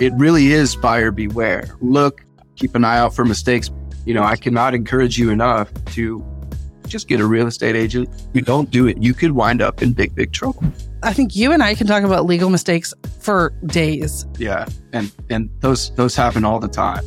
it 0.00 0.12
really 0.14 0.52
is 0.52 0.76
buyer 0.76 1.10
beware. 1.10 1.64
Look, 1.80 2.24
keep 2.56 2.74
an 2.74 2.84
eye 2.84 2.98
out 2.98 3.14
for 3.14 3.24
mistakes. 3.24 3.70
You 4.04 4.14
know, 4.14 4.22
I 4.22 4.36
cannot 4.36 4.74
encourage 4.74 5.18
you 5.18 5.30
enough 5.30 5.72
to 5.86 6.24
just 6.86 7.08
get 7.08 7.20
a 7.20 7.26
real 7.26 7.46
estate 7.46 7.76
agent. 7.76 8.08
You 8.32 8.40
don't 8.40 8.70
do 8.70 8.86
it, 8.86 9.02
you 9.02 9.12
could 9.12 9.32
wind 9.32 9.60
up 9.60 9.82
in 9.82 9.92
big, 9.92 10.14
big 10.14 10.32
trouble. 10.32 10.62
I 11.02 11.12
think 11.12 11.36
you 11.36 11.52
and 11.52 11.62
I 11.62 11.74
can 11.74 11.86
talk 11.86 12.02
about 12.02 12.26
legal 12.26 12.50
mistakes 12.50 12.94
for 13.20 13.52
days. 13.66 14.26
Yeah. 14.38 14.66
And 14.92 15.12
and 15.30 15.50
those 15.60 15.94
those 15.94 16.14
happen 16.16 16.44
all 16.44 16.58
the 16.58 16.68
time. 16.68 17.04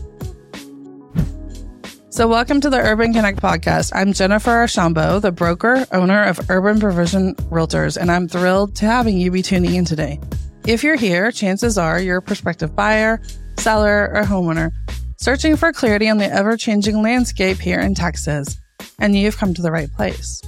So, 2.09 2.27
welcome 2.27 2.59
to 2.59 2.69
the 2.69 2.77
Urban 2.77 3.13
Connect 3.13 3.41
podcast. 3.41 3.93
I'm 3.95 4.11
Jennifer 4.11 4.51
Archambault, 4.51 5.21
the 5.21 5.31
broker, 5.31 5.87
owner 5.93 6.23
of 6.23 6.49
Urban 6.49 6.77
Provision 6.77 7.35
Realtors, 7.49 7.95
and 7.95 8.11
I'm 8.11 8.27
thrilled 8.27 8.75
to 8.75 8.85
having 8.85 9.17
you 9.17 9.31
be 9.31 9.41
tuning 9.41 9.75
in 9.75 9.85
today. 9.85 10.19
If 10.67 10.83
you're 10.83 10.95
here, 10.95 11.31
chances 11.31 11.77
are 11.77 11.99
you're 11.99 12.17
a 12.17 12.21
prospective 12.21 12.75
buyer, 12.75 13.19
seller, 13.57 14.11
or 14.13 14.23
homeowner 14.23 14.71
searching 15.17 15.55
for 15.55 15.71
clarity 15.71 16.09
on 16.09 16.17
the 16.17 16.31
ever 16.31 16.57
changing 16.57 17.01
landscape 17.01 17.57
here 17.57 17.79
in 17.79 17.93
Texas, 17.93 18.57
and 18.99 19.15
you've 19.15 19.37
come 19.37 19.53
to 19.53 19.61
the 19.61 19.71
right 19.71 19.91
place. 19.93 20.41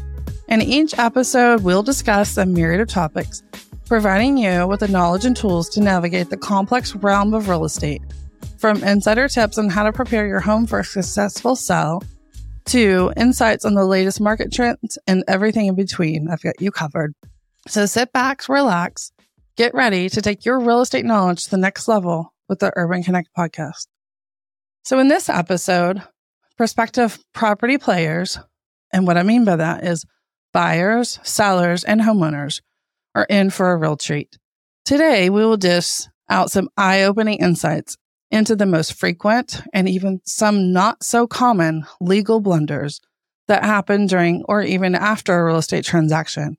In 0.47 0.61
each 0.61 0.97
episode, 0.97 1.63
we'll 1.63 1.83
discuss 1.83 2.37
a 2.37 2.45
myriad 2.45 2.81
of 2.81 2.87
topics, 2.87 3.43
providing 3.85 4.37
you 4.37 4.67
with 4.67 4.81
the 4.81 4.87
knowledge 4.87 5.25
and 5.25 5.35
tools 5.35 5.69
to 5.69 5.81
navigate 5.81 6.29
the 6.29 6.37
complex 6.37 6.95
realm 6.95 7.33
of 7.33 7.49
real 7.49 7.65
estate 7.65 8.01
from 8.57 8.83
insider 8.83 9.27
tips 9.27 9.57
on 9.57 9.69
how 9.69 9.83
to 9.83 9.91
prepare 9.91 10.25
your 10.25 10.39
home 10.39 10.65
for 10.65 10.79
a 10.79 10.85
successful 10.85 11.55
sell 11.55 12.03
to 12.65 13.11
insights 13.17 13.65
on 13.65 13.73
the 13.73 13.85
latest 13.85 14.21
market 14.21 14.53
trends 14.53 14.97
and 15.05 15.23
everything 15.27 15.67
in 15.67 15.75
between. 15.75 16.29
I've 16.29 16.41
got 16.41 16.61
you 16.61 16.71
covered. 16.71 17.13
So 17.67 17.85
sit 17.85 18.13
back, 18.13 18.47
relax, 18.47 19.11
get 19.55 19.73
ready 19.73 20.09
to 20.09 20.21
take 20.21 20.45
your 20.45 20.59
real 20.59 20.81
estate 20.81 21.05
knowledge 21.05 21.43
to 21.43 21.51
the 21.51 21.57
next 21.57 21.87
level 21.87 22.33
with 22.49 22.59
the 22.59 22.71
Urban 22.75 23.03
Connect 23.03 23.29
podcast. 23.37 23.87
So 24.83 24.99
in 24.99 25.07
this 25.07 25.29
episode, 25.29 26.01
prospective 26.57 27.19
property 27.33 27.77
players, 27.77 28.39
and 28.91 29.07
what 29.07 29.17
I 29.17 29.23
mean 29.23 29.45
by 29.45 29.55
that 29.55 29.83
is 29.83 30.05
buyers, 30.53 31.19
sellers, 31.23 31.83
and 31.83 32.01
homeowners 32.01 32.61
are 33.15 33.25
in 33.29 33.49
for 33.49 33.71
a 33.71 33.77
real 33.77 33.97
treat. 33.97 34.37
Today, 34.85 35.29
we 35.29 35.45
will 35.45 35.57
dish 35.57 36.01
out 36.29 36.51
some 36.51 36.69
eye 36.77 37.03
opening 37.03 37.39
insights 37.39 37.95
into 38.31 38.55
the 38.55 38.65
most 38.65 38.93
frequent 38.93 39.61
and 39.73 39.87
even 39.87 40.19
some 40.25 40.73
not 40.73 41.03
so 41.03 41.27
common 41.27 41.85
legal 42.01 42.39
blunders 42.41 42.99
that 43.47 43.63
happen 43.63 44.07
during 44.07 44.43
or 44.45 44.61
even 44.61 44.95
after 44.95 45.37
a 45.37 45.45
real 45.45 45.57
estate 45.57 45.85
transaction. 45.85 46.57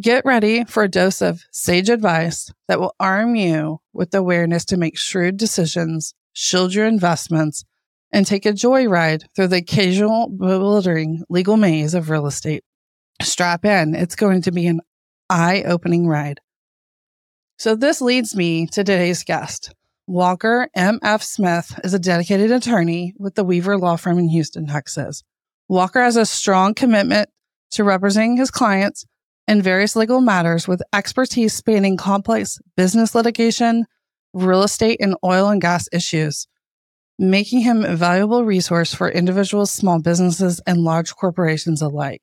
Get 0.00 0.24
ready 0.24 0.64
for 0.64 0.82
a 0.82 0.88
dose 0.88 1.22
of 1.22 1.44
sage 1.52 1.88
advice 1.88 2.52
that 2.66 2.80
will 2.80 2.96
arm 2.98 3.36
you 3.36 3.78
with 3.92 4.12
awareness 4.12 4.64
to 4.66 4.76
make 4.76 4.98
shrewd 4.98 5.36
decisions, 5.36 6.14
shield 6.32 6.74
your 6.74 6.86
investments, 6.86 7.64
and 8.10 8.26
take 8.26 8.44
a 8.44 8.52
joyride 8.52 9.22
through 9.36 9.46
the 9.48 9.58
occasional 9.58 10.28
bewildering 10.28 11.22
legal 11.28 11.56
maze 11.56 11.94
of 11.94 12.10
real 12.10 12.26
estate. 12.26 12.64
Strap 13.22 13.64
in, 13.64 13.94
it's 13.94 14.16
going 14.16 14.42
to 14.42 14.50
be 14.50 14.66
an 14.66 14.80
eye 15.30 15.62
opening 15.64 16.08
ride. 16.08 16.40
So, 17.56 17.76
this 17.76 18.00
leads 18.00 18.34
me 18.34 18.66
to 18.66 18.82
today's 18.82 19.22
guest. 19.22 19.72
Walker 20.08 20.68
M.F. 20.74 21.22
Smith 21.22 21.78
is 21.84 21.94
a 21.94 22.00
dedicated 22.00 22.50
attorney 22.50 23.14
with 23.16 23.36
the 23.36 23.44
Weaver 23.44 23.78
Law 23.78 23.94
Firm 23.94 24.18
in 24.18 24.28
Houston, 24.28 24.66
Texas. 24.66 25.22
Walker 25.68 26.02
has 26.02 26.16
a 26.16 26.26
strong 26.26 26.74
commitment 26.74 27.30
to 27.70 27.84
representing 27.84 28.36
his 28.36 28.50
clients 28.50 29.06
in 29.46 29.62
various 29.62 29.96
legal 29.96 30.20
matters 30.20 30.66
with 30.66 30.82
expertise 30.92 31.54
spanning 31.54 31.96
complex 31.96 32.58
business 32.76 33.14
litigation, 33.14 33.86
real 34.32 34.62
estate, 34.62 34.98
and 35.00 35.16
oil 35.24 35.48
and 35.48 35.60
gas 35.60 35.88
issues, 35.92 36.46
making 37.18 37.60
him 37.60 37.84
a 37.84 37.96
valuable 37.96 38.44
resource 38.44 38.94
for 38.94 39.08
individuals, 39.08 39.70
small 39.70 40.00
businesses, 40.00 40.60
and 40.66 40.80
large 40.80 41.14
corporations 41.14 41.82
alike. 41.82 42.22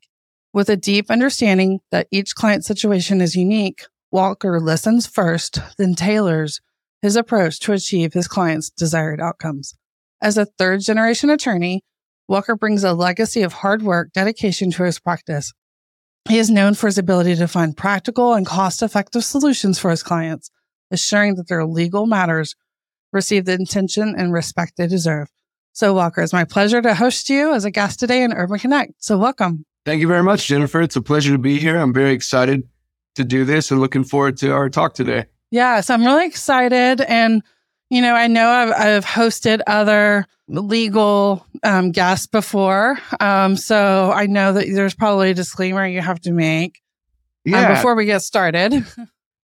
With 0.53 0.69
a 0.69 0.75
deep 0.75 1.09
understanding 1.09 1.79
that 1.91 2.07
each 2.11 2.35
client 2.35 2.65
situation 2.65 3.21
is 3.21 3.35
unique, 3.35 3.85
Walker 4.11 4.59
listens 4.59 5.07
first, 5.07 5.59
then 5.77 5.95
tailors 5.95 6.59
his 7.01 7.15
approach 7.15 7.59
to 7.61 7.73
achieve 7.73 8.13
his 8.13 8.27
client's 8.27 8.69
desired 8.69 9.21
outcomes. 9.21 9.75
As 10.21 10.37
a 10.37 10.45
third 10.45 10.81
generation 10.81 11.29
attorney, 11.29 11.83
Walker 12.27 12.55
brings 12.55 12.83
a 12.83 12.93
legacy 12.93 13.41
of 13.41 13.53
hard 13.53 13.81
work, 13.81 14.11
dedication 14.13 14.71
to 14.71 14.83
his 14.83 14.99
practice. 14.99 15.53
He 16.29 16.37
is 16.37 16.49
known 16.49 16.75
for 16.75 16.87
his 16.87 16.97
ability 16.97 17.35
to 17.35 17.47
find 17.47 17.75
practical 17.75 18.33
and 18.33 18.45
cost 18.45 18.83
effective 18.83 19.23
solutions 19.23 19.79
for 19.79 19.89
his 19.89 20.03
clients, 20.03 20.49
assuring 20.91 21.35
that 21.35 21.47
their 21.47 21.65
legal 21.65 22.05
matters 22.05 22.55
receive 23.11 23.45
the 23.45 23.53
attention 23.53 24.15
and 24.17 24.31
respect 24.31 24.73
they 24.77 24.87
deserve. 24.87 25.29
So, 25.73 25.93
Walker, 25.93 26.21
it's 26.21 26.33
my 26.33 26.45
pleasure 26.45 26.81
to 26.81 26.93
host 26.93 27.29
you 27.29 27.53
as 27.53 27.65
a 27.65 27.71
guest 27.71 27.99
today 27.99 28.23
in 28.23 28.33
Urban 28.33 28.59
Connect. 28.59 28.93
So, 28.99 29.17
welcome. 29.17 29.65
Thank 29.85 30.01
you 30.01 30.07
very 30.07 30.23
much, 30.23 30.47
Jennifer. 30.47 30.81
It's 30.81 30.95
a 30.95 31.01
pleasure 31.01 31.31
to 31.31 31.37
be 31.37 31.57
here. 31.57 31.77
I'm 31.77 31.93
very 31.93 32.11
excited 32.11 32.63
to 33.15 33.23
do 33.23 33.45
this 33.45 33.71
and 33.71 33.79
looking 33.79 34.03
forward 34.03 34.37
to 34.37 34.51
our 34.51 34.69
talk 34.69 34.93
today. 34.93 35.25
Yeah, 35.49 35.81
so 35.81 35.93
I'm 35.93 36.05
really 36.05 36.25
excited. 36.25 37.01
And, 37.01 37.41
you 37.91 38.01
know, 38.01 38.15
I 38.15 38.27
know 38.27 38.47
I've, 38.47 38.71
I've 38.71 39.05
hosted 39.05 39.59
other 39.67 40.25
legal 40.47 41.45
um, 41.61 41.91
guests 41.91 42.25
before. 42.25 42.97
Um, 43.19 43.57
so 43.57 44.11
I 44.13 44.27
know 44.27 44.53
that 44.53 44.65
there's 44.73 44.95
probably 44.95 45.31
a 45.31 45.33
disclaimer 45.33 45.85
you 45.85 45.99
have 45.99 46.21
to 46.21 46.31
make 46.31 46.81
um, 47.53 47.67
before 47.67 47.93
we 47.95 48.05
get 48.05 48.21
started. 48.21 48.85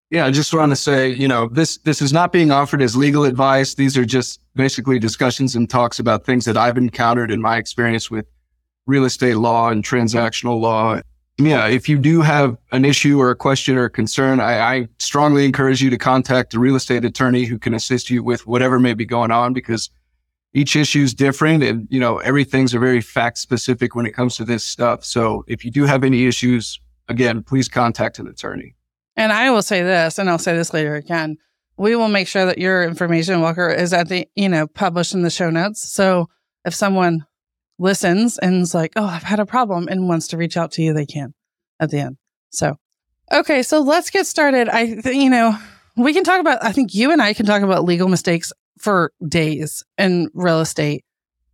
Yeah, 0.09 0.25
I 0.25 0.31
just 0.31 0.53
want 0.53 0.71
to 0.71 0.77
say, 0.77 1.09
you 1.09 1.27
know, 1.27 1.49
this 1.49 1.79
this 1.79 2.01
is 2.01 2.13
not 2.13 2.31
being 2.31 2.49
offered 2.49 2.81
as 2.81 2.95
legal 2.95 3.25
advice. 3.25 3.75
These 3.75 3.97
are 3.97 4.05
just 4.05 4.39
basically 4.55 4.99
discussions 4.99 5.53
and 5.53 5.69
talks 5.69 5.99
about 5.99 6.23
things 6.23 6.45
that 6.45 6.55
I've 6.55 6.77
encountered 6.77 7.29
in 7.29 7.41
my 7.41 7.57
experience 7.57 8.09
with 8.09 8.25
real 8.85 9.03
estate 9.03 9.35
law 9.35 9.67
and 9.67 9.83
transactional 9.83 10.61
law 10.61 11.01
yeah, 11.37 11.67
if 11.67 11.87
you 11.87 11.99
do 11.99 12.21
have 12.21 12.57
an 12.71 12.83
issue 12.83 13.19
or 13.19 13.29
a 13.29 13.35
question 13.35 13.77
or 13.77 13.85
a 13.85 13.89
concern, 13.89 14.39
I, 14.39 14.59
I, 14.59 14.87
strongly 14.97 15.45
encourage 15.45 15.81
you 15.81 15.89
to 15.91 15.97
contact 15.97 16.55
a 16.55 16.59
real 16.59 16.75
estate 16.75 17.05
attorney 17.05 17.45
who 17.45 17.59
can 17.59 17.75
assist 17.75 18.09
you 18.09 18.23
with 18.23 18.47
whatever 18.47 18.79
may 18.79 18.95
be 18.95 19.05
going 19.05 19.29
on 19.29 19.53
because 19.53 19.91
each 20.53 20.75
issue 20.75 21.01
is 21.01 21.13
different 21.13 21.61
and, 21.61 21.87
you 21.91 21.99
know, 21.99 22.17
everything's 22.17 22.73
a 22.73 22.79
very 22.79 23.01
fact 23.01 23.37
specific 23.37 23.93
when 23.93 24.07
it 24.07 24.13
comes 24.13 24.35
to 24.37 24.45
this 24.45 24.63
stuff. 24.63 25.05
So 25.05 25.43
if 25.47 25.63
you 25.63 25.69
do 25.69 25.83
have 25.83 26.03
any 26.03 26.25
issues, 26.25 26.79
again, 27.07 27.43
please 27.43 27.69
contact 27.69 28.17
an 28.17 28.27
attorney. 28.27 28.73
And 29.15 29.31
I 29.31 29.51
will 29.51 29.61
say 29.61 29.83
this, 29.83 30.17
and 30.17 30.29
I'll 30.29 30.39
say 30.39 30.55
this 30.55 30.73
later 30.73 30.95
again. 30.95 31.37
We 31.77 31.95
will 31.95 32.07
make 32.07 32.27
sure 32.27 32.47
that 32.47 32.57
your 32.57 32.83
information, 32.83 33.41
Walker, 33.41 33.69
is 33.69 33.93
at 33.93 34.09
the, 34.09 34.27
you 34.35 34.49
know, 34.49 34.65
published 34.65 35.13
in 35.13 35.21
the 35.21 35.29
show 35.29 35.51
notes. 35.51 35.87
So 35.87 36.29
if 36.65 36.73
someone 36.73 37.26
listens 37.79 38.37
and 38.37 38.61
is 38.61 38.73
like, 38.73 38.93
oh, 38.95 39.05
I've 39.05 39.23
had 39.23 39.39
a 39.39 39.45
problem 39.45 39.87
and 39.89 40.07
wants 40.07 40.27
to 40.29 40.37
reach 40.37 40.57
out 40.57 40.71
to 40.73 40.81
you, 40.81 40.93
they 40.93 41.05
can 41.05 41.33
at 41.79 41.89
the 41.89 41.99
end. 41.99 42.17
So, 42.49 42.75
okay, 43.31 43.63
so 43.63 43.81
let's 43.81 44.09
get 44.09 44.25
started. 44.25 44.69
I, 44.69 44.95
th- 45.01 45.15
you 45.15 45.29
know, 45.29 45.57
we 45.95 46.13
can 46.13 46.23
talk 46.23 46.39
about, 46.39 46.63
I 46.63 46.71
think 46.71 46.93
you 46.93 47.11
and 47.11 47.21
I 47.21 47.33
can 47.33 47.45
talk 47.45 47.61
about 47.61 47.83
legal 47.83 48.07
mistakes 48.07 48.51
for 48.79 49.11
days 49.27 49.83
in 49.97 50.29
real 50.33 50.61
estate 50.61 51.03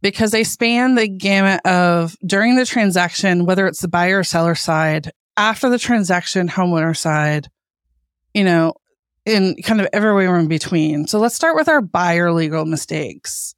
because 0.01 0.31
they 0.31 0.43
span 0.43 0.95
the 0.95 1.07
gamut 1.07 1.61
of 1.65 2.15
during 2.25 2.55
the 2.55 2.65
transaction, 2.65 3.45
whether 3.45 3.65
it's 3.67 3.81
the 3.81 3.87
buyer 3.87 4.19
or 4.19 4.23
seller 4.23 4.55
side, 4.55 5.11
after 5.37 5.69
the 5.69 5.79
transaction, 5.79 6.49
homeowner 6.49 6.95
side, 6.95 7.47
you 8.33 8.43
know, 8.43 8.73
in 9.25 9.55
kind 9.63 9.79
of 9.79 9.87
everywhere 9.93 10.37
in 10.37 10.47
between. 10.47 11.07
So 11.07 11.19
let's 11.19 11.35
start 11.35 11.55
with 11.55 11.69
our 11.69 11.81
buyer 11.81 12.33
legal 12.33 12.65
mistakes. 12.65 13.55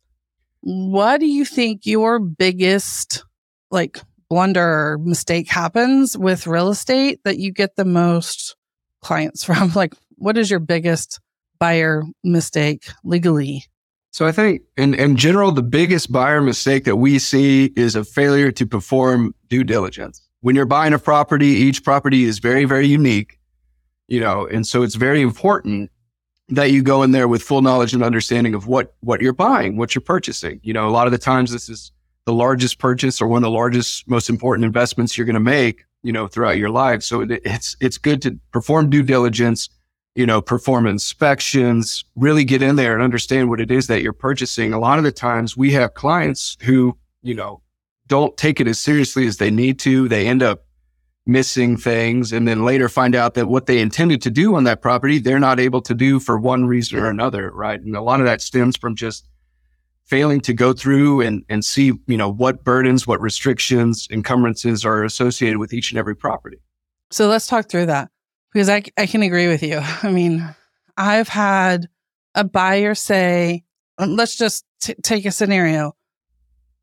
What 0.67 1.19
do 1.19 1.27
you 1.27 1.45
think 1.45 1.85
your 1.85 2.17
biggest 2.17 3.23
like 3.69 4.01
blunder 4.31 4.63
or 4.63 4.97
mistake 4.97 5.47
happens 5.47 6.17
with 6.17 6.47
real 6.47 6.69
estate 6.69 7.19
that 7.23 7.37
you 7.37 7.51
get 7.51 7.75
the 7.75 7.85
most 7.85 8.55
clients 9.03 9.43
from? 9.45 9.73
Like, 9.75 9.93
what 10.15 10.39
is 10.39 10.49
your 10.49 10.59
biggest 10.59 11.19
buyer 11.59 12.01
mistake 12.23 12.87
legally? 13.03 13.63
So 14.09 14.25
I 14.25 14.31
think 14.31 14.63
in, 14.75 14.95
in 14.95 15.17
general, 15.17 15.51
the 15.51 15.61
biggest 15.61 16.11
buyer 16.11 16.41
mistake 16.41 16.85
that 16.85 16.95
we 16.95 17.19
see 17.19 17.65
is 17.75 17.95
a 17.95 18.03
failure 18.03 18.51
to 18.53 18.65
perform 18.65 19.35
due 19.49 19.63
diligence. 19.63 20.27
When 20.41 20.55
you're 20.55 20.65
buying 20.65 20.93
a 20.93 20.99
property, 20.99 21.45
each 21.45 21.83
property 21.83 22.23
is 22.23 22.39
very, 22.39 22.65
very 22.65 22.87
unique, 22.87 23.37
you 24.07 24.19
know, 24.19 24.47
and 24.47 24.65
so 24.65 24.81
it's 24.81 24.95
very 24.95 25.21
important 25.21 25.91
that 26.49 26.71
you 26.71 26.83
go 26.83 27.03
in 27.03 27.11
there 27.11 27.27
with 27.27 27.41
full 27.41 27.61
knowledge 27.61 27.93
and 27.93 28.03
understanding 28.03 28.53
of 28.53 28.67
what 28.67 28.93
what 29.01 29.21
you're 29.21 29.33
buying, 29.33 29.77
what 29.77 29.95
you're 29.95 30.01
purchasing. 30.01 30.59
You 30.63 30.73
know, 30.73 30.87
a 30.87 30.91
lot 30.91 31.07
of 31.07 31.11
the 31.11 31.17
times 31.17 31.51
this 31.51 31.69
is 31.69 31.91
the 32.25 32.33
largest 32.33 32.79
purchase 32.79 33.21
or 33.21 33.27
one 33.27 33.37
of 33.37 33.43
the 33.43 33.51
largest, 33.51 34.07
most 34.07 34.29
important 34.29 34.65
investments 34.65 35.17
you're 35.17 35.25
going 35.25 35.35
to 35.35 35.39
make, 35.39 35.85
you 36.03 36.11
know, 36.11 36.27
throughout 36.27 36.57
your 36.57 36.69
life. 36.69 37.03
So 37.03 37.21
it, 37.21 37.31
it's 37.45 37.75
it's 37.79 37.97
good 37.97 38.21
to 38.23 38.37
perform 38.51 38.89
due 38.89 39.03
diligence, 39.03 39.69
you 40.15 40.25
know, 40.25 40.41
perform 40.41 40.87
inspections, 40.87 42.03
really 42.15 42.43
get 42.43 42.61
in 42.61 42.75
there 42.75 42.93
and 42.93 43.03
understand 43.03 43.49
what 43.49 43.61
it 43.61 43.71
is 43.71 43.87
that 43.87 44.01
you're 44.01 44.13
purchasing. 44.13 44.73
A 44.73 44.79
lot 44.79 44.97
of 44.97 45.03
the 45.03 45.11
times 45.11 45.57
we 45.57 45.71
have 45.71 45.93
clients 45.93 46.57
who, 46.61 46.97
you 47.21 47.33
know, 47.33 47.61
don't 48.07 48.37
take 48.37 48.59
it 48.59 48.67
as 48.67 48.79
seriously 48.79 49.25
as 49.25 49.37
they 49.37 49.49
need 49.49 49.79
to. 49.79 50.07
They 50.07 50.27
end 50.27 50.43
up 50.43 50.64
missing 51.25 51.75
things 51.75 52.31
and 52.31 52.47
then 52.47 52.63
later 52.63 52.87
find 52.87 53.15
out 53.15 53.33
that 53.33 53.47
what 53.47 53.65
they 53.65 53.79
intended 53.79 54.21
to 54.21 54.29
do 54.29 54.55
on 54.55 54.63
that 54.65 54.81
property, 54.81 55.17
they're 55.17 55.39
not 55.39 55.59
able 55.59 55.81
to 55.81 55.93
do 55.93 56.19
for 56.19 56.37
one 56.37 56.65
reason 56.65 56.99
or 56.99 57.09
another, 57.09 57.49
right? 57.51 57.81
And 57.81 57.95
a 57.95 58.01
lot 58.01 58.19
of 58.19 58.27
that 58.27 58.41
stems 58.41 58.77
from 58.77 58.95
just 58.95 59.27
failing 60.05 60.39
to 60.39 60.53
go 60.53 60.71
through 60.71 61.21
and, 61.21 61.43
and 61.49 61.65
see, 61.65 61.93
you 62.05 62.17
know, 62.17 62.29
what 62.29 62.63
burdens, 62.63 63.07
what 63.07 63.19
restrictions, 63.19 64.07
encumbrances 64.11 64.85
are 64.85 65.03
associated 65.03 65.57
with 65.57 65.73
each 65.73 65.91
and 65.91 65.97
every 65.97 66.15
property. 66.15 66.57
So 67.09 67.27
let's 67.27 67.47
talk 67.47 67.69
through 67.69 67.87
that 67.87 68.11
because 68.53 68.69
I, 68.69 68.83
I 68.97 69.07
can 69.07 69.23
agree 69.23 69.47
with 69.47 69.63
you. 69.63 69.79
I 70.03 70.11
mean, 70.11 70.47
I've 70.95 71.27
had 71.27 71.87
a 72.35 72.43
buyer 72.43 72.93
say, 72.93 73.63
let's 73.97 74.37
just 74.37 74.63
t- 74.79 74.95
take 75.01 75.25
a 75.25 75.31
scenario. 75.31 75.95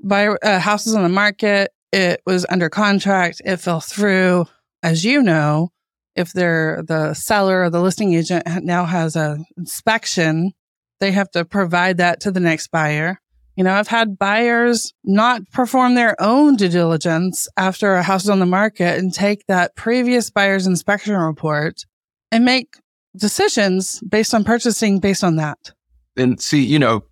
Buyer, 0.01 0.37
uh, 0.43 0.59
house 0.59 0.87
is 0.87 0.97
on 0.97 1.05
the 1.05 1.09
market. 1.09 1.73
It 1.93 2.23
was 2.27 2.47
under 2.49 2.69
contract. 2.69 3.43
It 3.45 3.59
fell 3.59 3.81
through. 3.81 4.47
As 4.83 5.05
you 5.05 5.23
know, 5.23 5.71
if 6.17 6.33
they're 6.33 6.83
the 6.83 7.15
seller 7.15 7.63
or 7.63 7.71
the 7.71 7.81
listing 7.81 8.15
agent 8.15 8.45
now 8.65 8.85
has 8.85 9.15
a 9.15 9.39
inspection, 9.57 10.53
they 11.01 11.13
have 11.13 11.31
to 11.33 11.45
provide 11.45 11.99
that 11.99 12.21
to 12.21 12.31
the 12.31 12.41
next 12.41 12.71
buyer. 12.71 13.19
You 13.57 13.65
know, 13.65 13.75
I've 13.75 13.89
had 13.89 14.19
buyers 14.19 14.95
not 15.05 15.43
perform 15.53 15.95
their 15.95 16.21
own 16.21 16.57
due 16.57 16.69
diligence 16.69 17.49
after 17.57 17.95
a 17.95 18.03
house 18.03 18.25
is 18.25 18.31
on 18.31 18.39
the 18.39 18.47
market 18.47 18.99
and 18.99 19.13
take 19.13 19.47
that 19.47 19.77
previous 19.77 20.31
buyer's 20.31 20.67
inspection 20.67 21.15
report 21.15 21.85
and 22.31 22.45
make 22.45 22.77
decisions 23.15 24.01
based 24.09 24.33
on 24.33 24.43
purchasing 24.43 25.01
based 25.01 25.23
on 25.23 25.37
that. 25.37 25.59
And 26.17 26.41
see, 26.41 26.65
you 26.65 26.79
know, 26.79 27.05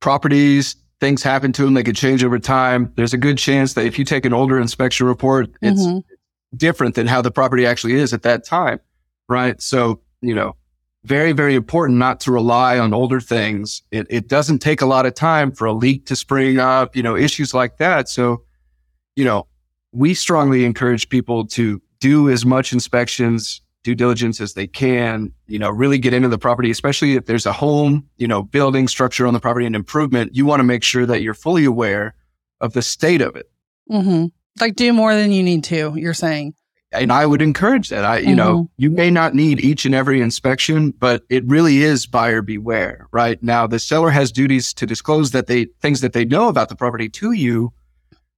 properties, 0.00 0.76
things 1.04 1.22
happen 1.22 1.52
to 1.52 1.62
them. 1.62 1.74
They 1.74 1.82
could 1.82 1.96
change 1.96 2.24
over 2.24 2.38
time. 2.38 2.90
There's 2.96 3.12
a 3.12 3.18
good 3.18 3.36
chance 3.36 3.74
that 3.74 3.84
if 3.84 3.98
you 3.98 4.06
take 4.06 4.24
an 4.24 4.32
older 4.32 4.58
inspection 4.58 5.06
report, 5.06 5.50
it's 5.60 5.82
mm-hmm. 5.82 5.98
different 6.56 6.94
than 6.94 7.06
how 7.06 7.20
the 7.20 7.30
property 7.30 7.66
actually 7.66 7.92
is 7.92 8.14
at 8.14 8.22
that 8.22 8.42
time. 8.42 8.80
Right. 9.28 9.60
So, 9.60 10.00
you 10.22 10.34
know, 10.34 10.56
very, 11.04 11.32
very 11.32 11.56
important 11.56 11.98
not 11.98 12.20
to 12.20 12.32
rely 12.32 12.78
on 12.78 12.94
older 12.94 13.20
things. 13.20 13.82
It, 13.90 14.06
it 14.08 14.28
doesn't 14.28 14.60
take 14.60 14.80
a 14.80 14.86
lot 14.86 15.04
of 15.04 15.12
time 15.12 15.52
for 15.52 15.66
a 15.66 15.74
leak 15.74 16.06
to 16.06 16.16
spring 16.16 16.58
up, 16.58 16.96
you 16.96 17.02
know, 17.02 17.16
issues 17.16 17.52
like 17.52 17.76
that. 17.76 18.08
So, 18.08 18.42
you 19.14 19.26
know, 19.26 19.46
we 19.92 20.14
strongly 20.14 20.64
encourage 20.64 21.10
people 21.10 21.46
to 21.48 21.82
do 22.00 22.30
as 22.30 22.46
much 22.46 22.72
inspections 22.72 23.60
due 23.84 23.94
diligence 23.94 24.40
as 24.40 24.54
they 24.54 24.66
can, 24.66 25.32
you 25.46 25.58
know, 25.58 25.70
really 25.70 25.98
get 25.98 26.12
into 26.12 26.28
the 26.28 26.38
property, 26.38 26.70
especially 26.70 27.14
if 27.14 27.26
there's 27.26 27.46
a 27.46 27.52
home, 27.52 28.08
you 28.16 28.26
know, 28.26 28.42
building 28.42 28.88
structure 28.88 29.26
on 29.26 29.34
the 29.34 29.40
property 29.40 29.66
and 29.66 29.76
improvement, 29.76 30.34
you 30.34 30.44
want 30.46 30.58
to 30.58 30.64
make 30.64 30.82
sure 30.82 31.06
that 31.06 31.22
you're 31.22 31.34
fully 31.34 31.64
aware 31.64 32.14
of 32.60 32.72
the 32.72 32.82
state 32.82 33.20
of 33.20 33.36
it. 33.36 33.48
Mm-hmm. 33.90 34.26
Like 34.60 34.74
do 34.74 34.92
more 34.92 35.14
than 35.14 35.30
you 35.30 35.42
need 35.42 35.62
to, 35.64 35.94
you're 35.96 36.14
saying. 36.14 36.54
And 36.92 37.12
I 37.12 37.26
would 37.26 37.42
encourage 37.42 37.90
that. 37.90 38.04
I, 38.04 38.18
you 38.18 38.28
mm-hmm. 38.28 38.36
know, 38.36 38.70
you 38.78 38.88
may 38.88 39.10
not 39.10 39.34
need 39.34 39.60
each 39.60 39.84
and 39.84 39.94
every 39.94 40.20
inspection, 40.20 40.92
but 40.92 41.22
it 41.28 41.44
really 41.46 41.82
is 41.82 42.06
buyer 42.06 42.40
beware, 42.40 43.08
right? 43.12 43.40
Now, 43.42 43.66
the 43.66 43.78
seller 43.78 44.10
has 44.10 44.32
duties 44.32 44.72
to 44.74 44.86
disclose 44.86 45.32
that 45.32 45.46
they, 45.46 45.66
things 45.82 46.00
that 46.00 46.14
they 46.14 46.24
know 46.24 46.48
about 46.48 46.70
the 46.70 46.76
property 46.76 47.08
to 47.10 47.32
you, 47.32 47.72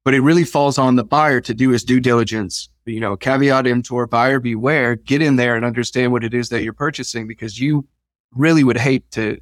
but 0.04 0.14
it 0.14 0.20
really 0.20 0.44
falls 0.44 0.76
on 0.78 0.96
the 0.96 1.04
buyer 1.04 1.40
to 1.42 1.54
do 1.54 1.70
his 1.70 1.84
due 1.84 2.00
diligence 2.00 2.68
you 2.86 3.00
know, 3.00 3.16
caveat 3.16 3.66
emptor, 3.66 4.06
buyer 4.06 4.40
beware, 4.40 4.96
get 4.96 5.20
in 5.20 5.36
there 5.36 5.56
and 5.56 5.64
understand 5.64 6.12
what 6.12 6.24
it 6.24 6.32
is 6.32 6.48
that 6.50 6.62
you're 6.62 6.72
purchasing 6.72 7.26
because 7.26 7.60
you 7.60 7.86
really 8.32 8.64
would 8.64 8.78
hate 8.78 9.10
to 9.12 9.38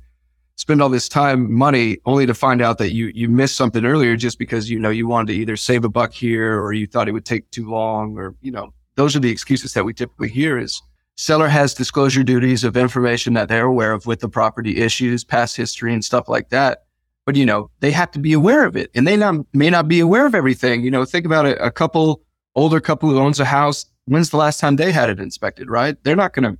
spend 0.57 0.81
all 0.81 0.89
this 0.89 1.09
time, 1.09 1.53
money, 1.53 1.99
only 2.07 2.27
to 2.27 2.35
find 2.35 2.63
out 2.63 2.79
that 2.79 2.93
you, 2.93 3.11
you 3.15 3.29
missed 3.29 3.57
something 3.57 3.85
earlier 3.85 4.17
just 4.17 4.39
because, 4.39 4.71
you 4.71 4.79
know, 4.79 4.91
you 4.91 5.07
wanted 5.07 5.33
to 5.33 5.39
either 5.39 5.57
save 5.57 5.85
a 5.85 5.89
buck 5.89 6.13
here 6.13 6.61
or 6.61 6.73
you 6.73 6.87
thought 6.87 7.09
it 7.09 7.13
would 7.13 7.25
take 7.25 7.51
too 7.51 7.69
long 7.69 8.17
or, 8.17 8.35
you 8.41 8.53
know, 8.53 8.73
those 8.97 9.17
are 9.17 9.21
the 9.21 9.31
excuses 9.31 9.73
that 9.73 9.85
we 9.85 9.93
typically 9.93 10.29
hear 10.29 10.57
is 10.57 10.81
seller 11.17 11.49
has 11.49 11.75
disclosure 11.75 12.23
duties 12.23 12.65
of 12.65 12.77
information 12.77 13.35
that 13.35 13.49
they're 13.49 13.67
aware 13.67 13.93
of 13.93 14.07
with 14.07 14.21
the 14.21 14.29
property 14.29 14.79
issues, 14.79 15.25
past 15.25 15.57
history 15.57 15.93
and 15.93 16.05
stuff 16.05 16.29
like 16.29 16.51
that. 16.51 16.85
But, 17.27 17.37
you 17.37 17.47
know, 17.47 17.71
they 17.81 17.91
have 17.91 18.11
to 18.13 18.19
be 18.19 18.33
aware 18.33 18.65
of 18.67 18.77
it 18.77 18.91
and 18.95 19.07
they 19.07 19.17
not, 19.17 19.47
may 19.53 19.71
not 19.71 19.89
be 19.89 20.01
aware 20.01 20.27
of 20.27 20.35
everything. 20.35 20.83
You 20.83 20.91
know, 20.91 21.05
think 21.05 21.27
about 21.27 21.47
it. 21.47 21.59
A 21.61 21.71
couple 21.71 22.23
older 22.55 22.81
couple 22.81 23.09
who 23.09 23.19
owns 23.19 23.41
a 23.41 23.45
house, 23.45 23.87
when's 24.07 24.31
the 24.31 24.37
last 24.37 24.61
time 24.61 24.77
they 24.77 24.93
had 24.93 25.11
it 25.11 25.19
inspected, 25.19 25.69
right? 25.69 25.97
They're 26.05 26.17
not 26.17 26.33
going 26.33 26.53
to 26.53 26.59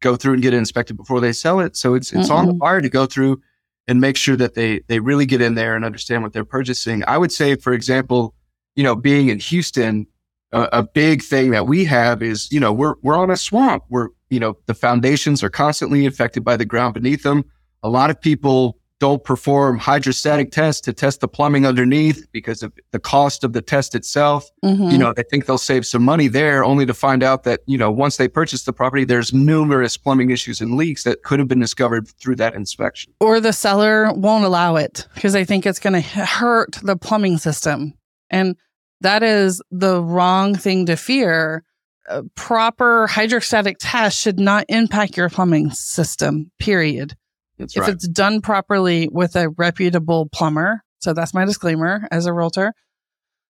go 0.00 0.16
through 0.16 0.34
and 0.34 0.42
get 0.42 0.54
it 0.54 0.58
inspected 0.58 0.96
before 0.96 1.20
they 1.20 1.32
sell 1.32 1.60
it. 1.60 1.76
So 1.76 1.94
it's, 1.94 2.12
it's 2.12 2.28
mm 2.28 2.34
on 2.34 2.46
the 2.46 2.54
buyer 2.54 2.80
to 2.80 2.88
go 2.88 3.06
through 3.06 3.40
and 3.88 4.00
make 4.00 4.16
sure 4.16 4.36
that 4.36 4.54
they, 4.54 4.80
they 4.88 5.00
really 5.00 5.26
get 5.26 5.40
in 5.40 5.54
there 5.54 5.74
and 5.74 5.84
understand 5.84 6.22
what 6.22 6.32
they're 6.32 6.44
purchasing. 6.44 7.02
I 7.06 7.18
would 7.18 7.32
say, 7.32 7.56
for 7.56 7.72
example, 7.72 8.34
you 8.76 8.84
know, 8.84 8.94
being 8.94 9.28
in 9.28 9.40
Houston, 9.40 10.06
a, 10.52 10.68
a 10.72 10.82
big 10.82 11.22
thing 11.22 11.50
that 11.50 11.66
we 11.66 11.84
have 11.86 12.22
is, 12.22 12.50
you 12.52 12.60
know, 12.60 12.72
we're, 12.72 12.94
we're 13.02 13.16
on 13.16 13.30
a 13.30 13.36
swamp. 13.36 13.84
We're, 13.88 14.08
you 14.30 14.38
know, 14.38 14.56
the 14.66 14.74
foundations 14.74 15.42
are 15.42 15.50
constantly 15.50 16.06
affected 16.06 16.44
by 16.44 16.56
the 16.56 16.64
ground 16.64 16.94
beneath 16.94 17.22
them. 17.22 17.44
A 17.82 17.88
lot 17.88 18.10
of 18.10 18.20
people 18.20 18.78
don't 19.00 19.22
perform 19.22 19.78
hydrostatic 19.78 20.50
tests 20.50 20.80
to 20.82 20.92
test 20.92 21.20
the 21.20 21.28
plumbing 21.28 21.64
underneath 21.64 22.26
because 22.32 22.62
of 22.62 22.72
the 22.90 22.98
cost 22.98 23.44
of 23.44 23.52
the 23.52 23.62
test 23.62 23.94
itself. 23.94 24.50
Mm-hmm. 24.64 24.90
You 24.90 24.98
know, 24.98 25.12
they 25.12 25.22
think 25.22 25.46
they'll 25.46 25.58
save 25.58 25.86
some 25.86 26.02
money 26.02 26.26
there 26.26 26.64
only 26.64 26.84
to 26.86 26.94
find 26.94 27.22
out 27.22 27.44
that, 27.44 27.60
you 27.66 27.78
know, 27.78 27.90
once 27.90 28.16
they 28.16 28.26
purchase 28.26 28.64
the 28.64 28.72
property, 28.72 29.04
there's 29.04 29.32
numerous 29.32 29.96
plumbing 29.96 30.30
issues 30.30 30.60
and 30.60 30.76
leaks 30.76 31.04
that 31.04 31.22
could 31.22 31.38
have 31.38 31.48
been 31.48 31.60
discovered 31.60 32.08
through 32.08 32.36
that 32.36 32.54
inspection. 32.54 33.12
Or 33.20 33.40
the 33.40 33.52
seller 33.52 34.12
won't 34.12 34.44
allow 34.44 34.76
it 34.76 35.06
because 35.14 35.32
they 35.32 35.44
think 35.44 35.64
it's 35.64 35.80
going 35.80 35.94
to 35.94 36.00
hurt 36.00 36.78
the 36.82 36.96
plumbing 36.96 37.38
system. 37.38 37.94
And 38.30 38.56
that 39.00 39.22
is 39.22 39.62
the 39.70 40.02
wrong 40.02 40.56
thing 40.56 40.86
to 40.86 40.96
fear. 40.96 41.62
A 42.08 42.24
proper 42.34 43.06
hydrostatic 43.06 43.76
test 43.78 44.18
should 44.18 44.40
not 44.40 44.64
impact 44.68 45.16
your 45.16 45.28
plumbing 45.28 45.70
system, 45.70 46.50
period. 46.58 47.14
That's 47.58 47.76
if 47.76 47.82
right. 47.82 47.92
it's 47.92 48.08
done 48.08 48.40
properly 48.40 49.08
with 49.10 49.36
a 49.36 49.50
reputable 49.50 50.28
plumber. 50.32 50.82
So 51.00 51.12
that's 51.12 51.34
my 51.34 51.44
disclaimer 51.44 52.06
as 52.10 52.26
a 52.26 52.32
realtor. 52.32 52.72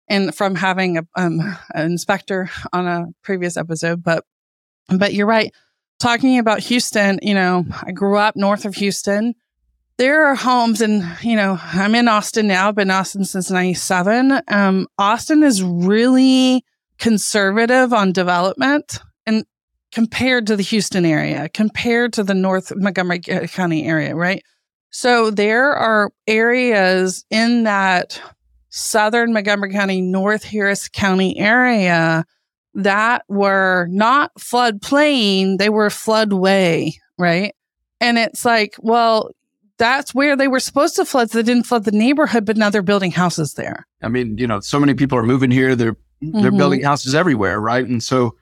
And 0.09 0.33
from 0.33 0.55
having 0.55 0.97
a, 0.97 1.01
um, 1.15 1.39
an 1.73 1.91
inspector 1.91 2.49
on 2.71 2.87
a 2.87 3.07
previous 3.23 3.57
episode, 3.57 4.03
but, 4.03 4.23
but 4.89 5.13
you're 5.13 5.27
right. 5.27 5.53
Talking 5.99 6.39
about 6.39 6.59
Houston, 6.59 7.19
you 7.21 7.33
know, 7.33 7.65
I 7.83 7.91
grew 7.91 8.17
up 8.17 8.35
north 8.35 8.65
of 8.65 8.75
Houston. 8.75 9.33
There 9.97 10.27
are 10.27 10.35
homes 10.35 10.79
and, 10.79 11.03
you 11.23 11.35
know, 11.35 11.59
I'm 11.61 11.95
in 11.95 12.07
Austin 12.07 12.47
now, 12.47 12.71
been 12.71 12.89
in 12.89 12.91
Austin 12.91 13.25
since 13.25 13.49
97. 13.49 14.41
Um, 14.47 14.87
Austin 14.97 15.43
is 15.43 15.63
really 15.63 16.63
conservative 16.99 17.93
on 17.93 18.11
development. 18.11 18.99
Compared 19.97 20.45
to 20.45 20.55
the 20.55 20.61
Houston 20.61 21.05
area, 21.05 21.49
compared 21.49 22.13
to 22.13 22.23
the 22.23 22.35
North 22.35 22.71
Montgomery 22.75 23.17
County 23.17 23.87
area, 23.87 24.15
right? 24.15 24.43
So 24.91 25.31
there 25.31 25.73
are 25.73 26.11
areas 26.27 27.25
in 27.31 27.63
that 27.63 28.21
southern 28.69 29.33
Montgomery 29.33 29.71
County, 29.71 30.01
North 30.01 30.43
Harris 30.43 30.87
County 30.87 31.39
area 31.39 32.25
that 32.75 33.23
were 33.27 33.87
not 33.89 34.31
floodplain, 34.39 35.57
they 35.57 35.69
were 35.69 35.89
floodway, 35.89 36.93
right? 37.17 37.55
And 37.99 38.19
it's 38.19 38.45
like, 38.45 38.75
well, 38.77 39.31
that's 39.79 40.13
where 40.13 40.35
they 40.35 40.47
were 40.47 40.59
supposed 40.59 40.95
to 40.97 41.05
flood. 41.05 41.31
So 41.31 41.39
they 41.39 41.43
didn't 41.51 41.65
flood 41.65 41.85
the 41.85 41.91
neighborhood, 41.91 42.45
but 42.45 42.55
now 42.55 42.69
they're 42.69 42.83
building 42.83 43.09
houses 43.09 43.55
there. 43.55 43.87
I 44.03 44.09
mean, 44.09 44.37
you 44.37 44.45
know, 44.45 44.59
so 44.59 44.79
many 44.79 44.93
people 44.93 45.17
are 45.17 45.23
moving 45.23 45.49
here. 45.49 45.75
They're 45.75 45.97
they're 46.21 46.51
mm-hmm. 46.51 46.57
building 46.57 46.83
houses 46.83 47.15
everywhere, 47.15 47.59
right? 47.59 47.83
And 47.83 48.03
so 48.03 48.35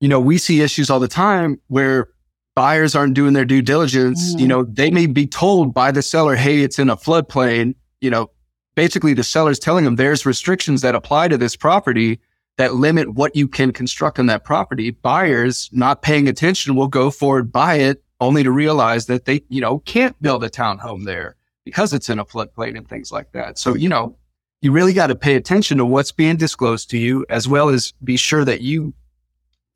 you 0.00 0.08
know, 0.08 0.20
we 0.20 0.38
see 0.38 0.60
issues 0.60 0.90
all 0.90 1.00
the 1.00 1.08
time 1.08 1.60
where 1.68 2.08
buyers 2.54 2.94
aren't 2.94 3.14
doing 3.14 3.32
their 3.32 3.44
due 3.44 3.62
diligence. 3.62 4.34
Mm. 4.34 4.40
You 4.40 4.48
know, 4.48 4.64
they 4.64 4.90
may 4.90 5.06
be 5.06 5.26
told 5.26 5.74
by 5.74 5.90
the 5.90 6.02
seller, 6.02 6.36
Hey, 6.36 6.60
it's 6.60 6.78
in 6.78 6.90
a 6.90 6.96
floodplain. 6.96 7.74
You 8.00 8.10
know, 8.10 8.30
basically 8.74 9.14
the 9.14 9.24
seller's 9.24 9.58
telling 9.58 9.84
them 9.84 9.96
there's 9.96 10.26
restrictions 10.26 10.82
that 10.82 10.94
apply 10.94 11.28
to 11.28 11.38
this 11.38 11.56
property 11.56 12.20
that 12.56 12.74
limit 12.74 13.14
what 13.14 13.36
you 13.36 13.46
can 13.46 13.72
construct 13.72 14.18
on 14.18 14.26
that 14.26 14.44
property. 14.44 14.90
Buyers 14.90 15.68
not 15.72 16.02
paying 16.02 16.28
attention 16.28 16.74
will 16.74 16.88
go 16.88 17.10
forward, 17.10 17.52
buy 17.52 17.76
it 17.76 18.02
only 18.20 18.42
to 18.42 18.50
realize 18.50 19.06
that 19.06 19.26
they, 19.26 19.42
you 19.48 19.60
know, 19.60 19.80
can't 19.80 20.20
build 20.22 20.42
a 20.42 20.48
townhome 20.48 21.04
there 21.04 21.36
because 21.64 21.92
it's 21.92 22.08
in 22.08 22.18
a 22.18 22.24
floodplain 22.24 22.76
and 22.76 22.88
things 22.88 23.12
like 23.12 23.32
that. 23.32 23.58
So, 23.58 23.74
you 23.74 23.88
know, 23.88 24.16
you 24.62 24.72
really 24.72 24.94
got 24.94 25.08
to 25.08 25.14
pay 25.14 25.34
attention 25.34 25.78
to 25.78 25.84
what's 25.84 26.12
being 26.12 26.36
disclosed 26.36 26.88
to 26.90 26.98
you 26.98 27.26
as 27.28 27.46
well 27.46 27.68
as 27.68 27.92
be 28.02 28.16
sure 28.16 28.44
that 28.44 28.62
you 28.62 28.94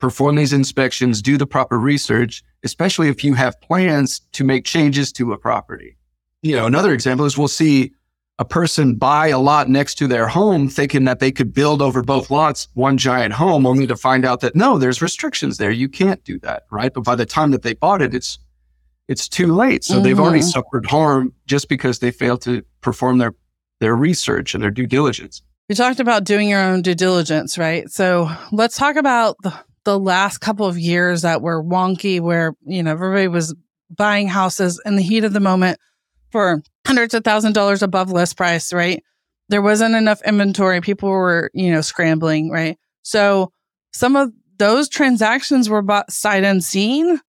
perform 0.01 0.35
these 0.35 0.51
inspections, 0.51 1.21
do 1.21 1.37
the 1.37 1.47
proper 1.47 1.79
research, 1.79 2.43
especially 2.63 3.07
if 3.07 3.23
you 3.23 3.35
have 3.35 3.61
plans 3.61 4.21
to 4.33 4.43
make 4.43 4.65
changes 4.65 5.11
to 5.13 5.31
a 5.31 5.37
property. 5.37 5.95
You 6.41 6.55
know, 6.55 6.65
another 6.65 6.91
example 6.91 7.25
is 7.25 7.37
we'll 7.37 7.47
see 7.47 7.93
a 8.39 8.45
person 8.45 8.95
buy 8.95 9.27
a 9.27 9.37
lot 9.37 9.69
next 9.69 9.95
to 9.95 10.07
their 10.07 10.27
home 10.27 10.67
thinking 10.67 11.05
that 11.05 11.19
they 11.19 11.31
could 11.31 11.53
build 11.53 11.79
over 11.79 12.01
both 12.01 12.31
lots 12.31 12.67
one 12.73 12.97
giant 12.97 13.33
home 13.33 13.67
only 13.67 13.85
to 13.85 13.95
find 13.95 14.25
out 14.25 14.39
that 14.39 14.55
no, 14.55 14.79
there's 14.79 15.01
restrictions 15.01 15.57
there. 15.57 15.69
You 15.69 15.87
can't 15.87 16.23
do 16.23 16.39
that, 16.39 16.63
right? 16.71 16.91
But 16.91 17.03
by 17.03 17.13
the 17.13 17.27
time 17.27 17.51
that 17.51 17.61
they 17.61 17.75
bought 17.75 18.01
it, 18.01 18.15
it's 18.15 18.39
it's 19.07 19.27
too 19.27 19.53
late. 19.53 19.83
So 19.83 19.95
mm-hmm. 19.95 20.03
they've 20.03 20.19
already 20.19 20.39
mm-hmm. 20.39 20.47
suffered 20.47 20.85
harm 20.87 21.33
just 21.45 21.69
because 21.69 21.99
they 21.99 22.09
failed 22.11 22.41
to 22.43 22.63
perform 22.81 23.19
their 23.19 23.35
their 23.79 23.95
research 23.95 24.55
and 24.55 24.63
their 24.63 24.71
due 24.71 24.87
diligence. 24.87 25.43
we 25.69 25.75
talked 25.75 25.99
about 25.99 26.23
doing 26.23 26.49
your 26.49 26.61
own 26.61 26.81
due 26.81 26.95
diligence, 26.95 27.57
right? 27.57 27.89
So 27.91 28.31
let's 28.51 28.77
talk 28.77 28.95
about 28.95 29.37
the, 29.43 29.53
the 29.83 29.99
last 29.99 30.39
couple 30.39 30.65
of 30.65 30.77
years 30.77 31.23
that 31.23 31.41
were 31.41 31.63
wonky 31.63 32.19
where, 32.19 32.53
you 32.65 32.83
know, 32.83 32.91
everybody 32.91 33.27
was 33.27 33.55
buying 33.89 34.27
houses 34.27 34.81
in 34.85 34.95
the 34.95 35.01
heat 35.01 35.23
of 35.23 35.33
the 35.33 35.39
moment 35.39 35.79
for 36.31 36.61
hundreds 36.85 37.13
of 37.13 37.23
thousand 37.23 37.53
dollars 37.53 37.81
above 37.81 38.11
list 38.11 38.37
price, 38.37 38.71
right? 38.73 39.03
There 39.49 39.61
wasn't 39.61 39.95
enough 39.95 40.21
inventory. 40.25 40.81
People 40.81 41.09
were, 41.09 41.51
you 41.53 41.71
know, 41.71 41.81
scrambling, 41.81 42.49
right? 42.49 42.77
So 43.03 43.51
some 43.91 44.15
of 44.15 44.31
those 44.57 44.87
transactions 44.87 45.69
were 45.69 45.81
bought 45.81 46.11
sight 46.11 46.43
unseen, 46.43 47.19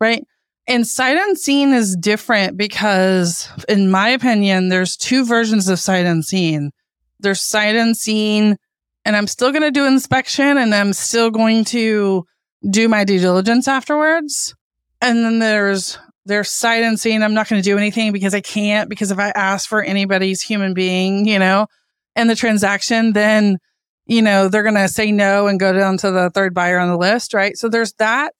right? 0.00 0.24
And 0.68 0.86
sight 0.86 1.16
unseen 1.18 1.72
is 1.72 1.96
different 1.96 2.56
because, 2.56 3.48
in 3.68 3.90
my 3.90 4.10
opinion, 4.10 4.68
there's 4.68 4.96
two 4.96 5.24
versions 5.24 5.68
of 5.68 5.80
sight 5.80 6.06
unseen. 6.06 6.70
There's 7.18 7.40
sight 7.40 7.74
unseen, 7.74 8.56
and 9.04 9.16
I'm 9.16 9.26
still 9.26 9.50
going 9.50 9.62
to 9.62 9.70
do 9.70 9.86
inspection 9.86 10.58
and 10.58 10.74
I'm 10.74 10.92
still 10.92 11.30
going 11.30 11.64
to 11.66 12.26
do 12.68 12.88
my 12.88 13.04
due 13.04 13.18
diligence 13.18 13.68
afterwards. 13.68 14.54
And 15.00 15.24
then 15.24 15.38
there's 15.40 15.98
there's 16.24 16.62
unseen. 16.64 17.22
I'm 17.22 17.34
not 17.34 17.48
going 17.48 17.60
to 17.60 17.68
do 17.68 17.76
anything 17.78 18.12
because 18.12 18.34
I 18.34 18.40
can't, 18.40 18.88
because 18.88 19.10
if 19.10 19.18
I 19.18 19.30
ask 19.30 19.68
for 19.68 19.82
anybody's 19.82 20.40
human 20.40 20.74
being, 20.74 21.26
you 21.26 21.38
know, 21.38 21.66
in 22.14 22.28
the 22.28 22.36
transaction, 22.36 23.12
then, 23.12 23.58
you 24.06 24.22
know, 24.22 24.48
they're 24.48 24.62
going 24.62 24.76
to 24.76 24.88
say 24.88 25.10
no 25.10 25.48
and 25.48 25.58
go 25.58 25.72
down 25.72 25.96
to 25.98 26.10
the 26.10 26.30
third 26.30 26.54
buyer 26.54 26.78
on 26.78 26.88
the 26.88 26.96
list, 26.96 27.34
right? 27.34 27.56
So 27.56 27.68
there's 27.68 27.94
that. 27.94 28.34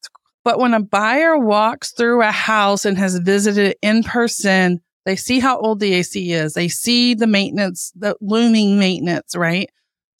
But 0.44 0.58
when 0.58 0.74
a 0.74 0.82
buyer 0.82 1.38
walks 1.38 1.92
through 1.92 2.22
a 2.22 2.30
house 2.30 2.84
and 2.84 2.98
has 2.98 3.18
visited 3.18 3.70
it 3.70 3.78
in 3.82 4.02
person, 4.02 4.80
they 5.04 5.16
see 5.16 5.40
how 5.40 5.58
old 5.58 5.80
the 5.80 5.94
AC 5.94 6.32
is. 6.32 6.54
They 6.54 6.68
see 6.68 7.14
the 7.14 7.26
maintenance, 7.26 7.92
the 7.96 8.16
looming 8.20 8.78
maintenance, 8.78 9.36
right? 9.36 9.70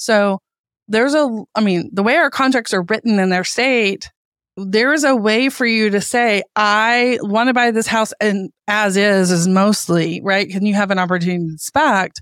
So 0.02 0.38
there's 0.88 1.14
a, 1.14 1.44
I 1.54 1.60
mean, 1.60 1.90
the 1.92 2.02
way 2.02 2.16
our 2.16 2.30
contracts 2.30 2.74
are 2.74 2.82
written 2.82 3.18
in 3.18 3.30
their 3.30 3.44
state, 3.44 4.10
there 4.56 4.92
is 4.92 5.04
a 5.04 5.16
way 5.16 5.48
for 5.48 5.64
you 5.64 5.90
to 5.90 6.00
say, 6.00 6.42
I 6.56 7.18
want 7.22 7.48
to 7.48 7.54
buy 7.54 7.70
this 7.70 7.86
house 7.86 8.12
and 8.20 8.50
as 8.68 8.96
is 8.96 9.30
is 9.30 9.48
mostly, 9.48 10.20
right? 10.22 10.48
Can 10.48 10.66
you 10.66 10.74
have 10.74 10.90
an 10.90 10.98
opportunity 10.98 11.38
to 11.38 11.52
inspect? 11.52 12.20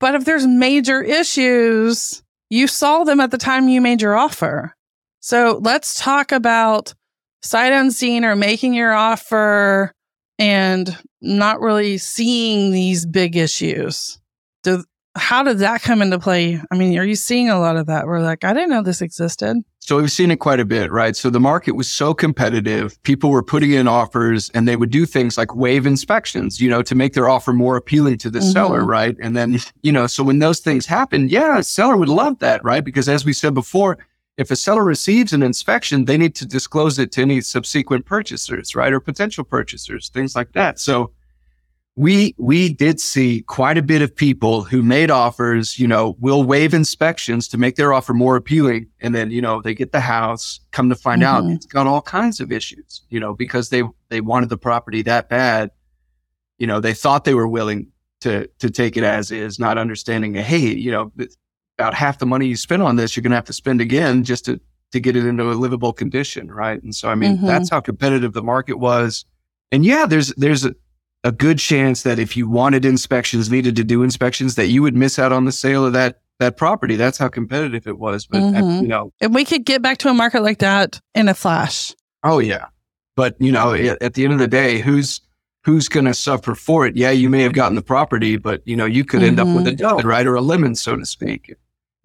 But 0.00 0.14
if 0.14 0.24
there's 0.24 0.46
major 0.46 1.00
issues, 1.02 2.22
you 2.50 2.66
saw 2.66 3.04
them 3.04 3.20
at 3.20 3.30
the 3.30 3.38
time 3.38 3.68
you 3.68 3.80
made 3.80 4.02
your 4.02 4.16
offer. 4.16 4.74
So 5.20 5.60
let's 5.62 6.00
talk 6.00 6.32
about 6.32 6.92
sight 7.42 7.72
unseen 7.72 8.24
or 8.24 8.36
making 8.36 8.74
your 8.74 8.92
offer 8.92 9.92
and 10.38 10.98
not 11.20 11.60
really 11.60 11.98
seeing 11.98 12.72
these 12.72 13.06
big 13.06 13.36
issues. 13.36 14.18
Do, 14.64 14.84
how 15.14 15.42
did 15.42 15.58
that 15.58 15.82
come 15.82 16.00
into 16.00 16.18
play? 16.18 16.60
I 16.70 16.76
mean, 16.76 16.96
are 16.98 17.04
you 17.04 17.14
seeing 17.16 17.50
a 17.50 17.58
lot 17.58 17.76
of 17.76 17.86
that? 17.86 18.06
We're 18.06 18.20
like, 18.20 18.44
I 18.44 18.54
didn't 18.54 18.70
know 18.70 18.82
this 18.82 19.02
existed. 19.02 19.56
So 19.80 19.96
we've 19.96 20.12
seen 20.12 20.30
it 20.30 20.36
quite 20.36 20.60
a 20.60 20.64
bit, 20.64 20.92
right? 20.92 21.16
So 21.16 21.28
the 21.28 21.40
market 21.40 21.72
was 21.72 21.90
so 21.90 22.14
competitive. 22.14 23.02
People 23.02 23.30
were 23.30 23.42
putting 23.42 23.72
in 23.72 23.88
offers 23.88 24.48
and 24.50 24.66
they 24.66 24.76
would 24.76 24.90
do 24.90 25.04
things 25.04 25.36
like 25.36 25.54
waive 25.54 25.86
inspections, 25.86 26.60
you 26.60 26.70
know, 26.70 26.82
to 26.82 26.94
make 26.94 27.14
their 27.14 27.28
offer 27.28 27.52
more 27.52 27.76
appealing 27.76 28.18
to 28.18 28.30
the 28.30 28.38
mm-hmm. 28.38 28.50
seller, 28.52 28.84
right? 28.84 29.16
And 29.20 29.36
then, 29.36 29.58
you 29.82 29.92
know, 29.92 30.06
so 30.06 30.22
when 30.22 30.38
those 30.38 30.60
things 30.60 30.86
happen, 30.86 31.28
yeah, 31.28 31.58
a 31.58 31.62
seller 31.62 31.96
would 31.96 32.08
love 32.08 32.38
that, 32.38 32.64
right? 32.64 32.84
Because 32.84 33.08
as 33.08 33.24
we 33.24 33.32
said 33.32 33.54
before, 33.54 33.98
if 34.38 34.50
a 34.50 34.56
seller 34.56 34.84
receives 34.84 35.32
an 35.32 35.42
inspection, 35.42 36.06
they 36.06 36.16
need 36.16 36.34
to 36.36 36.46
disclose 36.46 36.98
it 36.98 37.12
to 37.12 37.22
any 37.22 37.40
subsequent 37.40 38.06
purchasers, 38.06 38.74
right? 38.74 38.92
Or 38.92 39.00
potential 39.00 39.44
purchasers, 39.44 40.08
things 40.08 40.34
like 40.34 40.52
that. 40.52 40.78
So 40.78 41.10
we 41.94 42.34
we 42.38 42.72
did 42.72 42.98
see 43.00 43.42
quite 43.42 43.76
a 43.76 43.82
bit 43.82 44.00
of 44.00 44.14
people 44.14 44.62
who 44.62 44.82
made 44.82 45.10
offers 45.10 45.78
you 45.78 45.86
know 45.86 46.16
will 46.20 46.42
waive 46.42 46.72
inspections 46.72 47.46
to 47.48 47.58
make 47.58 47.76
their 47.76 47.92
offer 47.92 48.14
more 48.14 48.34
appealing 48.36 48.86
and 49.00 49.14
then 49.14 49.30
you 49.30 49.42
know 49.42 49.60
they 49.60 49.74
get 49.74 49.92
the 49.92 50.00
house 50.00 50.60
come 50.70 50.88
to 50.88 50.94
find 50.94 51.22
mm-hmm. 51.22 51.46
out 51.46 51.52
it's 51.52 51.66
got 51.66 51.86
all 51.86 52.00
kinds 52.00 52.40
of 52.40 52.50
issues 52.50 53.02
you 53.10 53.20
know 53.20 53.34
because 53.34 53.68
they 53.68 53.82
they 54.08 54.22
wanted 54.22 54.48
the 54.48 54.56
property 54.56 55.02
that 55.02 55.28
bad 55.28 55.70
you 56.58 56.66
know 56.66 56.80
they 56.80 56.94
thought 56.94 57.24
they 57.24 57.34
were 57.34 57.48
willing 57.48 57.86
to 58.20 58.48
to 58.58 58.70
take 58.70 58.96
it 58.96 59.04
as 59.04 59.30
is 59.30 59.58
not 59.58 59.76
understanding 59.76 60.32
hey 60.34 60.58
you 60.58 60.90
know 60.90 61.12
about 61.78 61.92
half 61.92 62.18
the 62.18 62.26
money 62.26 62.46
you 62.46 62.56
spend 62.56 62.82
on 62.82 62.96
this 62.96 63.16
you're 63.16 63.22
going 63.22 63.30
to 63.30 63.36
have 63.36 63.44
to 63.44 63.52
spend 63.52 63.82
again 63.82 64.24
just 64.24 64.46
to 64.46 64.58
to 64.92 65.00
get 65.00 65.14
it 65.14 65.26
into 65.26 65.50
a 65.50 65.52
livable 65.52 65.92
condition 65.92 66.50
right 66.50 66.82
and 66.82 66.94
so 66.94 67.10
i 67.10 67.14
mean 67.14 67.36
mm-hmm. 67.36 67.46
that's 67.46 67.68
how 67.68 67.80
competitive 67.80 68.32
the 68.32 68.42
market 68.42 68.78
was 68.78 69.26
and 69.70 69.84
yeah 69.84 70.06
there's 70.06 70.32
there's 70.36 70.64
a 70.64 70.74
a 71.24 71.32
good 71.32 71.58
chance 71.58 72.02
that 72.02 72.18
if 72.18 72.36
you 72.36 72.48
wanted 72.48 72.84
inspections, 72.84 73.50
needed 73.50 73.76
to 73.76 73.84
do 73.84 74.02
inspections, 74.02 74.56
that 74.56 74.68
you 74.68 74.82
would 74.82 74.96
miss 74.96 75.18
out 75.18 75.32
on 75.32 75.44
the 75.44 75.52
sale 75.52 75.84
of 75.86 75.92
that 75.92 76.20
that 76.38 76.56
property. 76.56 76.96
That's 76.96 77.18
how 77.18 77.28
competitive 77.28 77.86
it 77.86 77.98
was. 77.98 78.26
But 78.26 78.40
mm-hmm. 78.40 78.82
you 78.82 78.88
know, 78.88 79.12
and 79.20 79.34
we 79.34 79.44
could 79.44 79.64
get 79.64 79.82
back 79.82 79.98
to 79.98 80.08
a 80.08 80.14
market 80.14 80.42
like 80.42 80.58
that 80.58 81.00
in 81.14 81.28
a 81.28 81.34
flash. 81.34 81.94
Oh 82.24 82.38
yeah, 82.38 82.66
but 83.16 83.36
you 83.40 83.52
know, 83.52 83.74
at 83.74 84.14
the 84.14 84.24
end 84.24 84.32
of 84.32 84.38
the 84.38 84.48
day, 84.48 84.80
who's 84.80 85.20
who's 85.64 85.88
going 85.88 86.06
to 86.06 86.14
suffer 86.14 86.54
for 86.54 86.86
it? 86.86 86.96
Yeah, 86.96 87.10
you 87.10 87.30
may 87.30 87.42
have 87.42 87.52
gotten 87.52 87.76
the 87.76 87.82
property, 87.82 88.36
but 88.36 88.62
you 88.66 88.76
know, 88.76 88.86
you 88.86 89.04
could 89.04 89.22
end 89.22 89.38
mm-hmm. 89.38 89.50
up 89.50 89.56
with 89.56 89.66
a 89.66 89.70
mm-hmm. 89.70 89.96
dud, 89.96 90.04
right, 90.04 90.26
or 90.26 90.34
a 90.34 90.40
lemon, 90.40 90.74
so 90.74 90.96
to 90.96 91.06
speak. 91.06 91.54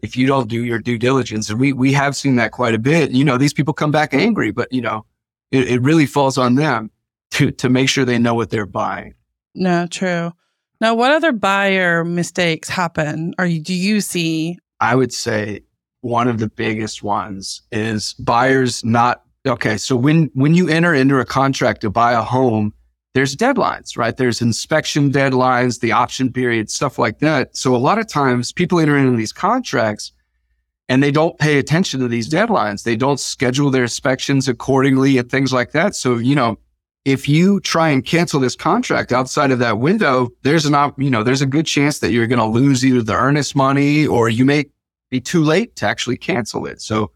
If 0.03 0.15
you 0.15 0.27
don't 0.27 0.47
do 0.47 0.63
your 0.63 0.77
due 0.77 0.99
diligence, 0.99 1.49
and 1.49 1.59
we 1.59 1.73
we 1.73 1.91
have 1.93 2.15
seen 2.15 2.35
that 2.35 2.51
quite 2.51 2.75
a 2.75 2.79
bit. 2.79 3.11
You 3.11 3.25
know, 3.25 3.37
these 3.37 3.53
people 3.53 3.73
come 3.73 3.91
back 3.91 4.13
angry, 4.13 4.51
but 4.51 4.71
you 4.71 4.81
know, 4.81 5.05
it, 5.51 5.67
it 5.67 5.81
really 5.81 6.05
falls 6.05 6.37
on 6.37 6.53
them 6.53 6.91
to 7.31 7.51
to 7.51 7.69
make 7.69 7.89
sure 7.89 8.05
they 8.05 8.19
know 8.19 8.35
what 8.35 8.49
they're 8.49 8.65
buying. 8.65 9.13
No, 9.55 9.87
true. 9.87 10.31
Now, 10.79 10.93
what 10.93 11.11
other 11.11 11.31
buyer 11.31 12.03
mistakes 12.03 12.69
happen 12.69 13.33
or 13.39 13.47
do 13.47 13.73
you 13.73 14.01
see? 14.01 14.59
I 14.79 14.95
would 14.95 15.11
say 15.11 15.61
one 16.01 16.27
of 16.27 16.39
the 16.39 16.49
biggest 16.49 17.01
ones 17.01 17.63
is 17.71 18.13
buyers 18.13 18.83
not 18.83 19.23
okay. 19.45 19.77
So 19.77 19.95
when 19.95 20.29
when 20.33 20.53
you 20.53 20.69
enter 20.69 20.93
into 20.93 21.19
a 21.19 21.25
contract 21.25 21.81
to 21.81 21.89
buy 21.89 22.13
a 22.13 22.21
home, 22.21 22.73
there's 23.13 23.35
deadlines, 23.35 23.97
right? 23.97 24.15
There's 24.15 24.41
inspection 24.41 25.11
deadlines, 25.11 25.79
the 25.79 25.91
option 25.91 26.31
period, 26.31 26.69
stuff 26.69 26.99
like 26.99 27.19
that. 27.19 27.57
So 27.57 27.75
a 27.75 27.77
lot 27.77 27.97
of 27.97 28.07
times 28.07 28.53
people 28.53 28.79
enter 28.79 28.97
into 28.97 29.17
these 29.17 29.33
contracts 29.33 30.11
and 30.87 31.01
they 31.01 31.11
don't 31.11 31.37
pay 31.39 31.57
attention 31.57 31.99
to 32.01 32.07
these 32.07 32.29
deadlines. 32.29 32.83
They 32.83 32.95
don't 32.95 33.19
schedule 33.19 33.71
their 33.71 33.83
inspections 33.83 34.47
accordingly 34.47 35.17
and 35.17 35.29
things 35.29 35.51
like 35.51 35.71
that. 35.71 35.95
So, 35.95 36.17
you 36.17 36.35
know, 36.35 36.59
if 37.07 37.29
you 37.29 37.61
try 37.61 37.87
and 37.87 38.03
cancel 38.03 38.37
this 38.37 38.57
contract 38.57 39.13
outside 39.13 39.49
of 39.49 39.59
that 39.59 39.79
window, 39.79 40.27
there's 40.41 40.65
an 40.65 40.75
op, 40.75 41.01
you 41.01 41.09
know, 41.09 41.23
there's 41.23 41.41
a 41.41 41.45
good 41.45 41.65
chance 41.65 41.99
that 41.99 42.11
you're 42.11 42.27
going 42.27 42.37
to 42.37 42.45
lose 42.45 42.85
either 42.85 43.01
the 43.01 43.15
earnest 43.15 43.55
money 43.55 44.05
or 44.05 44.27
you 44.27 44.43
may 44.43 44.65
be 45.09 45.21
too 45.21 45.41
late 45.41 45.77
to 45.77 45.85
actually 45.85 46.17
cancel 46.17 46.65
it. 46.65 46.81
So 46.81 47.13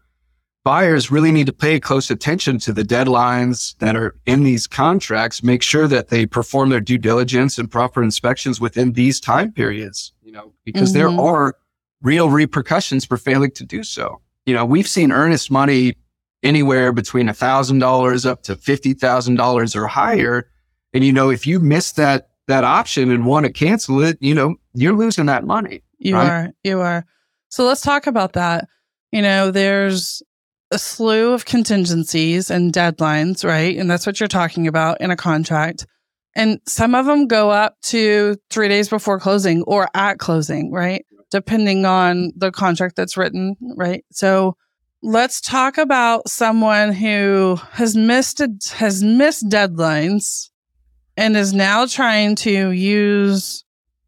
buyers 0.64 1.10
really 1.10 1.30
need 1.30 1.44
to 1.44 1.52
pay 1.52 1.78
close 1.78 2.10
attention 2.10 2.58
to 2.60 2.72
the 2.72 2.84
deadlines 2.84 3.76
that 3.80 3.94
are 3.94 4.16
in 4.24 4.44
these 4.44 4.66
contracts, 4.66 5.42
make 5.42 5.60
sure 5.60 5.86
that 5.88 6.08
they 6.08 6.24
perform 6.24 6.70
their 6.70 6.80
due 6.80 6.96
diligence 6.96 7.58
and 7.58 7.70
proper 7.70 8.02
inspections 8.02 8.62
within 8.62 8.94
these 8.94 9.20
time 9.20 9.52
periods, 9.52 10.14
you 10.22 10.32
know, 10.32 10.54
because 10.64 10.94
mm-hmm. 10.94 11.16
there 11.16 11.20
are 11.22 11.54
real 12.00 12.30
repercussions 12.30 13.04
for 13.04 13.18
failing 13.18 13.50
to 13.50 13.64
do 13.66 13.84
so. 13.84 14.22
You 14.46 14.54
know, 14.54 14.64
we've 14.64 14.88
seen 14.88 15.12
earnest 15.12 15.50
money 15.50 15.96
anywhere 16.42 16.92
between 16.92 17.28
a 17.28 17.34
thousand 17.34 17.78
dollars 17.78 18.26
up 18.26 18.42
to 18.44 18.56
fifty 18.56 18.94
thousand 18.94 19.36
dollars 19.36 19.76
or 19.76 19.86
higher. 19.86 20.48
And 20.92 21.04
you 21.04 21.12
know, 21.12 21.30
if 21.30 21.46
you 21.46 21.60
miss 21.60 21.92
that 21.92 22.30
that 22.48 22.64
option 22.64 23.10
and 23.10 23.24
want 23.26 23.46
to 23.46 23.52
cancel 23.52 24.02
it, 24.02 24.18
you 24.20 24.34
know, 24.34 24.56
you're 24.74 24.96
losing 24.96 25.26
that 25.26 25.44
money. 25.44 25.82
You 25.98 26.16
right? 26.16 26.28
are. 26.28 26.50
You 26.64 26.80
are. 26.80 27.06
So 27.48 27.64
let's 27.64 27.80
talk 27.80 28.06
about 28.06 28.32
that. 28.32 28.66
You 29.12 29.22
know, 29.22 29.50
there's 29.50 30.22
a 30.70 30.78
slew 30.78 31.32
of 31.32 31.44
contingencies 31.44 32.50
and 32.50 32.72
deadlines, 32.72 33.44
right? 33.44 33.76
And 33.76 33.90
that's 33.90 34.06
what 34.06 34.18
you're 34.18 34.28
talking 34.28 34.66
about 34.66 35.00
in 35.00 35.10
a 35.10 35.16
contract. 35.16 35.86
And 36.34 36.60
some 36.66 36.94
of 36.94 37.04
them 37.04 37.26
go 37.26 37.50
up 37.50 37.76
to 37.82 38.36
three 38.50 38.68
days 38.68 38.88
before 38.88 39.20
closing 39.20 39.62
or 39.64 39.88
at 39.94 40.18
closing, 40.18 40.72
right? 40.72 41.04
Depending 41.30 41.84
on 41.84 42.32
the 42.36 42.50
contract 42.50 42.96
that's 42.96 43.18
written, 43.18 43.54
right? 43.76 44.02
So 44.10 44.56
let's 45.02 45.40
talk 45.40 45.78
about 45.78 46.28
someone 46.28 46.92
who 46.92 47.58
has 47.72 47.96
missed 47.96 48.40
a, 48.40 48.48
has 48.74 49.02
missed 49.02 49.48
deadlines 49.48 50.50
and 51.16 51.36
is 51.36 51.52
now 51.52 51.86
trying 51.86 52.36
to 52.36 52.70
use 52.70 53.64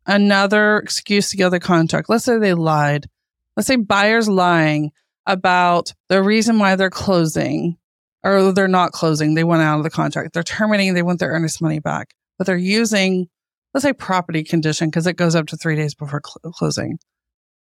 another 0.06 0.78
excuse 0.78 1.30
to 1.30 1.36
get 1.36 1.50
the 1.50 1.60
contract. 1.60 2.08
Let's 2.08 2.24
say 2.24 2.38
they 2.38 2.54
lied. 2.54 3.08
Let's 3.56 3.66
say 3.66 3.76
buyers 3.76 4.28
lying 4.28 4.92
about 5.26 5.92
the 6.08 6.22
reason 6.22 6.58
why 6.58 6.76
they're 6.76 6.90
closing 6.90 7.76
or 8.22 8.52
they're 8.52 8.68
not 8.68 8.92
closing. 8.92 9.34
They 9.34 9.44
went 9.44 9.62
out 9.62 9.78
of 9.78 9.84
the 9.84 9.90
contract. 9.90 10.32
They're 10.32 10.42
terminating. 10.42 10.94
They 10.94 11.02
want 11.02 11.18
their 11.18 11.30
earnest 11.30 11.60
money 11.60 11.80
back, 11.80 12.14
but 12.38 12.46
they're 12.46 12.56
using, 12.56 13.28
let's 13.72 13.82
say 13.82 13.92
property 13.92 14.44
condition 14.44 14.88
because 14.88 15.06
it 15.06 15.16
goes 15.16 15.34
up 15.34 15.46
to 15.48 15.56
three 15.56 15.76
days 15.76 15.94
before 15.94 16.22
cl- 16.24 16.52
closing. 16.52 16.98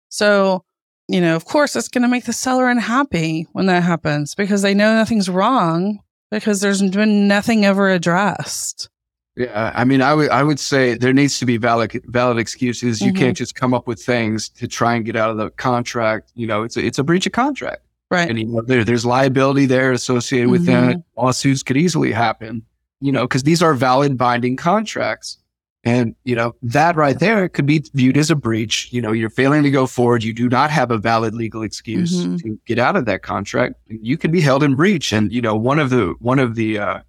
So 0.09 0.63
you 1.10 1.20
know, 1.20 1.36
of 1.36 1.46
course, 1.46 1.75
it's 1.75 1.88
going 1.89 2.04
to 2.04 2.08
make 2.08 2.25
the 2.25 2.34
seller 2.34 2.70
unhappy 2.70 3.48
when 3.54 3.66
that 3.66 3.84
happens 3.84 4.36
because 4.36 4.62
they 4.62 4.74
know 4.74 4.94
nothing's 4.94 5.28
wrong 5.30 6.00
because 6.32 6.62
there's 6.62 6.82
been 6.82 7.28
nothing 7.28 7.66
ever 7.66 7.89
addressed. 7.89 8.89
Yeah, 9.36 9.72
I 9.74 9.86
mean, 9.86 10.01
I 10.01 10.13
would 10.13 10.30
I 10.30 10.44
would 10.44 10.60
say 10.60 10.96
there 10.96 11.13
needs 11.13 11.39
to 11.39 11.46
be 11.46 11.58
valid 11.58 12.01
valid 12.08 12.38
excuses. 12.38 13.00
You 13.01 13.13
Mhm. 13.13 13.18
can't 13.18 13.38
just 13.38 13.56
come 13.56 13.74
up 13.74 13.88
with 13.88 14.01
things 14.01 14.50
to 14.50 14.68
try 14.68 14.96
and 14.96 15.06
get 15.06 15.16
out 15.16 15.30
of 15.32 15.38
the 15.38 15.50
contract. 15.51 16.32
You 16.36 16.46
know, 16.46 16.63
it's 16.63 16.75
a, 16.78 16.86
it's 16.86 17.00
a 17.00 17.04
breach 17.04 17.25
of 17.25 17.32
contract, 17.32 17.82
Right. 18.12 18.30
and 18.30 18.38
you 18.38 18.46
know, 18.46 18.62
there, 18.62 18.84
there's 18.84 19.06
liability 19.06 19.66
there 19.66 19.92
associated 19.94 20.50
with 20.50 20.66
that. 20.66 20.98
Mhm. 20.98 21.04
Lawsuits 21.18 21.63
could 21.63 21.78
easily 21.78 22.12
happen. 22.12 22.63
You 23.01 23.13
know, 23.13 23.22
because 23.24 23.44
these 23.44 23.63
are 23.63 23.74
valid 23.74 24.18
binding 24.18 24.58
contracts, 24.58 25.38
and 25.83 26.15
you 26.25 26.36
know 26.36 26.55
that 26.62 26.95
right 26.95 27.17
there 27.19 27.48
could 27.50 27.65
be 27.65 27.83
viewed 27.93 28.17
as 28.17 28.29
a 28.29 28.36
breach. 28.36 28.89
You 28.91 29.01
know, 29.01 29.12
you're 29.12 29.29
failing 29.29 29.63
to 29.63 29.71
go 29.71 29.88
forward. 29.88 30.24
You 30.24 30.33
do 30.33 30.50
not 30.50 30.69
have 30.71 30.91
a 30.91 30.98
valid 30.98 31.33
legal 31.33 31.63
excuse 31.63 32.25
Mhm. 32.25 32.41
to 32.43 32.59
get 32.65 32.79
out 32.79 32.95
of 32.95 33.05
that 33.05 33.21
contract. 33.24 33.75
You 33.88 34.17
could 34.17 34.31
be 34.31 34.41
held 34.41 34.63
in 34.63 34.75
breach, 34.75 35.13
and 35.13 35.31
you 35.31 35.41
know 35.41 35.55
one 35.55 35.79
of 35.79 35.89
the 35.89 36.15
one 36.19 36.39
of 36.39 36.55
the 36.55 36.79
uh, 36.79 37.00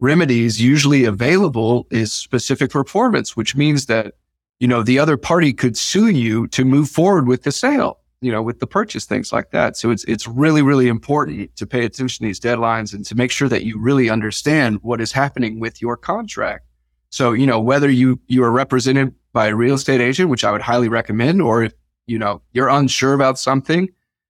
remedies 0.00 0.60
usually 0.60 1.04
available 1.04 1.86
is 1.90 2.12
specific 2.12 2.70
performance, 2.70 3.34
which 3.34 3.56
means 3.56 3.86
that, 3.86 4.12
you 4.60 4.68
know, 4.68 4.82
the 4.82 4.98
other 4.98 5.16
party 5.16 5.54
could 5.54 5.74
sue 5.76 6.08
you 6.08 6.46
to 6.48 6.66
move 6.66 6.90
forward 6.90 7.26
with 7.26 7.44
the 7.44 7.50
sale, 7.52 7.98
you 8.20 8.30
know, 8.30 8.42
with 8.42 8.60
the 8.60 8.66
purchase, 8.66 9.06
things 9.06 9.32
like 9.32 9.52
that. 9.52 9.74
So 9.74 9.90
it's, 9.90 10.04
it's 10.04 10.28
really, 10.28 10.60
really 10.60 10.88
important 10.88 11.56
to 11.56 11.66
pay 11.66 11.86
attention 11.86 12.24
to 12.24 12.28
these 12.28 12.38
deadlines 12.38 12.92
and 12.92 13.06
to 13.06 13.14
make 13.14 13.30
sure 13.30 13.48
that 13.48 13.64
you 13.64 13.78
really 13.78 14.10
understand 14.10 14.80
what 14.82 15.00
is 15.00 15.12
happening 15.12 15.60
with 15.60 15.80
your 15.80 15.96
contract. 15.96 16.65
So, 17.10 17.32
you 17.32 17.46
know, 17.46 17.60
whether 17.60 17.90
you, 17.90 18.20
you 18.26 18.42
are 18.44 18.50
represented 18.50 19.14
by 19.32 19.48
a 19.48 19.54
real 19.54 19.74
estate 19.74 20.00
agent, 20.00 20.30
which 20.30 20.44
I 20.44 20.52
would 20.52 20.62
highly 20.62 20.88
recommend, 20.88 21.40
or 21.40 21.64
if, 21.64 21.72
you 22.06 22.18
know, 22.18 22.42
you're 22.52 22.68
unsure 22.68 23.14
about 23.14 23.38
something, 23.38 23.88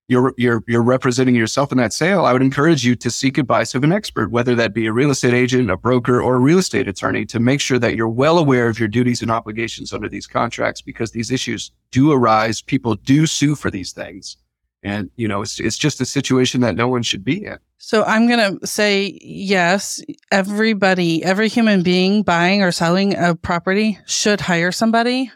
you're 0.08 0.32
you're 0.36 0.62
you're 0.68 0.82
representing 0.82 1.34
yourself 1.34 1.72
in 1.72 1.78
that 1.78 1.92
sale, 1.92 2.24
I 2.24 2.32
would 2.32 2.42
encourage 2.42 2.84
you 2.84 2.94
to 2.94 3.10
seek 3.10 3.38
advice 3.38 3.74
of 3.74 3.82
an 3.82 3.90
expert, 3.90 4.30
whether 4.30 4.54
that 4.54 4.72
be 4.72 4.86
a 4.86 4.92
real 4.92 5.10
estate 5.10 5.34
agent, 5.34 5.68
a 5.68 5.76
broker, 5.76 6.22
or 6.22 6.36
a 6.36 6.38
real 6.38 6.58
estate 6.58 6.86
attorney, 6.86 7.26
to 7.26 7.40
make 7.40 7.60
sure 7.60 7.80
that 7.80 7.96
you're 7.96 8.08
well 8.08 8.38
aware 8.38 8.68
of 8.68 8.78
your 8.78 8.86
duties 8.86 9.20
and 9.20 9.32
obligations 9.32 9.92
under 9.92 10.08
these 10.08 10.28
contracts, 10.28 10.80
because 10.80 11.10
these 11.10 11.32
issues 11.32 11.72
do 11.90 12.12
arise. 12.12 12.62
People 12.62 12.94
do 12.94 13.26
sue 13.26 13.56
for 13.56 13.68
these 13.68 13.90
things, 13.90 14.36
and 14.86 15.10
you 15.16 15.26
know 15.26 15.42
it's 15.42 15.58
it's 15.58 15.76
just 15.76 16.00
a 16.00 16.06
situation 16.06 16.60
that 16.60 16.76
no 16.76 16.86
one 16.86 17.02
should 17.02 17.24
be 17.24 17.44
in. 17.44 17.58
So 17.78 18.04
I'm 18.04 18.28
going 18.28 18.58
to 18.58 18.66
say 18.66 19.18
yes, 19.20 20.00
everybody, 20.30 21.22
every 21.22 21.48
human 21.48 21.82
being 21.82 22.22
buying 22.22 22.62
or 22.62 22.72
selling 22.72 23.14
a 23.16 23.34
property 23.34 23.98
should 24.06 24.40
hire 24.40 24.72
somebody. 24.72 25.30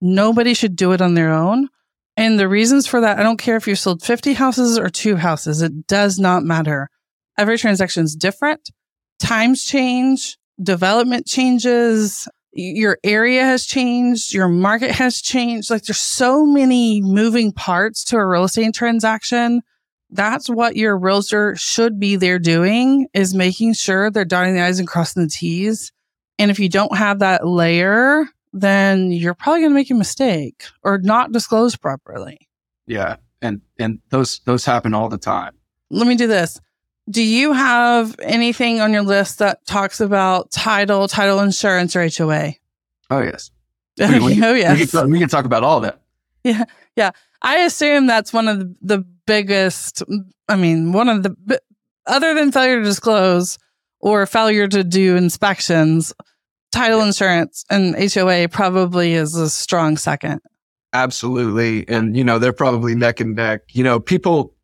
Nobody 0.00 0.54
should 0.54 0.74
do 0.74 0.92
it 0.92 1.00
on 1.00 1.14
their 1.14 1.32
own. 1.32 1.68
And 2.16 2.38
the 2.38 2.48
reasons 2.48 2.86
for 2.86 3.00
that, 3.00 3.18
I 3.18 3.22
don't 3.22 3.38
care 3.38 3.56
if 3.56 3.68
you 3.68 3.74
sold 3.74 4.02
50 4.02 4.32
houses 4.32 4.78
or 4.78 4.88
two 4.88 5.16
houses, 5.16 5.62
it 5.62 5.86
does 5.86 6.18
not 6.18 6.42
matter. 6.42 6.88
Every 7.38 7.58
transaction 7.58 8.04
is 8.04 8.16
different. 8.16 8.70
Times 9.20 9.64
change, 9.64 10.36
development 10.62 11.26
changes, 11.26 12.28
your 12.54 12.98
area 13.04 13.44
has 13.44 13.66
changed, 13.66 14.32
your 14.32 14.48
market 14.48 14.90
has 14.92 15.20
changed. 15.20 15.70
Like 15.70 15.82
there's 15.82 15.98
so 15.98 16.46
many 16.46 17.00
moving 17.02 17.52
parts 17.52 18.04
to 18.04 18.16
a 18.16 18.26
real 18.26 18.44
estate 18.44 18.74
transaction 18.74 19.60
that's 20.10 20.48
what 20.48 20.76
your 20.76 20.96
realtor 20.96 21.56
should 21.56 21.98
be 21.98 22.14
there 22.14 22.38
doing 22.38 23.08
is 23.14 23.34
making 23.34 23.72
sure 23.72 24.10
they're 24.10 24.24
dotting 24.24 24.54
the 24.54 24.60
i's 24.60 24.78
and 24.78 24.86
crossing 24.86 25.24
the 25.24 25.28
t's 25.28 25.90
and 26.38 26.50
if 26.50 26.58
you 26.58 26.68
don't 26.68 26.96
have 26.96 27.18
that 27.20 27.44
layer 27.46 28.24
then 28.52 29.10
you're 29.10 29.34
probably 29.34 29.60
going 29.60 29.70
to 29.70 29.74
make 29.74 29.90
a 29.90 29.94
mistake 29.94 30.64
or 30.84 30.98
not 30.98 31.32
disclose 31.32 31.74
properly 31.74 32.38
Yeah, 32.86 33.16
and 33.42 33.62
and 33.78 33.98
those 34.10 34.40
those 34.44 34.64
happen 34.64 34.94
all 34.94 35.08
the 35.08 35.18
time. 35.18 35.54
let 35.90 36.06
me 36.06 36.14
do 36.16 36.26
this 36.28 36.60
do 37.10 37.22
you 37.22 37.52
have 37.52 38.16
anything 38.22 38.80
on 38.80 38.92
your 38.92 39.02
list 39.02 39.38
that 39.40 39.64
talks 39.66 40.00
about 40.00 40.50
title 40.50 41.06
title 41.08 41.40
insurance 41.40 41.94
or 41.96 42.08
hoa 42.08 42.52
Oh 43.10 43.20
yes, 43.20 43.50
oh 44.00 44.10
We- 44.24 44.34
we- 44.40 44.60
yes 44.60 44.90
can, 44.92 45.10
we 45.10 45.18
can 45.18 45.28
talk 45.28 45.44
about 45.44 45.62
all 45.64 45.80
that. 45.80 46.00
Yeah, 46.44 46.64
yeah. 46.96 47.10
I 47.42 47.58
assume 47.58 48.06
that's 48.06 48.32
one 48.32 48.48
of 48.48 48.58
the, 48.58 48.74
the 48.82 48.98
biggest, 49.26 50.02
I 50.48 50.56
mean, 50.56 50.92
one 50.92 51.08
of 51.10 51.22
the, 51.22 51.60
other 52.06 52.34
than 52.34 52.52
failure 52.52 52.78
to 52.78 52.82
disclose 52.84 53.58
or 54.00 54.24
failure 54.26 54.66
to 54.68 54.82
do 54.84 55.16
inspections, 55.16 56.14
title 56.72 57.00
insurance 57.02 57.64
and 57.70 57.94
HOA 58.12 58.48
probably 58.48 59.12
is 59.14 59.34
a 59.36 59.48
strong 59.50 59.96
second. 59.98 60.40
Absolutely. 60.94 61.86
And, 61.88 62.16
you 62.16 62.24
know, 62.24 62.38
they're 62.38 62.52
probably 62.52 62.94
neck 62.94 63.20
and 63.20 63.34
neck. 63.36 63.62
You 63.72 63.84
know, 63.84 64.00
people, 64.00 64.54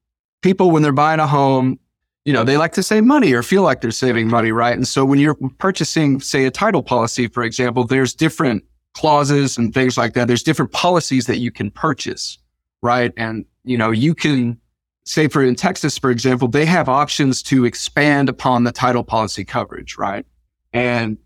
people, 0.43 0.71
when 0.71 0.83
they're 0.83 0.93
buying 0.93 1.21
a 1.21 1.27
home, 1.27 1.79
you 2.25 2.33
know, 2.33 2.45
they 2.45 2.57
like 2.57 2.73
to 2.73 2.83
save 2.83 3.05
money 3.05 3.33
or 3.33 3.43
feel 3.43 3.63
like 3.63 3.81
they're 3.81 3.91
saving 3.91 4.29
money, 4.29 4.53
right? 4.53 4.75
And 4.75 4.87
so 4.87 5.05
when 5.05 5.19
you're 5.19 5.37
purchasing, 5.59 6.21
say, 6.21 6.45
a 6.45 6.51
title 6.51 6.83
policy, 6.83 7.29
for 7.29 7.43
example, 7.43 7.85
there's 7.85 8.15
different 8.15 8.65
clauses 8.95 9.57
and 9.57 9.73
things 9.73 9.97
like 9.97 10.15
that. 10.15 10.29
There's 10.29 10.43
different 10.43 10.73
policies 10.73 11.27
that 11.27 11.39
you 11.39 11.51
can 11.51 11.71
purchase, 11.71 12.39
right? 12.83 13.13
And, 13.17 13.45
you 13.65 13.79
know, 13.79 13.91
you 13.91 14.15
can 14.15 14.61
say 15.05 15.29
for 15.29 15.43
in 15.43 15.55
Texas, 15.55 15.97
for 15.97 16.11
example, 16.11 16.49
they 16.49 16.67
have 16.67 16.89
options 16.89 17.43
to 17.45 17.65
expand 17.65 18.29
upon 18.29 18.65
the 18.65 18.73
title 18.73 19.05
policy 19.05 19.45
coverage, 19.45 19.97
right? 19.97 20.27
And, 20.73 21.17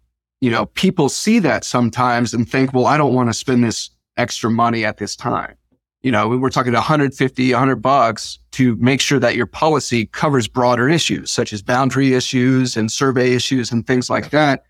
you 0.40 0.50
know, 0.50 0.66
people 0.66 1.08
see 1.08 1.38
that 1.40 1.64
sometimes 1.64 2.34
and 2.34 2.48
think, 2.48 2.72
well, 2.72 2.86
I 2.86 2.96
don't 2.96 3.14
want 3.14 3.30
to 3.30 3.34
spend 3.34 3.64
this 3.64 3.90
extra 4.16 4.50
money 4.50 4.84
at 4.84 4.98
this 4.98 5.16
time. 5.16 5.56
You 6.04 6.10
know, 6.10 6.28
we're 6.28 6.50
talking 6.50 6.74
150, 6.74 7.52
100 7.52 7.76
bucks 7.76 8.38
to 8.52 8.76
make 8.76 9.00
sure 9.00 9.18
that 9.18 9.36
your 9.36 9.46
policy 9.46 10.04
covers 10.04 10.46
broader 10.46 10.86
issues 10.86 11.32
such 11.32 11.50
as 11.50 11.62
boundary 11.62 12.12
issues 12.12 12.76
and 12.76 12.92
survey 12.92 13.32
issues 13.32 13.72
and 13.72 13.86
things 13.86 14.10
like 14.10 14.28
that. 14.28 14.64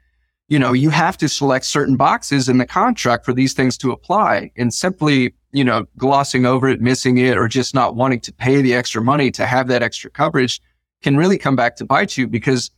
You 0.46 0.60
know, 0.60 0.72
you 0.72 0.90
have 0.90 1.16
to 1.16 1.28
select 1.28 1.64
certain 1.64 1.96
boxes 1.96 2.48
in 2.48 2.58
the 2.58 2.66
contract 2.66 3.24
for 3.24 3.32
these 3.32 3.52
things 3.52 3.76
to 3.78 3.90
apply 3.90 4.52
and 4.56 4.72
simply, 4.72 5.34
you 5.50 5.64
know, 5.64 5.86
glossing 5.98 6.46
over 6.46 6.68
it, 6.68 6.80
missing 6.80 7.18
it, 7.18 7.36
or 7.36 7.48
just 7.48 7.74
not 7.74 7.96
wanting 7.96 8.20
to 8.20 8.32
pay 8.32 8.62
the 8.62 8.72
extra 8.76 9.02
money 9.02 9.32
to 9.32 9.44
have 9.44 9.66
that 9.66 9.82
extra 9.82 10.12
coverage 10.12 10.62
can 11.02 11.16
really 11.16 11.36
come 11.36 11.56
back 11.56 11.74
to 11.76 11.84
bite 11.84 12.16
you 12.16 12.28
because, 12.28 12.70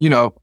you 0.00 0.10
know, 0.10 0.34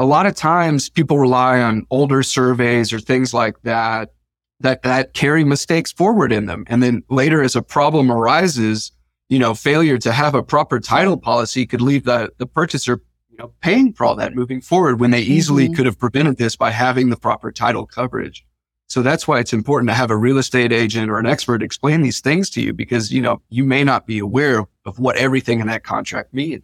a 0.00 0.04
lot 0.04 0.26
of 0.26 0.34
times 0.34 0.90
people 0.90 1.20
rely 1.20 1.60
on 1.60 1.86
older 1.90 2.24
surveys 2.24 2.92
or 2.92 2.98
things 2.98 3.32
like 3.32 3.54
that 3.62 4.10
that 4.60 4.82
that 4.82 5.12
carry 5.14 5.44
mistakes 5.44 5.92
forward 5.92 6.32
in 6.32 6.46
them 6.46 6.64
and 6.68 6.82
then 6.82 7.02
later 7.10 7.42
as 7.42 7.54
a 7.56 7.62
problem 7.62 8.10
arises 8.10 8.92
you 9.28 9.38
know 9.38 9.54
failure 9.54 9.98
to 9.98 10.12
have 10.12 10.34
a 10.34 10.42
proper 10.42 10.80
title 10.80 11.16
policy 11.16 11.66
could 11.66 11.80
leave 11.80 12.04
the 12.04 12.30
the 12.38 12.46
purchaser 12.46 13.00
you 13.30 13.36
know 13.36 13.52
paying 13.60 13.92
for 13.92 14.04
all 14.06 14.16
that 14.16 14.34
moving 14.34 14.60
forward 14.60 14.98
when 15.00 15.10
they 15.10 15.20
easily 15.20 15.68
Mhm. 15.68 15.76
could 15.76 15.86
have 15.86 15.98
prevented 15.98 16.36
this 16.38 16.56
by 16.56 16.70
having 16.70 17.10
the 17.10 17.16
proper 17.16 17.52
title 17.52 17.86
coverage 17.86 18.44
so 18.88 19.02
that's 19.02 19.26
why 19.28 19.40
it's 19.40 19.52
important 19.52 19.90
to 19.90 19.94
have 19.94 20.10
a 20.10 20.16
real 20.16 20.38
estate 20.38 20.72
agent 20.72 21.10
or 21.10 21.18
an 21.18 21.26
expert 21.26 21.62
explain 21.62 22.02
these 22.02 22.20
things 22.20 22.48
to 22.50 22.62
you 22.62 22.72
because 22.72 23.12
you 23.12 23.20
know 23.20 23.42
you 23.50 23.64
may 23.64 23.84
not 23.84 24.06
be 24.06 24.18
aware 24.18 24.64
of 24.86 24.98
what 24.98 25.16
everything 25.16 25.60
in 25.60 25.66
that 25.66 25.84
contract 25.84 26.32
means 26.32 26.62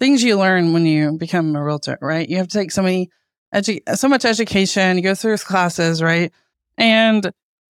Things 0.00 0.24
you 0.24 0.36
learn 0.36 0.72
when 0.72 0.84
you 0.86 1.12
become 1.16 1.54
a 1.54 1.62
realtor, 1.62 1.96
right? 2.02 2.28
You 2.28 2.38
have 2.38 2.48
to 2.48 2.58
take 2.58 2.72
so 2.72 2.82
many, 2.82 3.10
edu- 3.54 3.78
so 3.96 4.08
much 4.08 4.24
education, 4.24 4.96
you 4.96 5.04
go 5.04 5.14
through 5.14 5.36
classes, 5.38 6.02
right? 6.02 6.32
And 6.76 7.30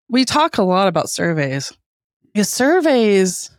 we 0.09 0.25
talk 0.25 0.59
a 0.59 0.63
lot 0.63 0.89
about 0.89 1.11
surveys 1.11 1.73
because 2.33 2.49
surveys 2.49 3.51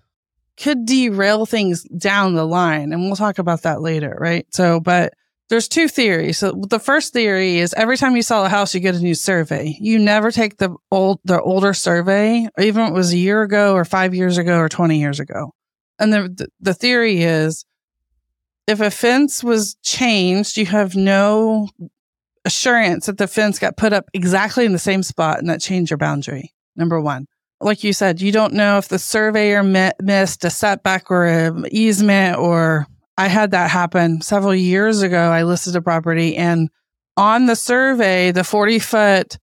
could 0.57 0.85
derail 0.85 1.45
things 1.45 1.83
down 1.83 2.35
the 2.35 2.45
line. 2.45 2.93
And 2.93 3.03
we'll 3.03 3.15
talk 3.15 3.39
about 3.39 3.63
that 3.63 3.81
later, 3.81 4.15
right? 4.19 4.45
So, 4.53 4.79
but 4.79 5.13
there's 5.49 5.67
two 5.67 5.87
theories. 5.87 6.37
So 6.37 6.51
the 6.69 6.79
first 6.79 7.13
theory 7.13 7.57
is 7.57 7.73
every 7.73 7.97
time 7.97 8.15
you 8.15 8.21
sell 8.21 8.45
a 8.45 8.49
house, 8.49 8.73
you 8.73 8.79
get 8.79 8.95
a 8.95 8.99
new 8.99 9.15
survey. 9.15 9.75
You 9.79 9.99
never 9.99 10.31
take 10.31 10.57
the 10.57 10.75
old, 10.91 11.19
the 11.25 11.41
older 11.41 11.73
survey, 11.73 12.47
even 12.59 12.83
if 12.83 12.89
it 12.89 12.93
was 12.93 13.13
a 13.13 13.17
year 13.17 13.41
ago 13.41 13.73
or 13.73 13.85
five 13.85 14.15
years 14.15 14.37
ago 14.37 14.57
or 14.57 14.69
20 14.69 14.99
years 14.99 15.19
ago. 15.19 15.53
And 15.99 16.13
the, 16.13 16.47
the 16.59 16.73
theory 16.73 17.21
is 17.21 17.65
if 18.67 18.79
a 18.79 18.89
fence 18.89 19.43
was 19.43 19.75
changed, 19.83 20.57
you 20.57 20.65
have 20.67 20.95
no 20.95 21.69
assurance 22.45 23.05
that 23.05 23.17
the 23.17 23.27
fence 23.27 23.59
got 23.59 23.77
put 23.77 23.93
up 23.93 24.09
exactly 24.13 24.65
in 24.65 24.73
the 24.73 24.79
same 24.79 25.03
spot 25.03 25.39
and 25.39 25.49
that 25.49 25.61
changed 25.61 25.91
your 25.91 25.97
boundary. 25.97 26.53
Number 26.75 26.99
one. 26.99 27.27
Like 27.61 27.83
you 27.83 27.93
said, 27.93 28.19
you 28.19 28.31
don't 28.31 28.53
know 28.53 28.77
if 28.77 28.89
the 28.89 28.99
surveyor 28.99 29.63
mi- 29.63 29.91
missed 30.01 30.43
a 30.43 30.49
setback 30.49 31.09
or 31.09 31.25
an 31.25 31.65
easement, 31.71 32.37
or 32.37 32.87
I 33.17 33.29
had 33.29 33.51
that 33.51 33.69
happen 33.69 34.21
several 34.21 34.53
years 34.53 35.01
ago. 35.01 35.31
I 35.31 35.43
listed 35.43 35.75
a 35.75 35.81
property 35.81 36.35
and 36.35 36.69
on 37.15 37.45
the 37.45 37.55
survey, 37.55 38.31
the 38.31 38.43
40 38.43 38.79
foot 38.79 39.37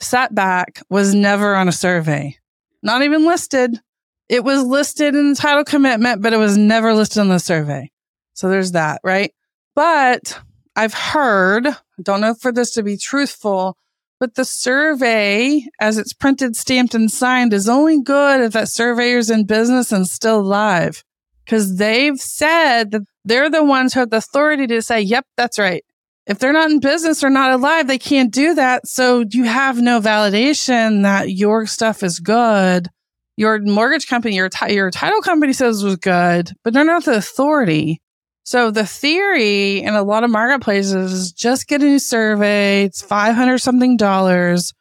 setback 0.00 0.82
was 0.88 1.14
never 1.14 1.54
on 1.54 1.68
a 1.68 1.72
survey, 1.72 2.36
not 2.82 3.02
even 3.02 3.26
listed. 3.26 3.80
It 4.28 4.44
was 4.44 4.62
listed 4.62 5.14
in 5.14 5.30
the 5.30 5.36
title 5.36 5.64
commitment, 5.64 6.22
but 6.22 6.32
it 6.32 6.38
was 6.38 6.56
never 6.56 6.94
listed 6.94 7.18
on 7.18 7.28
the 7.28 7.38
survey. 7.38 7.90
So 8.34 8.48
there's 8.48 8.72
that, 8.72 9.00
right? 9.02 9.32
But 9.74 10.38
I've 10.76 10.94
heard, 10.94 11.68
don't 12.02 12.20
know 12.20 12.34
for 12.34 12.52
this 12.52 12.70
to 12.72 12.82
be 12.82 12.98
truthful, 12.98 13.76
but 14.20 14.34
the 14.34 14.44
survey, 14.44 15.62
as 15.80 15.98
it's 15.98 16.12
printed, 16.12 16.54
stamped, 16.56 16.94
and 16.94 17.10
signed, 17.10 17.52
is 17.52 17.68
only 17.68 18.02
good 18.02 18.42
if 18.42 18.52
that 18.52 18.68
surveyor's 18.68 19.30
in 19.30 19.46
business 19.46 19.90
and 19.92 20.06
still 20.06 20.40
alive. 20.40 21.02
Because 21.44 21.76
they've 21.76 22.18
said 22.18 22.90
that 22.90 23.02
they're 23.24 23.50
the 23.50 23.64
ones 23.64 23.94
who 23.94 24.00
have 24.00 24.10
the 24.10 24.18
authority 24.18 24.66
to 24.66 24.82
say, 24.82 25.00
yep, 25.00 25.24
that's 25.36 25.58
right. 25.58 25.82
if 26.26 26.38
they're 26.38 26.52
not 26.52 26.70
in 26.70 26.80
business 26.80 27.22
or 27.22 27.30
not 27.30 27.52
alive, 27.52 27.86
they 27.86 27.98
can't 27.98 28.32
do 28.32 28.54
that. 28.54 28.86
So 28.86 29.24
you 29.30 29.44
have 29.44 29.80
no 29.80 30.00
validation 30.00 31.02
that 31.02 31.30
your 31.30 31.66
stuff 31.66 32.02
is 32.02 32.18
good. 32.18 32.88
Your 33.36 33.60
mortgage 33.60 34.08
company, 34.08 34.34
your, 34.34 34.48
t- 34.48 34.74
your 34.74 34.90
title 34.90 35.20
company 35.20 35.52
says 35.52 35.84
was 35.84 35.96
good, 35.96 36.52
but 36.64 36.72
they're 36.72 36.84
not 36.84 37.04
the 37.04 37.16
authority. 37.16 38.00
So 38.46 38.70
the 38.70 38.86
theory 38.86 39.82
in 39.82 39.94
a 39.94 40.04
lot 40.04 40.22
of 40.22 40.30
marketplaces 40.30 41.12
is 41.12 41.32
just 41.32 41.66
get 41.66 41.82
a 41.82 41.84
new 41.84 41.98
survey. 41.98 42.84
It's 42.84 43.02
500 43.02 43.58
something 43.58 43.96
dollars. 43.96 44.72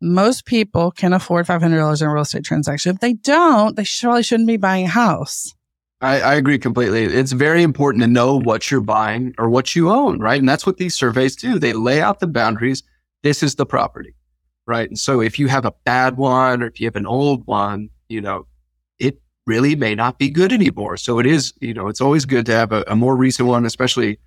Most 0.00 0.44
people 0.44 0.92
can 0.92 1.12
afford 1.12 1.44
$500 1.44 1.64
in 2.00 2.06
a 2.06 2.12
real 2.12 2.22
estate 2.22 2.44
transaction. 2.44 2.94
If 2.94 3.00
they 3.00 3.14
don't, 3.14 3.74
they 3.74 3.84
probably 4.00 4.22
shouldn't 4.22 4.46
be 4.46 4.58
buying 4.58 4.84
a 4.84 4.90
house. 4.90 5.56
I, 6.00 6.20
I, 6.20 6.34
agree 6.36 6.60
completely. 6.60 7.02
It's 7.02 7.32
very 7.32 7.64
important 7.64 8.02
to 8.02 8.06
know 8.06 8.38
what 8.38 8.70
you're 8.70 8.80
buying 8.80 9.34
or 9.38 9.50
what 9.50 9.74
you 9.74 9.90
own, 9.90 10.20
right? 10.20 10.38
And 10.38 10.48
that's 10.48 10.64
what 10.64 10.76
these 10.76 10.94
surveys 10.94 11.34
do. 11.34 11.58
They 11.58 11.72
lay 11.72 12.00
out 12.00 12.20
the 12.20 12.28
boundaries. 12.28 12.84
This 13.24 13.42
is 13.42 13.56
the 13.56 13.66
property, 13.66 14.14
right? 14.68 14.88
And 14.88 14.96
so 14.96 15.20
if 15.20 15.40
you 15.40 15.48
have 15.48 15.64
a 15.64 15.74
bad 15.84 16.16
one 16.16 16.62
or 16.62 16.68
if 16.68 16.78
you 16.78 16.86
have 16.86 16.94
an 16.94 17.06
old 17.06 17.44
one, 17.48 17.88
you 18.08 18.20
know, 18.20 18.46
really 19.48 19.74
may 19.74 19.94
not 19.94 20.18
be 20.18 20.30
good 20.30 20.52
anymore. 20.52 20.96
So 20.96 21.18
it 21.18 21.26
is, 21.26 21.52
you 21.60 21.74
know, 21.74 21.88
it's 21.88 22.00
always 22.00 22.24
good 22.24 22.46
to 22.46 22.52
have 22.52 22.70
a, 22.70 22.84
a 22.86 22.94
more 22.94 23.16
recent 23.16 23.48
one, 23.48 23.64
especially, 23.66 24.20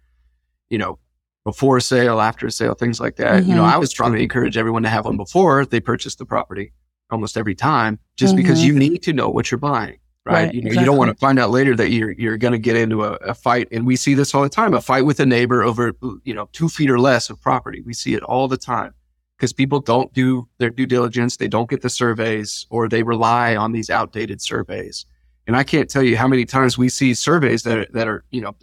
you 0.70 0.78
know, 0.78 1.00
before 1.46 1.80
sale, 1.80 2.20
after 2.20 2.50
sale, 2.50 2.74
things 2.74 3.00
like 3.00 3.16
that. 3.16 3.42
Mm-hmm. 3.42 3.50
You 3.50 3.56
know, 3.56 3.64
mm-hmm. 3.64 3.76
I 3.76 3.78
would 3.78 3.90
strongly 3.90 4.24
encourage 4.24 4.58
everyone 4.58 4.84
to 4.84 4.90
have 4.90 5.06
one 5.06 5.18
before 5.18 5.66
they 5.66 5.80
purchase 5.80 6.16
the 6.16 6.26
property 6.26 6.74
almost 7.10 7.38
every 7.38 7.56
time, 7.56 8.00
just 8.18 8.34
mm-hmm. 8.34 8.42
because 8.42 8.64
you 8.64 8.74
need 8.74 9.04
to 9.04 9.14
know 9.14 9.30
what 9.30 9.52
you're 9.52 9.58
buying 9.60 9.98
right? 10.26 10.34
right 10.34 10.54
you, 10.54 10.62
know, 10.62 10.68
exactly. 10.68 10.82
you 10.82 10.86
don't 10.86 10.98
want 10.98 11.12
to 11.12 11.18
find 11.18 11.40
out 11.40 11.50
later 11.50 11.76
that 11.76 11.90
you're 11.90 12.12
you're 12.12 12.38
going 12.38 12.52
to 12.52 12.60
get 12.60 12.76
into 12.76 13.04
a, 13.04 13.14
a, 13.14 13.34
fight, 13.34 13.68
and 13.72 13.86
we 13.86 13.96
see 13.96 14.14
this 14.14 14.34
all 14.34 14.44
the 14.44 14.50
time: 14.50 14.74
a 14.74 14.82
fight 14.82 15.06
with 15.06 15.20
a 15.20 15.26
neighbor 15.26 15.64
over 15.64 15.94
you 16.24 16.34
know 16.34 16.50
two 16.52 16.70
feet 16.70 16.90
or 16.90 17.00
less 17.00 17.30
of 17.30 17.42
property. 17.42 17.82
We 17.82 17.94
see 17.94 18.14
it 18.14 18.24
all 18.24 18.48
the 18.48 18.58
time 18.58 18.94
because 19.38 19.54
people 19.54 19.80
don't 19.80 20.14
do 20.14 20.48
their 20.60 20.70
due 20.70 20.86
diligence, 20.86 21.38
they 21.38 21.48
don't 21.48 21.68
get 21.68 21.82
the 21.82 21.90
surveys, 21.90 22.68
or 22.70 22.88
they 22.88 23.02
rely 23.02 23.56
on 23.56 23.72
these 23.72 23.90
outdated 23.90 24.40
surveys. 24.40 25.08
And 25.52 25.58
I 25.58 25.66
can't 25.66 25.90
tell 25.90 26.02
you 26.02 26.16
how 26.16 26.30
many 26.30 26.46
times 26.46 26.78
we 26.78 26.88
see 26.88 27.14
surveys 27.14 27.64
that 27.64 27.78
are, 27.78 27.86
that 27.92 28.08
are 28.08 28.24
you 28.32 28.40
know 28.40 28.56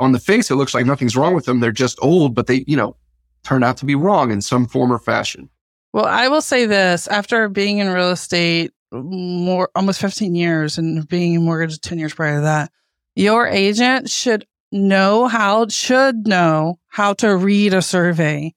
on 0.00 0.12
the 0.12 0.18
face 0.18 0.50
it 0.50 0.54
looks 0.54 0.72
like 0.72 0.86
nothing's 0.86 1.14
wrong 1.14 1.34
with 1.34 1.44
them. 1.44 1.60
They're 1.60 1.72
just 1.72 1.98
old, 2.00 2.34
but 2.34 2.46
they 2.46 2.64
you 2.66 2.74
know 2.74 2.96
turn 3.42 3.62
out 3.62 3.76
to 3.76 3.84
be 3.84 3.94
wrong 3.94 4.30
in 4.30 4.40
some 4.40 4.64
form 4.64 4.90
or 4.90 4.98
fashion. 4.98 5.50
Well, 5.92 6.06
I 6.06 6.28
will 6.28 6.40
say 6.40 6.64
this 6.64 7.06
after 7.08 7.50
being 7.50 7.80
in 7.80 7.90
real 7.90 8.12
estate 8.12 8.72
more 8.92 9.68
almost 9.74 10.00
15 10.00 10.34
years 10.34 10.78
and 10.78 11.06
being 11.06 11.34
in 11.34 11.44
mortgage 11.44 11.78
10 11.82 11.98
years 11.98 12.14
prior 12.14 12.36
to 12.36 12.40
that, 12.44 12.72
your 13.14 13.46
agent 13.46 14.08
should 14.08 14.46
know 14.72 15.26
how 15.26 15.68
should 15.68 16.26
know 16.26 16.78
how 16.86 17.12
to 17.12 17.36
read 17.36 17.74
a 17.74 17.82
survey 17.82 18.54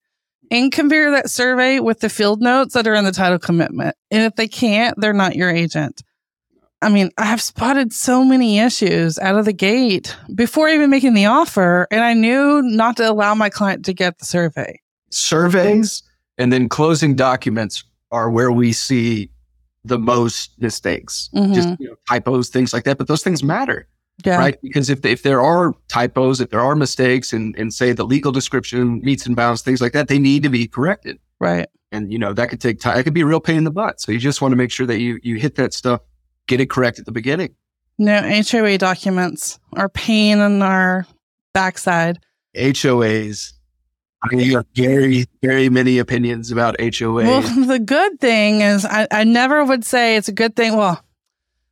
and 0.50 0.72
compare 0.72 1.12
that 1.12 1.30
survey 1.30 1.82
with 1.82 2.00
the 2.00 2.08
field 2.08 2.42
notes 2.42 2.74
that 2.74 2.88
are 2.88 2.96
in 2.96 3.04
the 3.04 3.12
title 3.12 3.38
commitment. 3.38 3.98
And 4.12 4.24
if 4.24 4.38
they 4.38 4.48
can't, 4.48 4.98
they're 4.98 5.12
not 5.12 5.36
your 5.36 5.50
agent. 5.50 6.04
I 6.82 6.90
mean, 6.90 7.12
I 7.18 7.26
have 7.26 7.42
spotted 7.42 7.92
so 7.92 8.24
many 8.24 8.60
issues 8.60 9.20
out 9.20 9.38
of 9.38 9.46
the 9.46 9.54
gate 9.54 10.16
before 10.34 10.70
even 10.70 10.90
making 10.90 11.14
the 11.14 11.26
offer, 11.26 11.88
and 11.92 12.02
I 12.02 12.14
knew 12.14 12.62
not 12.62 12.98
to 12.98 13.10
allow 13.10 13.36
my 13.36 13.50
client 13.50 13.84
to 13.86 13.94
get 13.94 14.20
the 14.20 14.26
survey. 14.26 14.80
Surveys 15.10 16.04
and 16.38 16.54
then 16.54 16.70
closing 16.70 17.16
documents 17.16 17.84
are 18.12 18.30
where 18.30 18.52
we 18.52 18.72
see 18.72 19.30
the 19.84 20.00
most 20.00 20.52
mistakes, 20.60 21.30
mm-hmm. 21.36 21.54
just 21.54 21.70
you 21.80 21.90
know, 21.90 21.96
typos, 22.08 22.50
things 22.50 22.74
like 22.74 22.86
that. 22.86 22.98
But 22.98 23.08
those 23.08 23.24
things 23.24 23.44
matter, 23.44 23.88
yeah. 24.26 24.38
right? 24.38 24.62
Because 24.62 24.90
if 24.90 25.06
if 25.06 25.24
there 25.24 25.42
are 25.42 25.74
typos, 25.90 26.40
if 26.42 26.50
there 26.50 26.62
are 26.62 26.76
mistakes, 26.76 27.34
and 27.34 27.56
and 27.58 27.74
say 27.74 27.92
the 27.92 28.06
legal 28.06 28.32
description 28.32 29.02
meets 29.02 29.26
and 29.26 29.36
bounds, 29.36 29.62
things 29.62 29.82
like 29.82 29.94
that, 29.94 30.08
they 30.08 30.20
need 30.20 30.44
to 30.44 30.50
be 30.50 30.68
corrected, 30.68 31.20
right? 31.40 31.68
And 31.92 32.12
you 32.12 32.20
know 32.20 32.34
that 32.34 32.50
could 32.50 32.62
take 32.62 32.80
time. 32.80 32.98
It 32.98 33.04
could 33.04 33.14
be 33.14 33.22
a 33.22 33.26
real 33.26 33.40
pain 33.40 33.58
in 33.58 33.64
the 33.64 33.72
butt. 33.72 34.00
So 34.00 34.12
you 34.12 34.20
just 34.20 34.42
want 34.42 34.52
to 34.54 34.56
make 34.56 34.72
sure 34.72 34.86
that 34.88 35.00
you 35.00 35.20
you 35.24 35.36
hit 35.36 35.56
that 35.56 35.74
stuff, 35.74 36.02
get 36.50 36.60
it 36.60 36.70
correct 36.70 37.00
at 37.00 37.06
the 37.06 37.12
beginning. 37.14 37.56
No 37.98 38.22
HOA 38.22 38.78
documents 38.78 39.60
are 39.74 39.90
pain 39.90 40.40
in 40.40 40.62
our 40.62 41.06
backside. 41.54 42.20
HOAs 42.56 43.54
I 44.22 44.36
mean, 44.36 44.46
you 44.46 44.58
have 44.58 44.66
very, 44.76 45.26
very 45.42 45.70
many 45.70 45.98
opinions 45.98 46.52
about 46.52 46.76
HOA. 46.80 47.24
Well, 47.24 47.42
the 47.68 47.80
good 47.80 48.20
thing 48.20 48.62
is, 48.62 48.86
I, 48.86 49.08
I 49.12 49.24
never 49.24 49.64
would 49.64 49.86
say 49.86 50.18
it's 50.18 50.28
a 50.28 50.34
good 50.34 50.56
thing. 50.56 50.76
Well, 50.76 51.02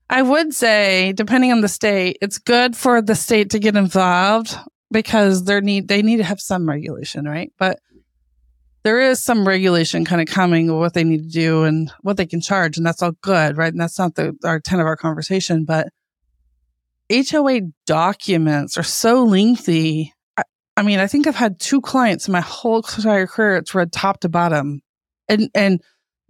I 0.10 0.22
would 0.22 0.54
say, 0.54 1.12
depending 1.13 1.52
on 1.52 1.60
the 1.62 1.68
state, 1.68 2.18
it's 2.22 2.38
good 2.38 2.78
for 2.78 3.02
the 3.02 3.16
state 3.16 3.50
to 3.50 3.60
get 3.60 3.76
involved 3.76 4.56
because 4.92 5.44
they 5.44 5.60
need 5.60 5.90
they 5.90 6.02
need 6.02 6.18
to 6.18 6.24
have 6.24 6.40
some 6.40 6.70
regulation, 6.70 7.26
right? 7.26 7.52
But 7.58 7.80
there 8.88 9.02
is 9.02 9.21
some 9.21 9.45
regulation 9.45 10.06
kind 10.06 10.21
of 10.21 10.34
coming 10.34 10.69
of 10.69 10.78
what 10.78 10.93
they 10.93 11.04
need 11.04 11.23
to 11.23 11.30
do 11.30 11.65
and 11.65 11.91
what 12.04 12.15
they 12.15 12.26
can 12.26 12.39
charge, 12.39 12.78
and 12.78 12.86
that's 12.86 13.04
all 13.04 13.12
good, 13.21 13.58
right? 13.58 13.73
And 13.73 13.82
that's 13.82 14.00
not 14.00 14.15
the 14.15 14.34
our 14.45 14.62
ten 14.62 14.80
of 14.80 14.86
our 14.86 14.95
conversation, 14.95 15.65
but 15.65 15.89
HOA 17.12 17.62
documents 17.86 18.78
are 18.78 18.84
so 18.84 19.26
lengthy 19.26 20.13
I 20.78 20.84
mean, 20.84 21.00
I 21.00 21.08
think 21.08 21.26
I've 21.26 21.36
had 21.36 21.60
two 21.60 21.82
clients 21.82 22.28
in 22.28 22.32
my 22.32 22.39
whole 22.41 22.78
entire 22.78 23.26
career. 23.26 23.58
It's 23.58 23.73
read 23.73 23.91
top 23.91 24.19
to 24.19 24.30
bottom, 24.30 24.82
and 25.28 25.50
and 25.56 25.82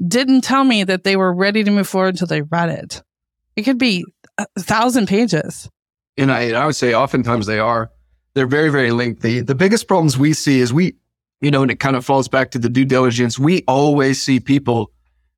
didn't 0.08 0.42
tell 0.42 0.64
me 0.64 0.86
that 0.86 1.04
they 1.04 1.18
were 1.18 1.34
ready 1.34 1.66
to 1.66 1.70
move 1.70 1.88
forward 1.88 2.16
until 2.16 2.28
they 2.28 2.44
read 2.44 2.70
it. 2.70 3.04
It 3.58 3.64
could 3.64 3.78
be 3.78 4.06
a 4.38 4.48
thousand 4.58 5.08
pages. 5.08 5.70
And 6.18 6.32
I, 6.32 6.52
I 6.52 6.66
would 6.66 6.76
say 6.78 6.94
oftentimes 6.94 7.46
they 7.46 7.60
are. 7.60 7.92
They're 8.36 8.48
very, 8.48 8.70
very 8.70 8.92
lengthy. 8.92 9.42
The 9.42 9.56
biggest 9.56 9.88
problems 9.88 10.18
we 10.18 10.34
see 10.34 10.60
is 10.62 10.72
we, 10.72 10.96
you 11.42 11.52
know, 11.52 11.62
and 11.62 11.72
it 11.72 11.80
kind 11.80 11.96
of 11.96 12.06
falls 12.06 12.28
back 12.28 12.52
to 12.52 12.60
the 12.60 12.70
due 12.70 12.86
diligence. 12.86 13.38
We 13.38 13.64
always 13.68 14.22
see 14.22 14.40
people 14.40 14.92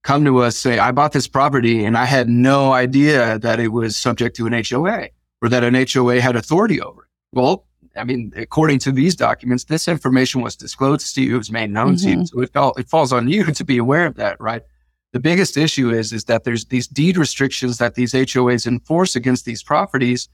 come 0.03 0.23
to 0.25 0.39
us 0.39 0.55
say, 0.55 0.79
I 0.79 0.91
bought 0.91 1.11
this 1.11 1.27
property 1.27 1.83
and 1.83 1.97
I 1.97 2.05
had 2.05 2.29
no 2.29 2.71
idea 2.71 3.39
that 3.39 3.59
it 3.59 3.69
was 3.69 3.97
subject 3.97 4.35
to 4.37 4.47
an 4.47 4.53
HOA 4.53 5.09
or 5.41 5.49
that 5.49 5.63
an 5.63 5.75
HOA 5.75 6.21
had 6.21 6.35
authority 6.35 6.81
over 6.81 7.03
it. 7.03 7.09
Well, 7.33 7.65
I 7.95 8.03
mean, 8.03 8.31
according 8.35 8.79
to 8.79 8.91
these 8.91 9.15
documents, 9.15 9.65
this 9.65 9.87
information 9.87 10.41
was 10.41 10.55
disclosed 10.55 11.13
to 11.15 11.21
you, 11.21 11.35
it 11.35 11.37
was 11.37 11.51
made 11.51 11.71
known 11.71 11.95
mm-hmm. 11.95 12.03
to 12.03 12.09
you. 12.09 12.15
Mm-hmm. 12.17 12.25
So 12.25 12.41
it, 12.41 12.55
all, 12.55 12.73
it 12.75 12.87
falls 12.87 13.11
on 13.11 13.27
you 13.27 13.45
to 13.53 13.65
be 13.65 13.77
aware 13.77 14.05
of 14.05 14.15
that, 14.15 14.39
right? 14.39 14.61
The 15.11 15.19
biggest 15.19 15.57
issue 15.57 15.89
is, 15.89 16.13
is 16.13 16.25
that 16.25 16.43
there's 16.43 16.65
these 16.65 16.87
deed 16.87 17.17
restrictions 17.17 17.79
that 17.79 17.95
these 17.95 18.13
HOAs 18.13 18.67
enforce 18.67 19.15
against 19.15 19.43
these 19.45 19.63
properties, 19.63 20.29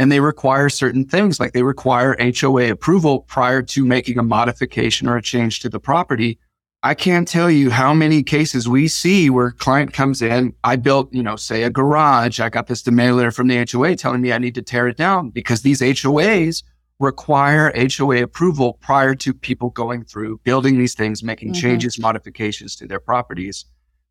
and 0.00 0.10
they 0.10 0.20
require 0.20 0.70
certain 0.70 1.04
things, 1.04 1.38
like 1.38 1.52
they 1.52 1.62
require 1.62 2.16
HOA 2.18 2.70
approval 2.70 3.20
prior 3.28 3.60
to 3.60 3.84
making 3.84 4.18
a 4.18 4.22
modification 4.22 5.06
or 5.06 5.18
a 5.18 5.22
change 5.22 5.60
to 5.60 5.68
the 5.68 5.78
property. 5.78 6.38
I 6.82 6.94
can't 6.94 7.28
tell 7.28 7.50
you 7.50 7.68
how 7.68 7.92
many 7.92 8.22
cases 8.22 8.66
we 8.66 8.88
see 8.88 9.28
where 9.28 9.50
client 9.50 9.92
comes 9.92 10.22
in. 10.22 10.54
I 10.64 10.76
built, 10.76 11.12
you 11.12 11.22
know, 11.22 11.36
say 11.36 11.64
a 11.64 11.70
garage. 11.70 12.40
I 12.40 12.48
got 12.48 12.66
this 12.66 12.82
demand 12.82 13.18
letter 13.18 13.30
from 13.30 13.48
the 13.48 13.66
HOA 13.70 13.94
telling 13.94 14.22
me 14.22 14.32
I 14.32 14.38
need 14.38 14.54
to 14.54 14.62
tear 14.62 14.88
it 14.88 14.96
down 14.96 15.28
because 15.28 15.60
these 15.60 15.82
HOAs 15.82 16.62
require 16.98 17.70
HOA 17.76 18.22
approval 18.22 18.78
prior 18.80 19.14
to 19.16 19.34
people 19.34 19.68
going 19.68 20.04
through 20.04 20.40
building 20.44 20.78
these 20.78 20.94
things, 20.94 21.22
making 21.22 21.48
mm-hmm. 21.52 21.60
changes, 21.60 21.98
modifications 21.98 22.74
to 22.76 22.86
their 22.86 23.00
properties. 23.00 23.66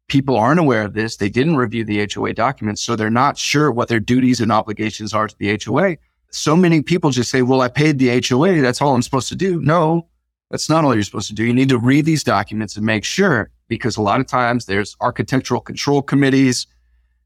People 0.10 0.36
aren't 0.36 0.60
aware 0.60 0.84
of 0.84 0.94
this. 0.94 1.16
They 1.16 1.30
didn't 1.30 1.56
review 1.56 1.86
the 1.86 2.08
HOA 2.14 2.34
documents, 2.34 2.82
so 2.82 2.96
they're 2.96 3.10
not 3.10 3.38
sure 3.38 3.72
what 3.72 3.88
their 3.88 4.00
duties 4.00 4.42
and 4.42 4.52
obligations 4.52 5.14
are 5.14 5.28
to 5.28 5.36
the 5.38 5.58
HOA. 5.64 5.98
So 6.32 6.56
many 6.56 6.82
people 6.82 7.10
just 7.10 7.32
say, 7.32 7.42
well, 7.42 7.62
I 7.62 7.70
paid 7.70 7.98
the 7.98 8.22
HOA. 8.28 8.62
That's 8.62 8.82
all 8.82 8.94
I'm 8.94 9.02
supposed 9.02 9.30
to 9.30 9.36
do. 9.36 9.62
No, 9.62 10.08
that's 10.52 10.70
not 10.70 10.84
all 10.84 10.94
you're 10.94 11.04
supposed 11.04 11.30
to 11.30 11.34
do. 11.36 11.46
You 11.46 11.54
need 11.54 11.70
to 11.70 11.78
read 11.78 12.06
these 12.06 12.24
documents 12.24 12.76
and 12.76 12.86
make 12.86 13.04
sure 13.04 13.50
because 13.68 13.98
a 13.98 14.02
lot 14.02 14.20
of 14.20 14.28
times 14.28 14.66
there's 14.66 14.98
architectural 15.00 15.62
control 15.62 16.02
committees. 16.02 16.68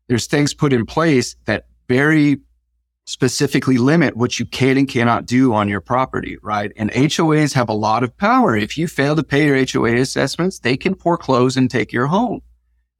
There's 0.08 0.28
things 0.28 0.54
put 0.54 0.74
in 0.74 0.86
place 0.86 1.36
that 1.46 1.67
very 1.88 2.41
specifically 3.06 3.78
limit 3.78 4.15
what 4.15 4.39
you 4.39 4.46
can 4.46 4.78
and 4.78 4.88
cannot 4.88 5.26
do 5.26 5.54
on 5.54 5.67
your 5.67 5.82
property, 5.82 6.38
right? 6.41 6.72
And 6.78 6.91
HOAs 6.91 7.54
have 7.54 7.69
a 7.69 7.74
lot 7.74 8.04
of 8.04 8.15
power. 8.17 8.56
If 8.56 8.78
you 8.78 8.88
fail 8.88 9.15
to 9.15 9.24
pay 9.24 9.48
your 9.48 9.65
HOA 9.65 9.96
assessments, 9.96 10.60
they 10.60 10.78
can 10.78 10.96
foreclose 10.96 11.58
and 11.58 11.69
take 11.69 11.91
your 11.91 12.08
home, 12.08 12.41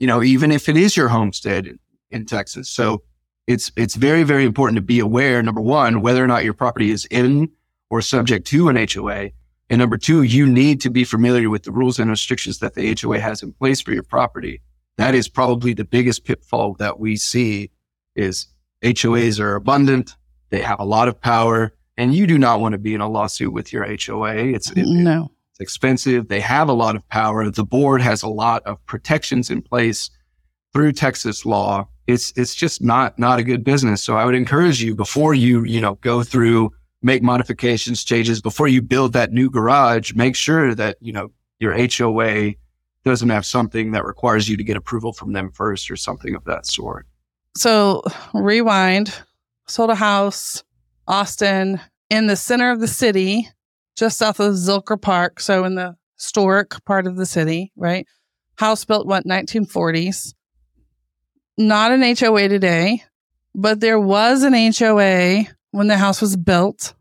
you 0.04 0.08
know, 0.08 0.22
even 0.22 0.52
if 0.52 0.68
it 0.68 0.76
is 0.76 0.98
your 0.98 1.08
homestead 1.08 1.66
in, 1.66 1.80
in 2.12 2.26
Texas. 2.26 2.68
So 2.68 3.04
it's, 3.48 3.72
it's 3.78 3.96
very, 3.96 4.24
very 4.24 4.44
important 4.44 4.76
to 4.76 4.82
be 4.82 5.00
aware, 5.00 5.42
number 5.42 5.62
one, 5.62 6.02
whether 6.02 6.22
or 6.22 6.28
not 6.28 6.44
your 6.44 6.54
property 6.54 6.92
is 6.92 7.06
in 7.06 7.50
or 7.89 8.02
subject 8.02 8.46
to 8.48 8.68
an 8.68 8.76
HOA. 8.76 9.30
And 9.70 9.80
number 9.80 9.98
two, 9.98 10.24
you 10.24 10.46
need 10.46 10.82
to 10.82 10.89
be 10.89 11.06
familiar 11.06 11.50
with 11.50 11.63
the 11.63 11.72
rules 11.72 12.00
and 12.00 12.10
restrictions 12.10 12.60
that 12.60 12.74
the 12.74 12.94
HOA 13.02 13.22
has 13.22 13.42
in 13.42 13.54
place 13.54 13.80
for 13.80 13.94
your 13.94 14.04
property. 14.04 14.60
That 14.98 15.16
is 15.16 15.30
probably 15.30 15.74
the 15.74 15.86
biggest 15.86 16.26
pitfall 16.26 16.74
that 16.80 17.00
we 17.00 17.16
see 17.16 17.72
is 18.13 18.48
HOAs 18.82 19.39
are 19.39 19.56
abundant. 19.56 20.18
They 20.50 20.60
have 20.60 20.82
a 20.82 20.86
lot 20.86 21.08
of 21.08 21.22
power 21.22 21.74
and 21.96 22.13
you 22.13 22.28
do 22.28 22.38
not 22.38 22.60
want 22.60 22.74
to 22.74 22.78
be 22.78 22.94
in 22.94 23.00
a 23.00 23.08
lawsuit 23.08 23.54
with 23.54 23.72
your 23.72 23.86
HOA. 23.86 24.36
It's, 24.36 24.70
it, 24.72 24.86
no. 24.86 25.32
Expensive. 25.63 26.28
They 26.28 26.41
have 26.41 26.69
a 26.69 26.73
lot 26.73 26.95
of 26.95 27.08
power. 27.10 27.49
The 27.49 27.63
board 27.63 28.02
has 28.02 28.21
a 28.21 28.30
lot 28.30 28.62
of 28.67 28.86
protections 28.86 29.49
in 29.49 29.63
place 29.63 30.12
through 30.73 30.91
Texas 30.91 31.43
law. 31.43 31.88
It's, 32.06 32.32
it's 32.36 32.54
just 32.54 32.84
not, 32.84 33.17
not 33.17 33.39
a 33.39 33.43
good 33.43 33.63
business. 33.63 34.04
So 34.04 34.15
I 34.15 34.26
would 34.26 34.36
encourage 34.36 34.84
you 34.84 34.93
before 34.93 35.34
you, 35.34 35.63
you 35.63 35.82
know, 35.82 35.95
go 35.95 36.21
through 36.21 36.71
make 37.04 37.21
modifications, 37.21 38.04
changes 38.04 38.41
before 38.41 38.67
you 38.67 38.82
build 38.82 39.13
that 39.13 39.32
new 39.32 39.49
garage, 39.49 40.13
make 40.13 40.36
sure 40.36 40.73
that, 40.73 40.97
you 41.02 41.12
know, 41.12 41.30
your 41.60 41.76
HOA 41.78 42.54
doesn't 43.04 43.30
have 43.30 43.45
something 43.45 43.91
that 43.91 44.06
requires 44.06 44.47
you 44.47 44.56
to 44.58 44.63
get 44.63 44.78
approval 44.78 45.12
from 45.12 45.34
them 45.34 45.52
first 45.52 45.91
or 45.91 45.97
something 45.97 46.34
of 46.34 46.43
that 46.45 46.65
sort. 46.65 47.06
So 47.56 48.02
rewind, 48.34 49.13
sold 49.67 49.89
a 49.89 49.95
house, 49.95 50.63
Austin, 51.08 51.80
in 52.10 52.28
the 52.28 52.38
center 52.38 52.71
of 52.71 52.80
the 52.80 52.88
city, 52.88 53.49
just 53.95 54.17
south 54.17 54.39
of 54.39 54.53
Zilker 54.53 55.01
Park. 55.01 55.39
So 55.39 55.63
in 55.63 55.75
the 55.75 55.95
historic 56.17 56.84
part 56.86 57.08
of 57.08 57.15
the 57.15 57.25
city, 57.25 57.71
right? 57.75 58.08
House 58.56 58.86
built 58.86 59.08
what 59.08 59.25
1940s. 59.25 60.34
Not 61.58 61.91
an 61.91 62.01
HOA 62.01 62.47
today, 62.47 63.03
but 63.53 63.79
there 63.79 63.99
was 63.99 64.43
an 64.43 64.53
HOA 64.53 65.45
when 65.71 65.88
the 65.88 65.97
house 65.97 66.21
was 66.21 66.36
built. 66.36 66.93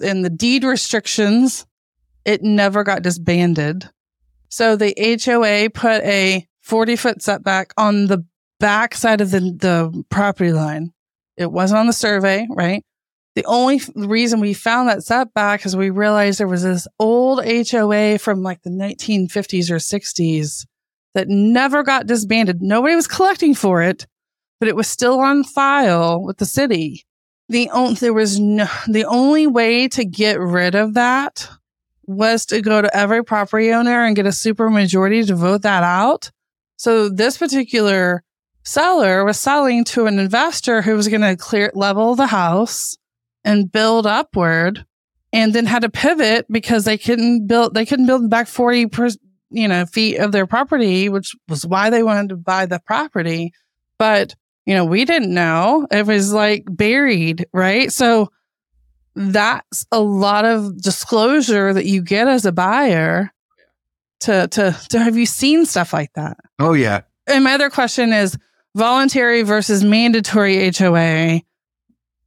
In 0.00 0.22
the 0.22 0.30
deed 0.30 0.64
restrictions, 0.64 1.66
it 2.24 2.42
never 2.42 2.84
got 2.84 3.02
disbanded. 3.02 3.88
So 4.48 4.76
the 4.76 4.94
HOA 5.24 5.70
put 5.70 6.02
a 6.04 6.46
40 6.60 6.96
foot 6.96 7.22
setback 7.22 7.72
on 7.76 8.06
the 8.06 8.24
back 8.60 8.94
side 8.94 9.20
of 9.20 9.30
the, 9.30 9.40
the 9.40 10.04
property 10.10 10.52
line. 10.52 10.92
It 11.36 11.50
wasn't 11.50 11.80
on 11.80 11.86
the 11.86 11.92
survey, 11.92 12.46
right? 12.50 12.84
The 13.34 13.44
only 13.46 13.80
reason 13.94 14.40
we 14.40 14.52
found 14.52 14.88
that 14.88 15.04
setback 15.04 15.64
is 15.64 15.74
we 15.74 15.88
realized 15.88 16.38
there 16.38 16.46
was 16.46 16.64
this 16.64 16.86
old 16.98 17.42
HOA 17.44 18.18
from 18.18 18.42
like 18.42 18.62
the 18.62 18.70
1950s 18.70 19.70
or 19.70 19.76
60s 19.76 20.66
that 21.14 21.28
never 21.28 21.82
got 21.82 22.06
disbanded. 22.06 22.60
Nobody 22.60 22.94
was 22.94 23.08
collecting 23.08 23.54
for 23.54 23.82
it, 23.82 24.06
but 24.60 24.68
it 24.68 24.76
was 24.76 24.86
still 24.86 25.20
on 25.20 25.44
file 25.44 26.22
with 26.22 26.38
the 26.38 26.46
city. 26.46 27.06
The 27.48 27.70
only, 27.70 27.94
there 27.94 28.12
was 28.12 28.38
no, 28.38 28.66
the 28.86 29.04
only 29.06 29.46
way 29.46 29.88
to 29.88 30.04
get 30.04 30.38
rid 30.38 30.74
of 30.74 30.94
that 30.94 31.48
was 32.06 32.44
to 32.46 32.60
go 32.60 32.82
to 32.82 32.96
every 32.96 33.24
property 33.24 33.72
owner 33.72 34.04
and 34.04 34.16
get 34.16 34.26
a 34.26 34.32
super 34.32 34.68
majority 34.68 35.24
to 35.24 35.34
vote 35.34 35.62
that 35.62 35.82
out. 35.82 36.30
So 36.76 37.08
this 37.08 37.38
particular 37.38 38.22
seller 38.62 39.24
was 39.24 39.38
selling 39.38 39.84
to 39.84 40.06
an 40.06 40.18
investor 40.18 40.82
who 40.82 40.96
was 40.96 41.08
going 41.08 41.22
to 41.22 41.36
clear 41.36 41.70
level 41.74 42.14
the 42.14 42.26
house 42.26 42.96
and 43.44 43.70
build 43.70 44.06
upward 44.06 44.84
and 45.32 45.54
then 45.54 45.66
had 45.66 45.82
to 45.82 45.90
pivot 45.90 46.46
because 46.50 46.84
they 46.84 46.98
couldn't 46.98 47.46
build 47.46 47.74
they 47.74 47.86
couldn't 47.86 48.06
build 48.06 48.28
back 48.28 48.46
40 48.46 48.86
per, 48.86 49.08
you 49.50 49.68
know 49.68 49.86
feet 49.86 50.18
of 50.18 50.32
their 50.32 50.46
property 50.46 51.08
which 51.08 51.34
was 51.48 51.66
why 51.66 51.90
they 51.90 52.02
wanted 52.02 52.30
to 52.30 52.36
buy 52.36 52.66
the 52.66 52.80
property. 52.80 53.52
But 53.98 54.34
you 54.66 54.74
know 54.74 54.84
we 54.84 55.04
didn't 55.04 55.32
know. 55.32 55.86
It 55.90 56.06
was 56.06 56.32
like 56.32 56.64
buried 56.68 57.46
right? 57.52 57.92
So 57.92 58.30
that's 59.14 59.86
a 59.92 60.00
lot 60.00 60.44
of 60.44 60.80
disclosure 60.80 61.72
that 61.74 61.84
you 61.84 62.02
get 62.02 62.28
as 62.28 62.46
a 62.46 62.52
buyer 62.52 63.30
to 64.20 64.48
to 64.48 64.76
to 64.90 64.98
have 64.98 65.16
you 65.16 65.26
seen 65.26 65.66
stuff 65.66 65.92
like 65.92 66.12
that? 66.14 66.38
Oh 66.58 66.72
yeah. 66.72 67.02
And 67.26 67.44
my 67.44 67.54
other 67.54 67.70
question 67.70 68.12
is 68.12 68.36
voluntary 68.74 69.42
versus 69.42 69.84
mandatory 69.84 70.70
HOA. 70.70 71.42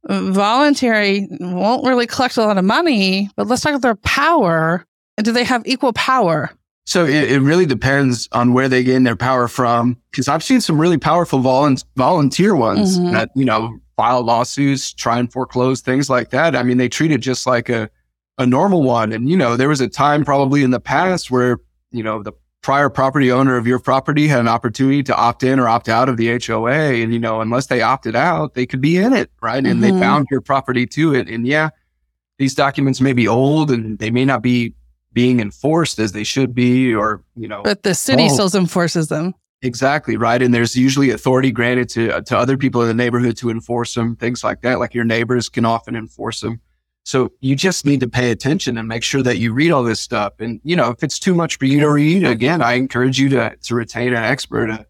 Voluntary 0.08 1.26
won't 1.40 1.84
really 1.86 2.06
collect 2.06 2.36
a 2.36 2.42
lot 2.44 2.58
of 2.58 2.64
money, 2.64 3.28
but 3.36 3.46
let's 3.46 3.62
talk 3.62 3.70
about 3.70 3.82
their 3.82 3.96
power. 3.96 4.84
Do 5.16 5.32
they 5.32 5.44
have 5.44 5.66
equal 5.66 5.92
power? 5.92 6.50
So 6.84 7.04
it, 7.04 7.32
it 7.32 7.40
really 7.40 7.66
depends 7.66 8.28
on 8.30 8.52
where 8.52 8.68
they 8.68 8.84
gain 8.84 9.02
their 9.02 9.16
power 9.16 9.48
from. 9.48 9.96
Because 10.10 10.28
I've 10.28 10.44
seen 10.44 10.60
some 10.60 10.80
really 10.80 10.98
powerful 10.98 11.40
volu- 11.40 11.84
volunteer 11.96 12.54
ones 12.54 12.98
mm-hmm. 12.98 13.12
that 13.12 13.30
you 13.34 13.44
know 13.44 13.78
file 13.96 14.22
lawsuits, 14.22 14.92
try 14.92 15.18
and 15.18 15.32
foreclose 15.32 15.80
things 15.80 16.08
like 16.08 16.30
that. 16.30 16.54
I 16.54 16.62
mean, 16.62 16.76
they 16.76 16.88
treat 16.88 17.10
it 17.10 17.18
just 17.18 17.46
like 17.46 17.68
a 17.68 17.90
a 18.38 18.46
normal 18.46 18.82
one. 18.82 19.12
And 19.12 19.28
you 19.28 19.36
know, 19.36 19.56
there 19.56 19.68
was 19.68 19.80
a 19.80 19.88
time 19.88 20.24
probably 20.24 20.62
in 20.62 20.70
the 20.70 20.80
past 20.80 21.30
where 21.30 21.58
you 21.90 22.02
know 22.02 22.22
the 22.22 22.32
prior 22.66 22.90
property 22.90 23.30
owner 23.30 23.56
of 23.56 23.64
your 23.64 23.78
property 23.78 24.26
had 24.26 24.40
an 24.40 24.48
opportunity 24.48 25.00
to 25.00 25.14
opt 25.14 25.44
in 25.44 25.60
or 25.60 25.68
opt 25.68 25.88
out 25.88 26.08
of 26.08 26.16
the 26.16 26.36
HOA. 26.44 26.94
And, 27.00 27.12
you 27.12 27.20
know, 27.20 27.40
unless 27.40 27.66
they 27.68 27.80
opted 27.80 28.16
out, 28.16 28.54
they 28.54 28.66
could 28.66 28.80
be 28.80 28.96
in 28.96 29.12
it, 29.12 29.30
right? 29.40 29.64
And 29.64 29.80
mm-hmm. 29.80 29.80
they 29.82 29.90
bound 29.92 30.26
your 30.32 30.40
property 30.40 30.84
to 30.88 31.14
it. 31.14 31.28
And 31.28 31.46
yeah, 31.46 31.68
these 32.38 32.56
documents 32.56 33.00
may 33.00 33.12
be 33.12 33.28
old 33.28 33.70
and 33.70 34.00
they 34.00 34.10
may 34.10 34.24
not 34.24 34.42
be 34.42 34.74
being 35.12 35.38
enforced 35.38 36.00
as 36.00 36.10
they 36.10 36.24
should 36.24 36.56
be 36.56 36.92
or, 36.92 37.22
you 37.36 37.46
know. 37.46 37.62
But 37.62 37.84
the 37.84 37.94
city 37.94 38.28
still 38.28 38.50
enforces 38.52 39.06
them. 39.06 39.34
Exactly, 39.62 40.16
right? 40.16 40.42
And 40.42 40.52
there's 40.52 40.74
usually 40.74 41.10
authority 41.10 41.52
granted 41.52 41.88
to, 41.90 42.20
to 42.20 42.36
other 42.36 42.56
people 42.56 42.82
in 42.82 42.88
the 42.88 42.94
neighborhood 42.94 43.36
to 43.36 43.48
enforce 43.48 43.94
them, 43.94 44.16
things 44.16 44.42
like 44.42 44.62
that. 44.62 44.80
Like 44.80 44.92
your 44.92 45.04
neighbors 45.04 45.48
can 45.48 45.64
often 45.64 45.94
enforce 45.94 46.40
them. 46.40 46.60
So 47.06 47.30
you 47.38 47.54
just 47.54 47.86
need 47.86 48.00
to 48.00 48.08
pay 48.08 48.32
attention 48.32 48.76
and 48.76 48.88
make 48.88 49.04
sure 49.04 49.22
that 49.22 49.38
you 49.38 49.52
read 49.52 49.70
all 49.70 49.84
this 49.84 50.00
stuff. 50.00 50.32
And, 50.40 50.60
you 50.64 50.74
know, 50.74 50.90
if 50.90 51.04
it's 51.04 51.20
too 51.20 51.36
much 51.36 51.56
for 51.56 51.64
you 51.64 51.78
to 51.78 51.88
read, 51.88 52.24
again, 52.24 52.60
I 52.60 52.72
encourage 52.72 53.16
you 53.16 53.28
to, 53.28 53.54
to 53.56 53.74
retain 53.76 54.08
an 54.08 54.24
expert, 54.24 54.70
a, 54.70 54.84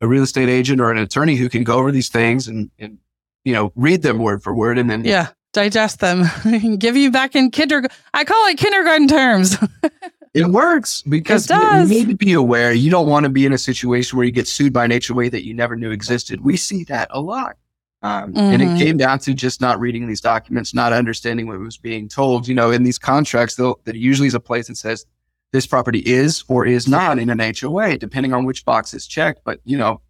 a 0.00 0.08
real 0.08 0.24
estate 0.24 0.48
agent 0.48 0.80
or 0.80 0.90
an 0.90 0.98
attorney 0.98 1.36
who 1.36 1.48
can 1.48 1.62
go 1.62 1.78
over 1.78 1.92
these 1.92 2.08
things 2.08 2.48
and, 2.48 2.72
and, 2.80 2.98
you 3.44 3.52
know, 3.52 3.70
read 3.76 4.02
them 4.02 4.18
word 4.18 4.42
for 4.42 4.52
word 4.52 4.78
and 4.78 4.90
then. 4.90 5.04
Yeah. 5.04 5.28
Digest 5.52 6.00
them, 6.00 6.24
and 6.44 6.78
give 6.78 6.96
you 6.96 7.10
back 7.10 7.36
in 7.36 7.50
kindergarten. 7.52 7.96
I 8.14 8.24
call 8.24 8.46
it 8.48 8.58
kindergarten 8.58 9.06
terms. 9.06 9.56
it 10.34 10.46
works 10.46 11.02
because 11.02 11.48
it 11.48 11.54
you 11.56 11.86
need 11.86 12.08
to 12.08 12.16
be 12.16 12.32
aware. 12.32 12.72
You 12.72 12.90
don't 12.90 13.08
want 13.08 13.24
to 13.24 13.30
be 13.30 13.46
in 13.46 13.52
a 13.52 13.58
situation 13.58 14.16
where 14.16 14.26
you 14.26 14.32
get 14.32 14.48
sued 14.48 14.72
by 14.72 14.86
an 14.86 14.90
HOA 14.90 15.30
that 15.30 15.44
you 15.44 15.54
never 15.54 15.76
knew 15.76 15.90
existed. 15.92 16.40
We 16.40 16.56
see 16.56 16.82
that 16.84 17.08
a 17.10 17.20
lot. 17.20 17.56
Um, 18.02 18.32
mm-hmm. 18.32 18.38
And 18.38 18.62
it 18.62 18.64
mm-hmm. 18.66 18.78
came 18.78 18.96
down 18.96 19.18
to 19.20 19.34
just 19.34 19.60
not 19.60 19.78
reading 19.78 20.06
these 20.08 20.20
documents, 20.20 20.72
not 20.72 20.92
understanding 20.92 21.46
what 21.46 21.58
was 21.60 21.76
being 21.76 22.08
told. 22.08 22.48
You 22.48 22.54
know, 22.54 22.70
in 22.70 22.82
these 22.82 22.98
contracts, 22.98 23.56
there 23.56 23.74
usually 23.86 24.28
is 24.28 24.34
a 24.34 24.40
place 24.40 24.68
that 24.68 24.76
says 24.76 25.04
this 25.52 25.66
property 25.66 26.00
is 26.00 26.44
or 26.48 26.64
is 26.64 26.88
not 26.88 27.18
in 27.18 27.28
an 27.28 27.38
HOA, 27.38 27.98
depending 27.98 28.32
on 28.32 28.46
which 28.46 28.64
box 28.64 28.94
is 28.94 29.06
checked. 29.06 29.42
But, 29.44 29.60
you 29.64 29.76
know, 29.76 30.00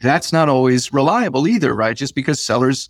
that's 0.00 0.32
not 0.32 0.48
always 0.48 0.92
reliable 0.92 1.48
either, 1.48 1.74
right? 1.74 1.96
Just 1.96 2.14
because 2.14 2.40
sellers 2.40 2.88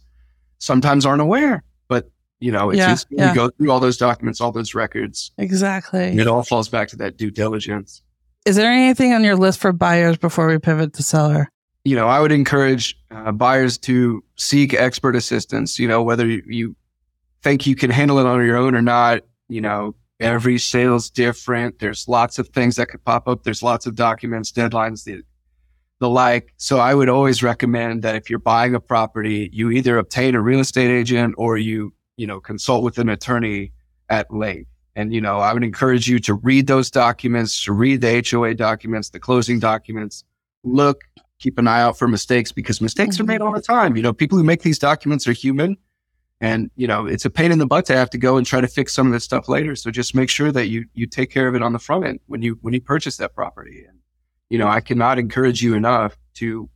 sometimes 0.58 1.06
aren't 1.06 1.22
aware. 1.22 1.64
But, 1.88 2.10
you 2.38 2.52
know, 2.52 2.68
it's 2.70 2.78
yeah, 2.78 2.88
just 2.88 3.06
yeah. 3.10 3.30
you 3.30 3.34
go 3.34 3.48
through 3.48 3.70
all 3.70 3.80
those 3.80 3.96
documents, 3.96 4.40
all 4.42 4.52
those 4.52 4.74
records. 4.74 5.32
Exactly. 5.38 6.18
It 6.18 6.26
all 6.26 6.42
falls 6.42 6.68
back 6.68 6.88
to 6.88 6.96
that 6.96 7.16
due 7.16 7.30
diligence. 7.30 8.02
Is 8.44 8.56
there 8.56 8.70
anything 8.70 9.14
on 9.14 9.24
your 9.24 9.36
list 9.36 9.58
for 9.58 9.72
buyers 9.72 10.18
before 10.18 10.48
we 10.48 10.58
pivot 10.58 10.92
to 10.94 11.02
seller? 11.02 11.50
you 11.84 11.96
know, 11.96 12.08
I 12.08 12.20
would 12.20 12.32
encourage 12.32 12.99
uh, 13.10 13.32
buyers 13.32 13.78
to 13.78 14.22
seek 14.36 14.74
expert 14.74 15.16
assistance. 15.16 15.78
You 15.78 15.88
know, 15.88 16.02
whether 16.02 16.26
you 16.26 16.76
think 17.42 17.66
you 17.66 17.74
can 17.74 17.90
handle 17.90 18.18
it 18.18 18.26
on 18.26 18.44
your 18.44 18.56
own 18.56 18.74
or 18.74 18.82
not. 18.82 19.22
You 19.48 19.60
know, 19.60 19.94
every 20.18 20.58
sale's 20.58 21.10
different. 21.10 21.78
There's 21.78 22.06
lots 22.06 22.38
of 22.38 22.48
things 22.48 22.76
that 22.76 22.86
could 22.86 23.04
pop 23.04 23.26
up. 23.26 23.42
There's 23.42 23.62
lots 23.62 23.86
of 23.86 23.94
documents, 23.94 24.52
deadlines, 24.52 25.04
the 25.04 25.22
the 25.98 26.08
like. 26.08 26.54
So 26.56 26.78
I 26.78 26.94
would 26.94 27.08
always 27.08 27.42
recommend 27.42 28.02
that 28.02 28.16
if 28.16 28.30
you're 28.30 28.38
buying 28.38 28.74
a 28.74 28.80
property, 28.80 29.50
you 29.52 29.70
either 29.70 29.98
obtain 29.98 30.34
a 30.34 30.40
real 30.40 30.60
estate 30.60 30.90
agent 30.90 31.34
or 31.36 31.58
you 31.58 31.92
you 32.16 32.26
know 32.26 32.40
consult 32.40 32.84
with 32.84 32.98
an 32.98 33.08
attorney 33.08 33.72
at 34.08 34.32
length. 34.32 34.70
And 34.96 35.14
you 35.14 35.20
know, 35.20 35.38
I 35.38 35.52
would 35.52 35.64
encourage 35.64 36.08
you 36.08 36.18
to 36.20 36.34
read 36.34 36.66
those 36.66 36.90
documents, 36.90 37.64
to 37.64 37.72
read 37.72 38.00
the 38.00 38.24
HOA 38.28 38.54
documents, 38.54 39.10
the 39.10 39.20
closing 39.20 39.58
documents. 39.58 40.24
Look 40.62 41.04
keep 41.40 41.58
an 41.58 41.66
eye 41.66 41.80
out 41.80 41.98
for 41.98 42.06
mistakes 42.06 42.52
because 42.52 42.80
mistakes 42.80 43.16
mm-hmm. 43.16 43.24
are 43.24 43.26
made 43.26 43.40
all 43.40 43.52
the 43.52 43.60
time. 43.60 43.96
You 43.96 44.02
know, 44.02 44.12
people 44.12 44.38
who 44.38 44.44
make 44.44 44.62
these 44.62 44.78
documents 44.78 45.26
are 45.26 45.32
human. 45.32 45.76
And, 46.42 46.70
you 46.76 46.86
know, 46.86 47.04
it's 47.06 47.24
a 47.24 47.30
pain 47.30 47.52
in 47.52 47.58
the 47.58 47.66
butt 47.66 47.84
to 47.86 47.96
have 47.96 48.08
to 48.10 48.18
go 48.18 48.36
and 48.36 48.46
try 48.46 48.60
to 48.62 48.68
fix 48.68 48.94
some 48.94 49.06
of 49.06 49.12
this 49.12 49.24
stuff 49.24 49.48
later. 49.48 49.76
So 49.76 49.90
just 49.90 50.14
make 50.14 50.30
sure 50.30 50.50
that 50.52 50.68
you, 50.68 50.86
you 50.94 51.06
take 51.06 51.30
care 51.30 51.48
of 51.48 51.54
it 51.54 51.62
on 51.62 51.72
the 51.72 51.78
front 51.78 52.06
end 52.06 52.20
when 52.28 52.40
you, 52.40 52.58
when 52.62 52.72
you 52.72 52.80
purchase 52.80 53.18
that 53.18 53.34
property. 53.34 53.84
And, 53.86 53.98
you 54.48 54.58
know, 54.58 54.68
I 54.68 54.80
cannot 54.80 55.18
encourage 55.18 55.62
you 55.62 55.74
enough 55.74 56.16
to 56.34 56.70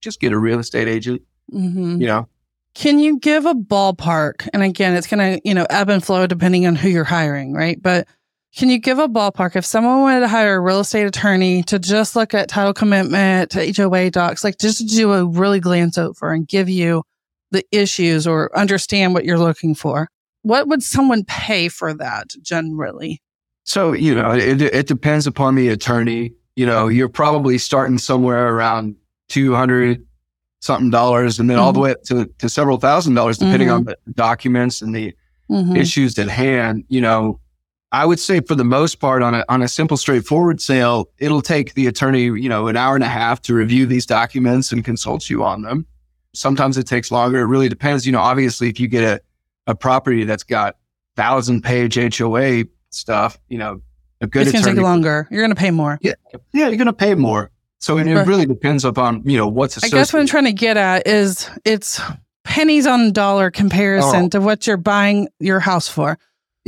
just 0.00 0.20
get 0.20 0.32
a 0.32 0.38
real 0.38 0.58
estate 0.58 0.88
agent, 0.88 1.22
mm-hmm. 1.52 2.00
you 2.00 2.06
know. 2.06 2.28
Can 2.74 2.98
you 2.98 3.18
give 3.18 3.46
a 3.46 3.54
ballpark? 3.54 4.46
And 4.52 4.62
again, 4.62 4.94
it's 4.94 5.06
going 5.06 5.36
to, 5.36 5.40
you 5.42 5.54
know, 5.54 5.66
ebb 5.70 5.88
and 5.88 6.04
flow 6.04 6.26
depending 6.26 6.66
on 6.66 6.76
who 6.76 6.88
you're 6.88 7.02
hiring, 7.02 7.54
right? 7.54 7.80
But 7.82 8.06
can 8.56 8.70
you 8.70 8.78
give 8.78 8.98
a 8.98 9.08
ballpark 9.08 9.56
if 9.56 9.64
someone 9.64 10.00
wanted 10.00 10.20
to 10.20 10.28
hire 10.28 10.56
a 10.56 10.60
real 10.60 10.80
estate 10.80 11.06
attorney 11.06 11.62
to 11.64 11.78
just 11.78 12.16
look 12.16 12.34
at 12.34 12.48
title 12.48 12.72
commitment 12.72 13.50
to 13.50 13.72
HOA 13.72 14.10
docs, 14.10 14.42
like 14.42 14.58
just 14.58 14.78
to 14.78 14.84
do 14.84 15.12
a 15.12 15.24
really 15.24 15.60
glance 15.60 15.98
over 15.98 16.32
and 16.32 16.48
give 16.48 16.68
you 16.68 17.04
the 17.50 17.64
issues 17.70 18.26
or 18.26 18.56
understand 18.56 19.14
what 19.14 19.24
you're 19.24 19.38
looking 19.38 19.74
for? 19.74 20.08
What 20.42 20.68
would 20.68 20.82
someone 20.82 21.24
pay 21.24 21.68
for 21.68 21.92
that 21.94 22.28
generally? 22.42 23.22
So, 23.64 23.92
you 23.92 24.14
know, 24.14 24.32
it, 24.32 24.62
it 24.62 24.86
depends 24.86 25.26
upon 25.26 25.54
the 25.54 25.68
attorney. 25.68 26.32
You 26.56 26.66
know, 26.66 26.88
you're 26.88 27.08
probably 27.08 27.58
starting 27.58 27.98
somewhere 27.98 28.48
around 28.48 28.96
200 29.28 30.04
something 30.60 30.90
dollars 30.90 31.38
and 31.38 31.48
then 31.48 31.56
mm-hmm. 31.56 31.64
all 31.64 31.72
the 31.72 31.78
mm-hmm. 31.78 31.84
way 31.84 31.90
up 31.92 32.02
to, 32.04 32.26
to 32.38 32.48
several 32.48 32.78
thousand 32.78 33.14
dollars, 33.14 33.38
depending 33.38 33.68
mm-hmm. 33.68 33.76
on 33.76 33.84
the 33.84 33.96
documents 34.12 34.82
and 34.82 34.94
the 34.94 35.14
mm-hmm. 35.50 35.76
issues 35.76 36.18
at 36.18 36.28
hand. 36.28 36.84
You 36.88 37.00
know, 37.00 37.40
I 37.90 38.04
would 38.04 38.20
say 38.20 38.40
for 38.40 38.54
the 38.54 38.64
most 38.64 38.96
part 38.96 39.22
on 39.22 39.34
a, 39.34 39.44
on 39.48 39.62
a 39.62 39.68
simple, 39.68 39.96
straightforward 39.96 40.60
sale, 40.60 41.08
it'll 41.18 41.40
take 41.40 41.74
the 41.74 41.86
attorney, 41.86 42.24
you 42.24 42.48
know, 42.48 42.68
an 42.68 42.76
hour 42.76 42.94
and 42.94 43.02
a 43.04 43.08
half 43.08 43.40
to 43.42 43.54
review 43.54 43.86
these 43.86 44.04
documents 44.04 44.72
and 44.72 44.84
consult 44.84 45.30
you 45.30 45.42
on 45.42 45.62
them. 45.62 45.86
Sometimes 46.34 46.76
it 46.76 46.86
takes 46.86 47.10
longer. 47.10 47.40
It 47.40 47.46
really 47.46 47.68
depends. 47.68 48.04
You 48.04 48.12
know, 48.12 48.20
obviously 48.20 48.68
if 48.68 48.78
you 48.78 48.88
get 48.88 49.04
a, 49.04 49.20
a 49.66 49.74
property 49.74 50.24
that's 50.24 50.42
got 50.42 50.76
thousand 51.16 51.62
page 51.62 51.96
HOA 52.18 52.64
stuff, 52.90 53.38
you 53.48 53.56
know, 53.58 53.80
a 54.20 54.26
good 54.26 54.42
it's 54.42 54.52
going 54.52 54.64
to 54.64 54.70
take 54.72 54.82
longer. 54.82 55.26
You're 55.30 55.40
going 55.42 55.54
to 55.54 55.60
pay 55.60 55.70
more. 55.70 55.98
Yeah, 56.02 56.12
yeah, 56.52 56.68
you're 56.68 56.76
going 56.76 56.86
to 56.86 56.92
pay 56.92 57.14
more. 57.14 57.50
So 57.78 57.96
it, 57.98 58.06
it 58.08 58.26
really 58.26 58.44
depends 58.46 58.84
upon 58.84 59.22
you 59.24 59.36
know 59.38 59.46
what's 59.46 59.82
I 59.82 59.88
guess 59.88 60.12
what 60.12 60.18
I'm 60.18 60.26
trying 60.26 60.46
to 60.46 60.52
get 60.52 60.76
at 60.76 61.06
is 61.06 61.48
it's 61.64 62.00
pennies 62.42 62.86
on 62.86 63.12
dollar 63.12 63.50
comparison 63.52 64.24
Oh. 64.24 64.28
to 64.30 64.40
what 64.40 64.66
you're 64.66 64.76
buying 64.76 65.28
your 65.38 65.60
house 65.60 65.86
for. 65.86 66.18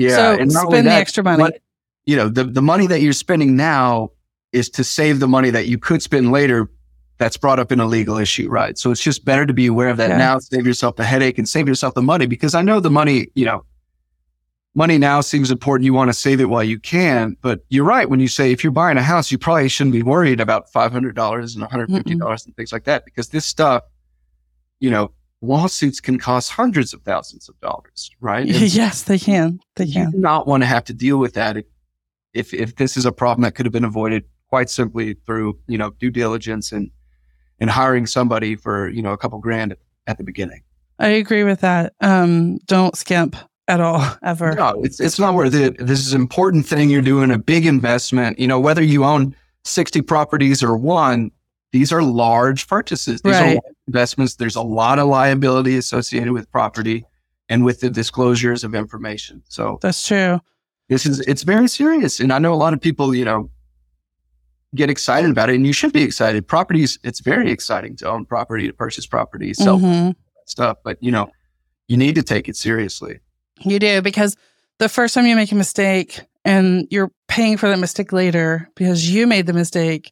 Yeah, 0.00 0.16
so 0.16 0.40
and 0.40 0.52
not 0.52 0.66
only 0.66 0.78
the 0.82 0.88
that, 0.88 1.00
extra 1.00 1.22
money. 1.24 1.42
but, 1.42 1.60
you 2.06 2.16
know, 2.16 2.28
the 2.28 2.44
the 2.44 2.62
money 2.62 2.86
that 2.86 3.00
you're 3.00 3.12
spending 3.12 3.56
now 3.56 4.10
is 4.52 4.68
to 4.70 4.82
save 4.84 5.20
the 5.20 5.28
money 5.28 5.50
that 5.50 5.66
you 5.68 5.78
could 5.78 6.02
spend 6.02 6.32
later. 6.32 6.70
That's 7.18 7.36
brought 7.36 7.58
up 7.58 7.70
in 7.70 7.80
a 7.80 7.84
legal 7.86 8.16
issue, 8.16 8.48
right? 8.48 8.78
So 8.78 8.90
it's 8.90 9.02
just 9.02 9.26
better 9.26 9.44
to 9.44 9.52
be 9.52 9.66
aware 9.66 9.90
of 9.90 9.98
that 9.98 10.08
Yeah. 10.08 10.16
now. 10.16 10.38
Save 10.38 10.66
yourself 10.66 10.96
the 10.96 11.04
headache 11.04 11.36
and 11.36 11.46
save 11.46 11.68
yourself 11.68 11.92
the 11.92 12.00
money 12.00 12.24
because 12.26 12.54
I 12.54 12.62
know 12.62 12.80
the 12.80 12.88
money, 12.90 13.28
you 13.34 13.44
know, 13.44 13.62
money 14.74 14.96
now 14.96 15.20
seems 15.20 15.50
important. 15.50 15.84
You 15.84 15.92
want 15.92 16.08
to 16.08 16.14
save 16.14 16.40
it 16.40 16.46
while 16.46 16.64
you 16.64 16.78
can, 16.78 17.36
but 17.42 17.60
you're 17.68 17.84
right 17.84 18.08
when 18.08 18.20
you 18.20 18.28
say 18.28 18.52
if 18.52 18.64
you're 18.64 18.70
buying 18.72 18.96
a 18.96 19.02
house, 19.02 19.30
you 19.30 19.36
probably 19.36 19.68
shouldn't 19.68 19.92
be 19.92 20.02
worried 20.02 20.40
about 20.40 20.72
five 20.72 20.92
hundred 20.92 21.14
dollars 21.14 21.54
and 21.54 21.60
one 21.60 21.70
hundred 21.70 21.90
fifty 21.90 22.14
dollars 22.14 22.46
and 22.46 22.56
things 22.56 22.72
like 22.72 22.84
that 22.84 23.04
because 23.04 23.28
this 23.28 23.44
stuff, 23.44 23.82
you 24.78 24.88
know, 24.90 25.12
lawsuits 25.42 26.00
can 26.00 26.18
cost 26.18 26.50
hundreds 26.50 26.92
of 26.92 27.02
thousands 27.02 27.48
of 27.48 27.58
dollars, 27.60 28.10
right? 28.20 28.46
Yes, 28.46 29.02
they 29.02 29.18
can. 29.18 29.60
They 29.76 29.84
you 29.84 29.92
can. 29.94 30.10
do 30.12 30.18
not 30.18 30.46
want 30.46 30.62
to 30.62 30.66
have 30.66 30.84
to 30.84 30.92
deal 30.92 31.18
with 31.18 31.34
that 31.34 31.56
if, 31.56 31.64
if 32.34 32.54
if 32.54 32.76
this 32.76 32.96
is 32.96 33.06
a 33.06 33.12
problem 33.12 33.42
that 33.42 33.54
could 33.54 33.66
have 33.66 33.72
been 33.72 33.84
avoided 33.84 34.24
quite 34.48 34.68
simply 34.68 35.14
through 35.26 35.58
you 35.66 35.78
know 35.78 35.90
due 35.98 36.10
diligence 36.10 36.72
and 36.72 36.90
and 37.60 37.70
hiring 37.70 38.06
somebody 38.06 38.56
for 38.56 38.88
you 38.90 39.02
know 39.02 39.12
a 39.12 39.18
couple 39.18 39.38
grand 39.38 39.76
at 40.06 40.18
the 40.18 40.24
beginning. 40.24 40.62
I 40.98 41.08
agree 41.08 41.44
with 41.44 41.60
that. 41.60 41.94
Um, 42.00 42.58
don't 42.66 42.94
skimp 42.96 43.36
at 43.68 43.80
all, 43.80 44.04
ever. 44.22 44.54
No, 44.54 44.82
it's 44.82 45.00
it's 45.00 45.18
not 45.18 45.34
worth 45.34 45.54
it. 45.54 45.76
This 45.78 46.00
is 46.00 46.12
an 46.12 46.20
important 46.20 46.66
thing. 46.66 46.90
You're 46.90 47.02
doing 47.02 47.30
a 47.30 47.38
big 47.38 47.66
investment. 47.66 48.38
You 48.38 48.48
know 48.48 48.60
whether 48.60 48.82
you 48.82 49.04
own 49.04 49.34
sixty 49.64 50.02
properties 50.02 50.62
or 50.62 50.76
one. 50.76 51.30
These 51.72 51.92
are 51.92 52.02
large 52.02 52.66
purchases. 52.66 53.20
These 53.22 53.32
Right. 53.34 53.42
are 53.42 53.54
large 53.54 53.76
investments. 53.86 54.36
There's 54.36 54.56
a 54.56 54.62
lot 54.62 54.98
of 54.98 55.06
liability 55.06 55.76
associated 55.76 56.32
with 56.32 56.50
property 56.50 57.04
and 57.48 57.64
with 57.64 57.80
the 57.80 57.90
disclosures 57.90 58.64
of 58.64 58.74
information. 58.74 59.42
So 59.48 59.78
That's 59.82 60.06
true. 60.06 60.40
this 60.88 61.06
is 61.06 61.20
it's 61.20 61.42
very 61.44 61.68
serious 61.68 62.18
and 62.20 62.32
i 62.32 62.38
know 62.40 62.52
a 62.52 62.56
lot 62.64 62.72
of 62.74 62.80
people 62.80 63.14
you 63.14 63.24
know 63.24 63.48
get 64.74 64.90
excited 64.90 65.30
about 65.30 65.48
it 65.50 65.54
and 65.56 65.64
you 65.66 65.72
should 65.72 65.92
be 65.92 66.02
excited 66.02 66.46
properties 66.48 66.98
it's 67.04 67.20
very 67.20 67.50
exciting 67.50 67.94
to 67.96 68.08
own 68.08 68.24
property 68.24 68.66
to 68.66 68.72
purchase 68.72 69.06
property 69.06 69.52
sell 69.54 69.78
Mhm. 69.78 70.14
stuff 70.46 70.78
but 70.84 70.96
you 71.00 71.10
know 71.12 71.30
you 71.88 71.96
need 71.96 72.14
to 72.16 72.22
take 72.24 72.48
it 72.48 72.56
seriously 72.56 73.20
You 73.60 73.78
do 73.78 74.00
because 74.02 74.36
the 74.78 74.88
first 74.88 75.14
time 75.14 75.26
you 75.26 75.36
make 75.36 75.52
a 75.52 75.56
mistake 75.56 76.20
and 76.44 76.86
you're 76.90 77.10
paying 77.28 77.56
for 77.56 77.68
that 77.68 77.78
mistake 77.78 78.12
later 78.12 78.68
because 78.74 79.08
you 79.10 79.26
made 79.26 79.46
the 79.46 79.52
mistake, 79.52 80.10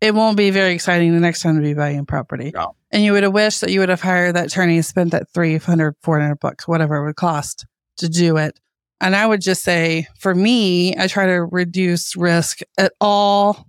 it 0.00 0.14
won't 0.14 0.36
be 0.36 0.50
very 0.50 0.72
exciting 0.72 1.12
the 1.12 1.20
next 1.20 1.42
time 1.42 1.56
to 1.56 1.62
be 1.62 1.74
buying 1.74 2.06
property. 2.06 2.52
No. 2.54 2.74
And 2.90 3.02
you 3.02 3.12
would 3.12 3.24
have 3.24 3.32
wished 3.32 3.60
that 3.60 3.70
you 3.70 3.80
would 3.80 3.88
have 3.88 4.00
hired 4.00 4.36
that 4.36 4.46
attorney 4.46 4.76
and 4.76 4.84
spent 4.84 5.10
that 5.10 5.28
300, 5.34 5.96
400 6.02 6.36
bucks, 6.36 6.68
whatever 6.68 6.96
it 6.96 7.06
would 7.06 7.16
cost 7.16 7.66
to 7.98 8.08
do 8.08 8.36
it. 8.36 8.58
And 9.00 9.14
I 9.14 9.26
would 9.26 9.40
just 9.40 9.62
say, 9.62 10.06
for 10.18 10.34
me, 10.34 10.96
I 10.96 11.06
try 11.06 11.26
to 11.26 11.44
reduce 11.44 12.16
risk 12.16 12.60
at 12.78 12.92
all 13.00 13.66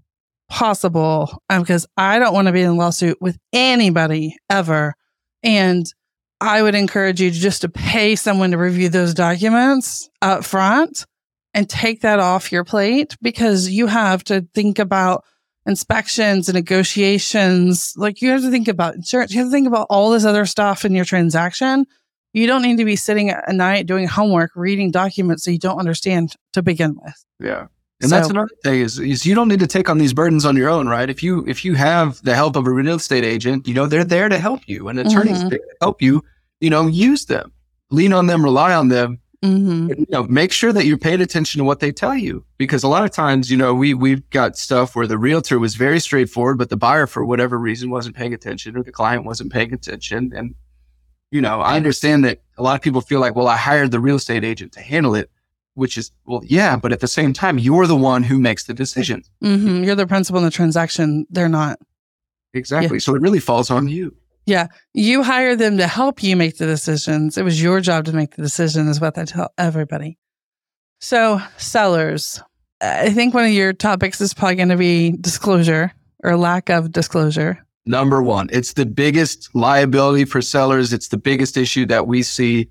possible 0.49 1.41
um, 1.49 1.61
because 1.61 1.85
I 1.97 2.17
don't 2.19 2.33
want 2.33 2.47
to 2.47 2.51
be 2.51 2.61
in 2.61 2.69
a 2.69 2.73
lawsuit 2.73 3.17
with 3.21 3.37
anybody 3.53 4.35
ever. 4.49 4.95
And 5.43 5.85
I 6.41 6.61
would 6.61 6.75
encourage 6.75 7.21
you 7.21 7.31
just 7.31 7.61
to 7.61 7.69
pay 7.69 8.15
someone 8.15 8.51
to 8.51 8.57
review 8.57 8.89
those 8.89 9.13
documents 9.13 10.09
up 10.21 10.43
front 10.43 11.05
and 11.53 11.69
take 11.69 12.01
that 12.01 12.19
off 12.19 12.51
your 12.51 12.63
plate 12.63 13.17
because 13.21 13.69
you 13.69 13.87
have 13.87 14.23
to 14.25 14.47
think 14.53 14.79
about 14.79 15.23
inspections 15.65 16.47
and 16.49 16.55
negotiations. 16.55 17.93
Like 17.97 18.21
you 18.21 18.29
have 18.29 18.41
to 18.41 18.51
think 18.51 18.67
about 18.67 18.95
insurance. 18.95 19.33
You 19.33 19.39
have 19.39 19.47
to 19.47 19.51
think 19.51 19.67
about 19.67 19.87
all 19.89 20.09
this 20.09 20.25
other 20.25 20.45
stuff 20.45 20.85
in 20.85 20.93
your 20.93 21.05
transaction. 21.05 21.85
You 22.33 22.45
don't 22.47 22.61
need 22.61 22.77
to 22.77 22.85
be 22.85 22.95
sitting 22.95 23.29
at 23.29 23.53
night 23.53 23.87
doing 23.87 24.07
homework, 24.07 24.51
reading 24.55 24.91
documents 24.91 25.45
that 25.45 25.51
you 25.51 25.59
don't 25.59 25.79
understand 25.79 26.35
to 26.53 26.61
begin 26.61 26.95
with. 27.03 27.15
yeah 27.39 27.67
and 28.01 28.09
that's 28.09 28.29
another 28.29 28.47
thing 28.63 28.79
is, 28.79 28.97
is 28.97 29.25
you 29.25 29.35
don't 29.35 29.49
need 29.49 29.59
to 29.59 29.67
take 29.67 29.89
on 29.89 29.97
these 29.97 30.13
burdens 30.13 30.45
on 30.45 30.55
your 30.55 30.69
own 30.69 30.87
right 30.87 31.09
if 31.09 31.21
you 31.21 31.43
if 31.47 31.65
you 31.65 31.73
have 31.75 32.21
the 32.23 32.33
help 32.33 32.55
of 32.55 32.65
a 32.65 32.71
real 32.71 32.95
estate 32.95 33.25
agent 33.25 33.67
you 33.67 33.73
know 33.73 33.87
they're 33.87 34.05
there 34.05 34.29
to 34.29 34.39
help 34.39 34.61
you 34.67 34.87
and 34.87 34.97
attorneys 34.99 35.43
Mhm. 35.43 35.49
there 35.49 35.59
to 35.59 35.75
help 35.81 36.01
you 36.01 36.23
you 36.61 36.69
know 36.69 36.87
use 36.87 37.25
them 37.25 37.51
lean 37.91 38.13
on 38.13 38.27
them 38.27 38.41
rely 38.41 38.73
on 38.73 38.87
them 38.87 39.19
Mm-hmm. 39.43 39.87
you 39.99 40.05
know, 40.09 40.23
make 40.23 40.51
sure 40.51 40.73
that 40.73 40.85
you're 40.85 40.97
paying 40.97 41.21
attention 41.21 41.59
to 41.59 41.63
what 41.63 41.79
they 41.79 41.93
tell 41.93 42.13
you 42.13 42.43
because 42.57 42.83
a 42.83 42.89
lot 42.89 43.05
of 43.05 43.11
times, 43.11 43.49
you 43.49 43.55
know, 43.55 43.73
we 43.73 43.93
we've 43.93 44.29
got 44.31 44.57
stuff 44.57 44.97
where 44.97 45.07
the 45.07 45.17
realtor 45.17 45.59
was 45.59 45.75
very 45.75 46.01
straightforward, 46.01 46.57
but 46.57 46.69
the 46.69 46.75
buyer, 46.75 47.07
for 47.07 47.23
whatever 47.23 47.57
reason, 47.57 47.89
wasn't 47.89 48.17
paying 48.17 48.33
attention 48.33 48.75
or 48.75 48.83
the 48.83 48.91
client 48.91 49.23
wasn't 49.23 49.53
paying 49.53 49.73
attention. 49.73 50.33
And 50.35 50.55
you 51.31 51.39
know, 51.39 51.61
I 51.61 51.77
understand 51.77 52.25
that 52.25 52.41
a 52.57 52.63
lot 52.63 52.75
of 52.75 52.81
people 52.81 52.99
feel 52.99 53.21
like, 53.21 53.33
well, 53.33 53.47
I 53.47 53.55
hired 53.55 53.91
the 53.91 54.01
real 54.01 54.17
estate 54.17 54.43
agent 54.43 54.73
to 54.73 54.81
handle 54.81 55.15
it, 55.15 55.31
which 55.73 55.97
is 55.97 56.11
well, 56.25 56.41
yeah, 56.43 56.75
but 56.75 56.91
at 56.91 56.99
the 56.99 57.07
same 57.07 57.31
time, 57.31 57.57
you're 57.57 57.87
the 57.87 57.95
one 57.95 58.23
who 58.23 58.39
makes 58.39 58.65
the 58.65 58.73
decision. 58.73 59.23
Mm-hmm. 59.41 59.85
You're 59.85 59.95
the 59.95 60.05
principal 60.05 60.39
in 60.39 60.45
the 60.45 60.51
transaction. 60.51 61.25
They're 61.29 61.47
not. 61.47 61.79
Exactly. 62.53 62.99
So 62.99 63.15
it 63.15 63.21
really 63.21 63.39
falls 63.39 63.71
on 63.71 63.87
you. 63.87 64.15
You 64.93 65.23
hire 65.23 65.55
them 65.55 65.77
to 65.77 65.87
help 65.87 66.23
you 66.23 66.35
make 66.35 66.57
the 66.57 66.65
decisions. 66.65 67.37
It 67.37 67.43
was 67.43 67.61
your 67.61 67.81
job 67.81 68.05
to 68.05 68.13
make 68.13 68.35
the 68.35 68.41
decision, 68.41 68.87
is 68.87 68.99
what 68.99 69.17
I 69.17 69.25
tell 69.25 69.53
everybody. 69.57 70.17
So, 70.99 71.41
sellers, 71.57 72.41
I 72.81 73.09
think 73.09 73.33
one 73.33 73.45
of 73.45 73.51
your 73.51 73.73
topics 73.73 74.19
is 74.21 74.33
probably 74.33 74.55
going 74.55 74.69
to 74.69 74.77
be 74.77 75.11
disclosure 75.11 75.93
or 76.23 76.35
lack 76.35 76.69
of 76.69 76.91
disclosure. 76.91 77.65
Number 77.85 78.21
one, 78.21 78.49
it's 78.51 78.73
the 78.73 78.85
biggest 78.85 79.49
liability 79.55 80.25
for 80.25 80.41
sellers. 80.41 80.93
It's 80.93 81.07
the 81.07 81.17
biggest 81.17 81.57
issue 81.57 81.85
that 81.87 82.07
we 82.07 82.23
see 82.23 82.69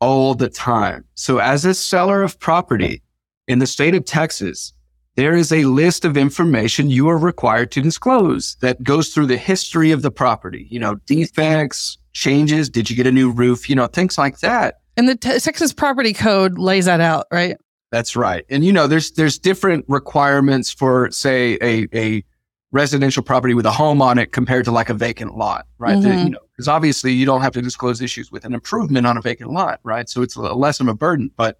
all 0.00 0.34
the 0.34 0.48
time. 0.48 1.04
So 1.14 1.38
as 1.38 1.64
a 1.64 1.74
seller 1.74 2.22
of 2.22 2.38
property 2.38 3.02
in 3.46 3.60
the 3.60 3.66
state 3.66 3.94
of 3.94 4.04
Texas, 4.04 4.72
there 5.18 5.34
is 5.34 5.50
a 5.50 5.64
list 5.64 6.04
of 6.04 6.16
information 6.16 6.88
you 6.90 7.08
are 7.08 7.18
required 7.18 7.72
to 7.72 7.82
disclose 7.82 8.56
that 8.60 8.80
goes 8.84 9.08
through 9.12 9.26
the 9.26 9.36
history 9.36 9.90
of 9.90 10.02
the 10.02 10.12
property, 10.12 10.68
you 10.70 10.78
know, 10.78 10.94
defects, 11.06 11.98
changes. 12.12 12.70
Did 12.70 12.88
you 12.88 12.94
get 12.94 13.04
a 13.04 13.10
new 13.10 13.28
roof? 13.32 13.68
You 13.68 13.74
know, 13.74 13.88
things 13.88 14.16
like 14.16 14.38
that. 14.38 14.78
And 14.96 15.08
the 15.08 15.16
Te- 15.16 15.40
Texas 15.40 15.72
Property 15.72 16.12
Code 16.12 16.56
lays 16.56 16.84
that 16.84 17.00
out, 17.00 17.26
right? 17.32 17.56
That's 17.90 18.14
right. 18.14 18.44
And 18.48 18.64
you 18.64 18.72
know, 18.72 18.86
there's 18.86 19.10
there's 19.10 19.40
different 19.40 19.84
requirements 19.88 20.70
for 20.70 21.10
say 21.10 21.58
a 21.60 21.88
a 21.92 22.22
residential 22.70 23.24
property 23.24 23.54
with 23.54 23.66
a 23.66 23.72
home 23.72 24.00
on 24.00 24.18
it 24.18 24.30
compared 24.30 24.66
to 24.66 24.70
like 24.70 24.88
a 24.88 24.94
vacant 24.94 25.36
lot, 25.36 25.66
right? 25.78 26.00
The- 26.00 26.10
Mhm. 26.10 26.24
you 26.26 26.30
know, 26.30 26.38
because 26.52 26.68
obviously 26.68 27.10
you 27.12 27.26
don't 27.26 27.40
have 27.40 27.54
to 27.54 27.62
disclose 27.62 28.00
issues 28.00 28.30
with 28.30 28.44
an 28.44 28.54
improvement 28.54 29.04
on 29.04 29.16
a 29.16 29.20
vacant 29.20 29.50
lot, 29.50 29.80
right? 29.82 30.08
So 30.08 30.22
it's 30.22 30.36
a 30.36 30.42
less 30.42 30.78
of 30.78 30.86
a 30.86 30.94
burden. 30.94 31.32
But 31.36 31.58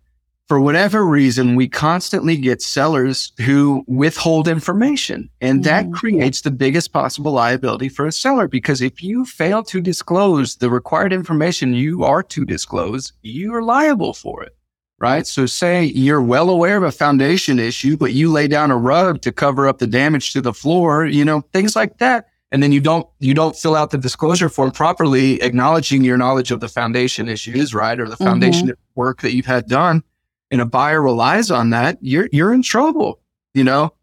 for 0.48 0.60
whatever 0.60 1.04
reason, 1.04 1.54
we 1.56 1.68
constantly 1.68 2.36
get 2.36 2.62
sellers 2.62 3.32
who 3.44 3.84
withhold 3.86 4.48
information, 4.48 5.28
and 5.42 5.62
that 5.64 5.86
Mhm. 5.86 5.92
creates 5.92 6.40
the 6.40 6.50
biggest 6.50 6.92
possible 6.92 7.32
liability 7.32 7.90
for 7.90 8.06
a 8.06 8.12
seller. 8.12 8.48
Because 8.48 8.80
if 8.80 9.02
you 9.02 9.26
fail 9.26 9.62
to 9.64 9.80
disclose 9.80 10.56
the 10.56 10.70
required 10.70 11.12
information 11.12 11.74
you 11.74 12.02
are 12.02 12.22
to 12.22 12.44
disclose, 12.46 13.12
you 13.22 13.54
are 13.54 13.62
liable 13.62 14.14
for 14.14 14.42
it 14.42 14.54
right? 15.00 15.28
So 15.28 15.46
say 15.46 15.84
you're 15.84 16.20
well 16.20 16.50
aware 16.50 16.76
of 16.76 16.82
a 16.82 16.90
foundation 16.90 17.60
issue, 17.60 17.96
but 17.96 18.14
you 18.14 18.32
lay 18.32 18.48
down 18.48 18.72
a 18.72 18.76
rug 18.76 19.20
to 19.22 19.30
cover 19.30 19.68
up 19.68 19.78
the 19.78 19.86
damage 19.86 20.32
to 20.32 20.40
the 20.40 20.52
floor, 20.52 21.06
you 21.06 21.24
know, 21.24 21.42
things 21.52 21.76
like 21.76 21.98
that. 21.98 22.26
And 22.50 22.62
then 22.64 22.72
you 22.72 22.80
don't, 22.80 23.06
you 23.20 23.32
don't 23.32 23.54
fill 23.54 23.76
out 23.76 23.90
the 23.90 23.98
disclosure 23.98 24.48
form 24.48 24.72
properly, 24.72 25.40
acknowledging 25.40 26.02
your 26.02 26.16
knowledge 26.16 26.50
of 26.50 26.58
the 26.58 26.68
foundation 26.68 27.28
issues, 27.28 27.74
right? 27.74 28.00
Or 28.00 28.08
the 28.08 28.16
foundation 28.16 28.72
work 28.96 29.20
that 29.20 29.34
you've 29.34 29.46
had 29.46 29.68
done. 29.68 30.02
And 30.50 30.60
a 30.60 30.66
buyer 30.66 31.02
relies 31.02 31.50
on 31.50 31.70
that. 31.70 31.98
You're, 32.00 32.28
you're 32.32 32.54
in 32.54 32.62
trouble. 32.62 33.20
You 33.54 33.64
know, 33.64 33.94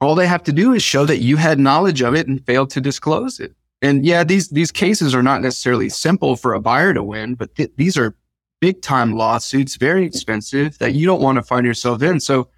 all 0.00 0.14
they 0.14 0.26
have 0.26 0.44
to 0.44 0.52
do 0.52 0.72
is 0.72 0.82
show 0.82 1.04
that 1.06 1.18
you 1.18 1.36
had 1.36 1.58
knowledge 1.58 2.02
of 2.02 2.14
it 2.14 2.28
and 2.28 2.44
failed 2.44 2.70
to 2.70 2.80
disclose 2.80 3.40
it. 3.40 3.54
And 3.80 4.04
yeah, 4.04 4.24
these, 4.24 4.48
these 4.48 4.72
cases 4.72 5.14
are 5.14 5.22
not 5.22 5.40
necessarily 5.40 5.88
simple 5.88 6.36
for 6.36 6.54
a 6.54 6.60
buyer 6.60 6.92
to 6.94 7.02
win, 7.02 7.34
but 7.34 7.54
th- 7.54 7.72
these 7.76 7.96
are 7.96 8.16
big 8.60 8.82
time 8.82 9.12
lawsuits, 9.14 9.76
very 9.76 10.04
expensive 10.04 10.78
that 10.78 10.94
you 10.94 11.06
don't 11.06 11.22
want 11.22 11.36
to 11.36 11.42
find 11.42 11.64
yourself 11.66 12.02
in. 12.02 12.20
So, 12.20 12.48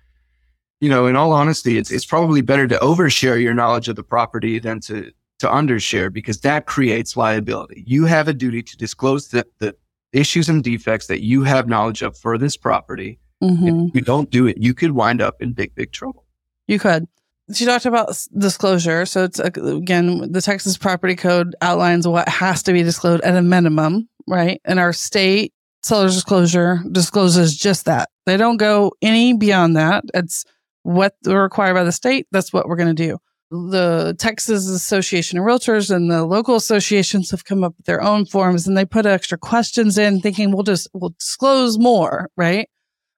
you 0.80 0.88
know, 0.88 1.07
in 1.07 1.16
all 1.16 1.32
honesty, 1.32 1.76
it's 1.76 1.91
it's 1.91 2.07
probably 2.07 2.41
better 2.41 2.66
to 2.66 2.78
overshare 2.78 3.41
your 3.41 3.53
knowledge 3.53 3.88
of 3.88 3.97
the 3.97 4.03
property 4.03 4.59
than 4.59 4.80
to 4.80 5.12
to 5.41 5.47
undershare 5.47 6.12
because 6.12 6.41
that 6.41 6.66
creates 6.66 7.16
liability. 7.16 7.84
You 7.86 8.05
have 8.05 8.28
a 8.28 8.34
duty 8.34 8.62
to 8.62 8.76
disclose 8.76 9.28
the, 9.28 9.47
the 9.59 9.74
issues 10.12 10.49
and 10.49 10.62
defects 10.62 11.07
that 11.07 11.22
you 11.22 11.45
have 11.45 11.68
knowledge 11.68 12.03
of 12.03 12.16
for 12.16 12.36
this 12.36 12.57
property. 12.57 13.18
Mm-hmm. 13.43 13.88
If 13.88 13.95
you 13.95 14.01
don't 14.03 14.30
do 14.30 14.47
it, 14.47 14.59
you 14.59 14.74
could 14.74 14.93
wind 14.93 15.22
up 15.22 15.41
in 15.41 15.53
big, 15.53 15.74
big 15.74 15.93
trouble. 15.93 16.24
You 16.66 16.78
could. 16.78 17.07
She 17.53 17.64
talked 17.64 17.86
about 17.86 18.16
disclosure. 18.36 19.07
So 19.07 19.24
it's 19.24 19.41
again, 19.41 20.30
the 20.30 20.41
Texas 20.41 20.76
Property 20.76 21.16
Code 21.16 21.57
outlines 21.62 22.07
what 22.07 22.28
has 22.28 22.62
to 22.64 22.72
be 22.72 22.82
disclosed 22.82 23.24
at 23.24 23.36
a 23.36 23.43
minimum, 23.43 24.09
right? 24.28 24.61
In 24.64 24.78
our 24.78 24.93
state, 24.93 25.53
seller's 25.82 26.14
disclosure 26.14 26.80
discloses 26.93 27.57
just 27.57 27.86
that. 27.86 28.09
They 28.26 28.36
don't 28.36 28.59
go 28.59 28.93
any 29.03 29.32
beyond 29.32 29.76
that. 29.76 30.05
It's 30.14 30.45
what 30.82 31.14
they're 31.22 31.43
required 31.43 31.74
by 31.74 31.84
the 31.84 31.93
state. 31.93 32.26
That's 32.30 32.53
what 32.53 32.68
we're 32.68 32.76
going 32.76 32.95
to 32.95 33.07
do. 33.09 33.18
The 33.51 34.14
Texas 34.18 34.68
Association 34.68 35.38
of 35.38 35.45
Realtors 35.45 35.95
and 35.95 36.09
the 36.09 36.24
local 36.24 36.55
associations 36.55 37.32
have 37.32 37.45
come 37.45 37.64
up 37.64 37.74
with 37.76 37.86
their 37.86 38.01
own 38.01 38.24
forms 38.24 38.68
and 38.68 38.76
they 38.76 38.84
put 38.84 39.07
extra 39.07 39.36
questions 39.36 39.99
in 39.99 40.20
thinking 40.20 40.53
we'll 40.53 40.62
just, 40.62 40.88
we'll 40.95 41.14
disclose 41.18 41.76
more, 41.76 42.30
right? 42.36 42.68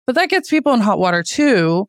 But 0.07 0.15
that 0.17 0.31
gets 0.31 0.51
people 0.51 0.73
in 0.73 0.81
hot 0.81 0.99
water 0.99 1.23
too. 1.23 1.89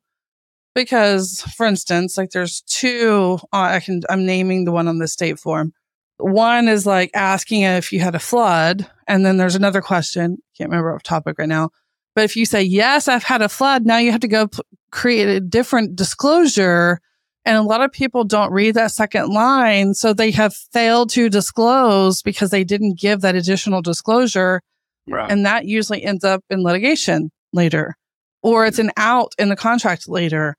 Because 0.76 1.42
for 1.56 1.66
instance, 1.66 2.18
like 2.18 2.32
there's 2.32 2.62
two, 2.62 3.38
uh, 3.54 3.58
I 3.74 3.80
can, 3.80 4.02
I'm 4.10 4.26
naming 4.26 4.66
the 4.66 4.72
one 4.72 4.88
on 4.88 4.98
the 4.98 5.08
state 5.08 5.40
form. 5.40 5.72
One 6.18 6.68
is 6.68 6.86
like 6.86 7.12
asking 7.14 7.62
if 7.62 7.92
you 7.92 8.00
had 8.00 8.16
a 8.16 8.20
flood. 8.20 8.90
And 9.08 9.26
then 9.26 9.38
there's 9.38 9.56
another 9.56 9.82
question. 9.82 10.38
Can't 10.58 10.70
remember 10.70 10.96
off 10.96 11.04
topic 11.04 11.38
right 11.38 11.50
now. 11.50 11.70
But 12.16 12.24
if 12.24 12.36
you 12.36 12.46
say, 12.46 12.62
yes, 12.64 13.08
I've 13.08 13.24
had 13.24 13.42
a 13.42 13.50
flood, 13.50 13.86
now 13.86 13.98
you 13.98 14.12
have 14.12 14.22
to 14.22 14.28
go 14.28 14.48
p- 14.48 14.62
create 14.92 15.28
a 15.28 15.40
different 15.40 15.96
disclosure. 15.96 17.00
And 17.46 17.58
a 17.58 17.64
lot 17.64 17.82
of 17.82 17.92
people 17.92 18.24
don't 18.24 18.52
read 18.52 18.76
that 18.76 18.92
second 18.92 19.30
line. 19.30 19.94
So 19.96 20.14
they 20.14 20.32
have 20.32 20.56
failed 20.56 21.10
to 21.12 21.30
disclose 21.30 22.22
because 22.22 22.52
they 22.52 22.64
didn't 22.64 23.00
give 23.00 23.22
that 23.22 23.36
additional 23.36 23.82
disclosure. 23.82 24.62
Right. 25.08 25.30
And 25.30 25.46
that 25.46 25.66
usually 25.66 26.04
ends 26.04 26.24
up 26.24 26.44
in 26.50 26.64
litigation 26.64 27.32
later, 27.52 27.96
or 28.44 28.66
it's 28.66 28.80
an 28.80 28.92
out 28.98 29.34
in 29.40 29.50
the 29.50 29.56
contract 29.56 30.08
later. 30.08 30.56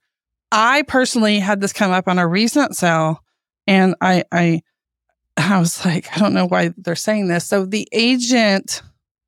I 0.50 0.82
personally 0.82 1.38
had 1.38 1.60
this 1.60 1.72
come 1.72 1.92
up 1.92 2.08
on 2.08 2.18
a 2.18 2.26
recent 2.26 2.76
sale 2.76 3.20
and 3.66 3.94
I, 4.00 4.24
I, 4.32 4.62
I 5.36 5.58
was 5.58 5.84
like, 5.84 6.08
I 6.16 6.18
don't 6.18 6.34
know 6.34 6.46
why 6.46 6.72
they're 6.76 6.96
saying 6.96 7.28
this. 7.28 7.46
So 7.46 7.66
the 7.66 7.88
agent, 7.92 8.82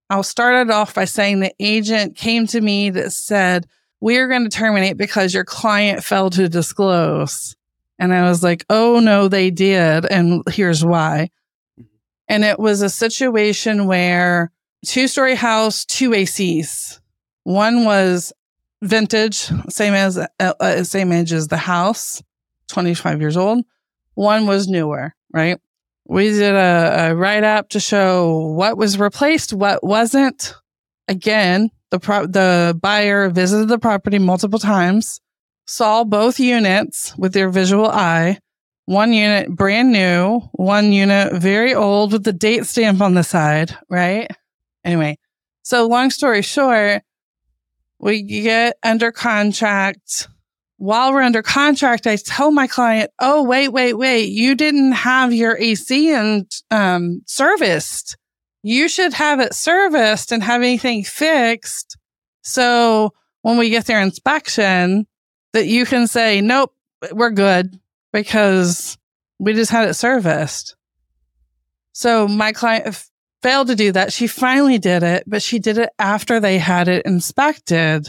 I'll 0.08 0.22
start 0.22 0.66
it 0.66 0.70
off 0.70 0.94
by 0.94 1.04
saying 1.04 1.40
the 1.40 1.54
agent 1.60 2.16
came 2.16 2.46
to 2.48 2.60
me 2.60 2.90
that 2.90 3.12
said, 3.12 3.66
we're 4.00 4.28
going 4.28 4.44
to 4.44 4.50
terminate 4.50 4.96
because 4.96 5.34
your 5.34 5.44
client 5.44 6.04
failed 6.04 6.34
to 6.34 6.48
disclose. 6.48 7.56
And 7.98 8.12
I 8.12 8.28
was 8.28 8.42
like, 8.42 8.64
oh 8.70 9.00
no, 9.00 9.28
they 9.28 9.50
did. 9.50 10.06
And 10.06 10.42
here's 10.50 10.84
why. 10.84 11.30
Mm-hmm. 11.78 11.88
And 12.28 12.44
it 12.44 12.58
was 12.58 12.82
a 12.82 12.90
situation 12.90 13.86
where 13.86 14.52
two 14.84 15.08
story 15.08 15.34
house, 15.34 15.84
two 15.84 16.10
ACs. 16.10 17.00
One 17.44 17.84
was 17.84 18.32
vintage, 18.86 19.50
same 19.68 19.94
as, 19.94 20.18
uh, 20.18 20.26
uh, 20.40 20.82
same 20.84 21.12
age 21.12 21.32
as 21.32 21.48
the 21.48 21.56
house, 21.56 22.22
25 22.68 23.20
years 23.20 23.36
old. 23.36 23.64
One 24.14 24.46
was 24.46 24.68
newer, 24.68 25.14
right? 25.32 25.60
We 26.08 26.28
did 26.30 26.54
a, 26.54 27.10
a 27.10 27.14
write 27.14 27.44
up 27.44 27.68
to 27.70 27.80
show 27.80 28.52
what 28.52 28.76
was 28.76 28.98
replaced, 28.98 29.52
what 29.52 29.82
wasn't. 29.82 30.54
Again, 31.08 31.70
the 31.90 31.98
pro- 31.98 32.26
the 32.26 32.78
buyer 32.80 33.28
visited 33.28 33.68
the 33.68 33.78
property 33.78 34.18
multiple 34.18 34.58
times, 34.58 35.20
saw 35.66 36.04
both 36.04 36.40
units 36.40 37.16
with 37.16 37.32
their 37.32 37.50
visual 37.50 37.86
eye. 37.86 38.38
One 38.86 39.12
unit 39.12 39.50
brand 39.50 39.92
new, 39.92 40.40
one 40.52 40.92
unit 40.92 41.34
very 41.34 41.74
old 41.74 42.12
with 42.12 42.22
the 42.22 42.32
date 42.32 42.66
stamp 42.66 43.00
on 43.00 43.14
the 43.14 43.24
side, 43.24 43.76
right? 43.90 44.30
Anyway, 44.84 45.18
so 45.62 45.88
long 45.88 46.10
story 46.10 46.42
short, 46.42 47.02
we 47.98 48.22
get 48.22 48.76
under 48.82 49.12
contract. 49.12 50.28
While 50.78 51.12
we're 51.12 51.22
under 51.22 51.42
contract, 51.42 52.06
I 52.06 52.16
tell 52.16 52.50
my 52.50 52.66
client, 52.66 53.10
"Oh, 53.18 53.42
wait, 53.42 53.68
wait, 53.68 53.94
wait! 53.94 54.28
You 54.28 54.54
didn't 54.54 54.92
have 54.92 55.32
your 55.32 55.56
AC 55.56 56.12
and 56.12 56.50
um, 56.70 57.22
serviced. 57.26 58.16
You 58.62 58.88
should 58.88 59.14
have 59.14 59.40
it 59.40 59.54
serviced 59.54 60.32
and 60.32 60.42
have 60.42 60.60
anything 60.60 61.04
fixed. 61.04 61.96
So 62.42 63.14
when 63.42 63.56
we 63.56 63.70
get 63.70 63.86
their 63.86 64.00
inspection, 64.00 65.06
that 65.52 65.66
you 65.66 65.86
can 65.86 66.06
say, 66.06 66.40
nope, 66.40 66.74
we're 67.12 67.30
good 67.30 67.78
because 68.12 68.98
we 69.38 69.54
just 69.54 69.70
had 69.70 69.88
it 69.88 69.94
serviced." 69.94 70.76
So 71.92 72.28
my 72.28 72.52
client 72.52 73.08
failed 73.42 73.68
to 73.68 73.74
do 73.74 73.92
that. 73.92 74.12
She 74.12 74.26
finally 74.26 74.78
did 74.78 75.02
it, 75.02 75.24
but 75.26 75.42
she 75.42 75.58
did 75.58 75.78
it 75.78 75.90
after 75.98 76.40
they 76.40 76.58
had 76.58 76.88
it 76.88 77.04
inspected. 77.06 78.08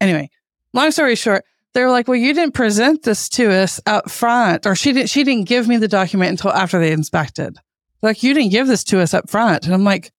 Anyway, 0.00 0.30
long 0.72 0.90
story 0.90 1.14
short, 1.14 1.44
they 1.74 1.82
were 1.82 1.90
like, 1.90 2.08
"Well, 2.08 2.16
you 2.16 2.34
didn't 2.34 2.54
present 2.54 3.02
this 3.02 3.28
to 3.30 3.50
us 3.50 3.80
up 3.86 4.10
front, 4.10 4.66
or 4.66 4.74
she 4.74 4.92
didn't. 4.92 5.10
She 5.10 5.24
didn't 5.24 5.48
give 5.48 5.68
me 5.68 5.76
the 5.76 5.88
document 5.88 6.30
until 6.30 6.52
after 6.52 6.80
they 6.80 6.92
inspected. 6.92 7.56
Like, 8.02 8.22
you 8.22 8.34
didn't 8.34 8.52
give 8.52 8.66
this 8.66 8.84
to 8.84 9.00
us 9.00 9.14
up 9.14 9.28
front." 9.28 9.64
And 9.64 9.74
I'm 9.74 9.84
like, 9.84 10.12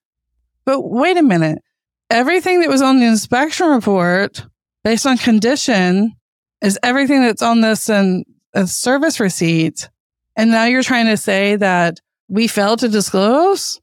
"But 0.65 0.81
wait 0.81 1.17
a 1.17 1.23
minute. 1.23 1.63
Everything 2.09 2.61
that 2.61 2.69
was 2.69 2.81
on 2.81 2.99
the 2.99 3.05
inspection 3.05 3.67
report, 3.67 4.45
based 4.83 5.05
on 5.05 5.17
condition, 5.17 6.13
is 6.61 6.79
everything 6.83 7.21
that's 7.21 7.41
on 7.41 7.61
this 7.61 7.89
and 7.89 8.25
a 8.53 8.67
service 8.67 9.19
receipt. 9.19 9.89
And 10.35 10.51
now 10.51 10.65
you're 10.65 10.83
trying 10.83 11.05
to 11.07 11.17
say 11.17 11.55
that 11.57 11.99
we 12.29 12.47
failed 12.47 12.79
to 12.79 12.89
disclose." 12.89 13.81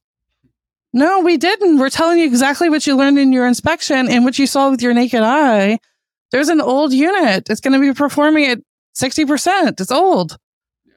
No, 0.92 1.20
we 1.20 1.36
didn't. 1.36 1.78
We're 1.78 1.90
telling 1.90 2.18
you 2.18 2.24
exactly 2.24 2.70
what 2.70 2.86
you 2.86 2.96
learned 2.96 3.18
in 3.18 3.30
your 3.30 3.46
inspection 3.46 4.08
and 4.08 4.24
what 4.24 4.38
you 4.38 4.46
saw 4.46 4.70
with 4.70 4.80
your 4.80 4.94
naked 4.94 5.22
eye. 5.22 5.78
There's 6.30 6.48
an 6.48 6.62
old 6.62 6.94
unit. 6.94 7.50
It's 7.50 7.60
going 7.60 7.74
to 7.74 7.80
be 7.80 7.92
performing 7.92 8.46
at 8.46 8.60
60%. 8.98 9.78
It's 9.78 9.92
old. 9.92 10.38
Yeah. 10.86 10.94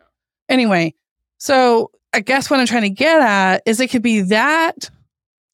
Anyway, 0.47 0.93
so 1.38 1.91
I 2.14 2.22
guess 2.22 2.50
what 2.50 2.62
I'm 2.62 2.66
trying 2.66 2.84
to 2.84 2.89
get 2.89 3.22
at 3.22 3.62
is 3.66 3.80
it 3.80 3.89
could 3.89 4.02
be 4.02 4.22
that 4.22 4.89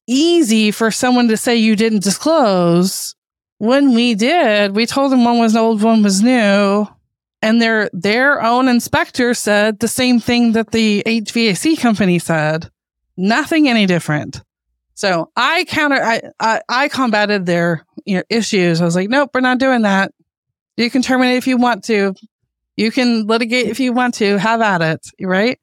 easy 0.06 0.70
for 0.70 0.90
someone 0.90 1.26
to 1.28 1.36
say 1.36 1.56
you 1.56 1.74
didn't 1.74 2.04
disclose 2.04 3.16
when 3.58 3.94
we 3.94 4.14
did. 4.14 4.76
We 4.76 4.86
told 4.86 5.10
them 5.10 5.24
one 5.24 5.40
was 5.40 5.56
old, 5.56 5.82
one 5.82 6.02
was 6.02 6.22
new. 6.22 6.86
And 7.42 7.60
their 7.60 7.90
their 7.92 8.42
own 8.42 8.68
inspector 8.68 9.34
said 9.34 9.78
the 9.78 9.88
same 9.88 10.20
thing 10.20 10.52
that 10.52 10.72
the 10.72 11.02
HVAC 11.06 11.78
company 11.78 12.18
said 12.18 12.70
nothing 13.16 13.68
any 13.68 13.86
different. 13.86 14.42
So 14.94 15.30
I 15.36 15.64
counter, 15.64 16.02
I, 16.02 16.22
I, 16.40 16.62
I 16.68 16.88
combated 16.88 17.44
their 17.44 17.84
you 18.06 18.16
know, 18.16 18.22
issues. 18.30 18.80
I 18.80 18.84
was 18.84 18.96
like, 18.96 19.10
nope, 19.10 19.30
we're 19.34 19.40
not 19.40 19.58
doing 19.58 19.82
that. 19.82 20.12
You 20.78 20.90
can 20.90 21.02
terminate 21.02 21.36
if 21.36 21.46
you 21.46 21.58
want 21.58 21.84
to. 21.84 22.14
You 22.76 22.90
can 22.90 23.26
litigate 23.26 23.68
if 23.68 23.78
you 23.78 23.92
want 23.92 24.14
to. 24.14 24.38
Have 24.38 24.62
at 24.62 24.80
it. 24.80 25.06
Right. 25.20 25.58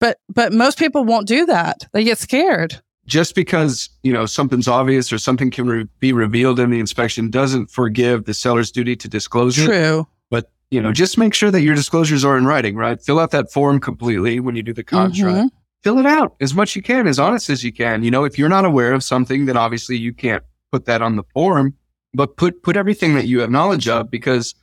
But, 0.00 0.18
but 0.28 0.52
most 0.52 0.78
people 0.78 1.04
won't 1.04 1.26
do 1.26 1.46
that. 1.46 1.86
They 1.92 2.04
get 2.04 2.18
scared. 2.18 2.80
Just 3.06 3.34
because, 3.34 3.88
you 4.02 4.12
know, 4.12 4.26
something's 4.26 4.68
obvious 4.68 5.12
or 5.12 5.18
something 5.18 5.50
can 5.50 5.66
re- 5.66 5.88
be 5.98 6.12
revealed 6.12 6.60
in 6.60 6.70
the 6.70 6.78
inspection 6.78 7.30
doesn't 7.30 7.70
forgive 7.70 8.26
the 8.26 8.34
seller's 8.34 8.70
duty 8.70 8.96
to 8.96 9.08
disclose 9.08 9.58
it. 9.58 9.64
True. 9.64 10.06
You 10.70 10.82
know, 10.82 10.92
just 10.92 11.16
make 11.16 11.32
sure 11.32 11.50
that 11.50 11.62
your 11.62 11.74
disclosures 11.74 12.24
are 12.24 12.36
in 12.36 12.44
writing, 12.44 12.76
right? 12.76 13.00
Fill 13.00 13.18
out 13.18 13.30
that 13.30 13.50
form 13.50 13.80
completely 13.80 14.38
when 14.40 14.54
you 14.54 14.62
do 14.62 14.72
the 14.74 14.84
contract. 14.84 15.36
Mhm. 15.36 15.50
fill 15.84 15.98
it 15.98 16.06
out 16.06 16.34
as 16.40 16.54
much 16.54 16.74
you 16.74 16.82
can, 16.82 17.06
as 17.06 17.18
honest 17.20 17.48
as 17.48 17.62
you 17.62 17.72
can. 17.72 18.02
You 18.02 18.10
know, 18.10 18.24
if 18.24 18.36
you're 18.36 18.48
not 18.48 18.64
aware 18.64 18.92
of 18.92 19.04
something, 19.04 19.46
then 19.46 19.56
obviously 19.56 19.96
you 19.96 20.12
can't 20.12 20.42
put 20.72 20.86
that 20.86 21.00
on 21.02 21.14
the 21.14 21.22
form, 21.32 21.72
but 22.12 22.36
put, 22.36 22.62
put 22.64 22.76
everything 22.76 23.14
that 23.14 23.26
you 23.28 23.40
have 23.40 23.50
knowledge 23.50 23.88
of 23.88 24.10
because 24.10 24.56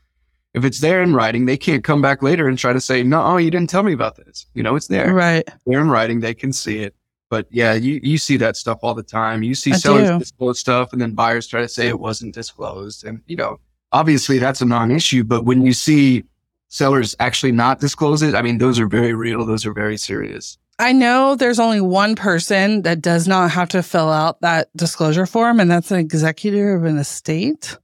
if 0.53 0.65
it's 0.65 0.81
there 0.81 1.01
in 1.01 1.13
writing, 1.13 1.45
they 1.45 1.55
can't 1.57 1.85
come 1.85 2.01
back 2.01 2.21
later 2.21 2.47
and 2.49 2.57
try 2.57 2.73
to 2.73 2.81
say, 2.81 3.01
no, 3.01 3.23
oh, 3.23 3.37
you 3.37 3.49
didn't 3.49 3.69
tell 3.69 3.81
me 3.83 3.93
about 3.93 4.17
this. 4.17 4.45
You 4.53 4.61
know, 4.61 4.75
it's 4.75 4.87
there. 4.87 5.13
Right. 5.13 5.47
They're 5.65 5.79
in 5.79 5.89
writing. 5.89 6.19
They 6.19 6.33
can 6.33 6.51
see 6.51 6.79
it. 6.79 6.93
But 7.29 7.47
yeah, 7.49 7.73
you, 7.73 7.99
you 8.03 8.17
see 8.17 8.35
that 8.37 8.55
stuff 8.57 8.79
all 8.83 8.93
the 8.93 9.01
time. 9.01 9.41
You 9.41 9.55
see 9.55 9.71
I 9.71 9.77
sellers 9.77 10.09
do. 10.09 10.19
disclose 10.19 10.59
stuff 10.59 10.91
and 10.93 11.01
then 11.01 11.11
buyers 11.13 11.47
try 11.47 11.61
to 11.61 11.67
say 11.69 11.87
it 11.87 11.99
wasn't 11.99 12.35
disclosed. 12.35 13.05
And, 13.05 13.21
you 13.25 13.37
know, 13.37 13.59
obviously 13.91 14.39
that's 14.39 14.61
a 14.61 14.65
non-issue, 14.65 15.23
but 15.23 15.45
when 15.45 15.65
you 15.65 15.73
see 15.73 16.23
sellers 16.67 17.15
actually 17.19 17.51
not 17.51 17.79
disclose 17.79 18.21
it, 18.21 18.35
I 18.35 18.41
mean, 18.41 18.57
those 18.57 18.79
are 18.79 18.87
very 18.87 19.13
real. 19.13 19.45
Those 19.45 19.65
are 19.65 19.73
very 19.73 19.97
serious. 19.97 20.57
I 20.77 20.91
know 20.91 21.35
there's 21.35 21.59
only 21.59 21.79
one 21.79 22.15
person 22.15 22.81
that 22.81 23.01
does 23.01 23.27
not 23.27 23.51
have 23.51 23.69
to 23.69 23.81
fill 23.81 24.11
out 24.11 24.41
that 24.41 24.67
disclosure 24.75 25.25
form, 25.25 25.59
and 25.59 25.71
that's 25.71 25.89
an 25.91 25.99
executor 25.99 26.75
of 26.75 26.83
an 26.83 26.97
estate. 26.97 27.77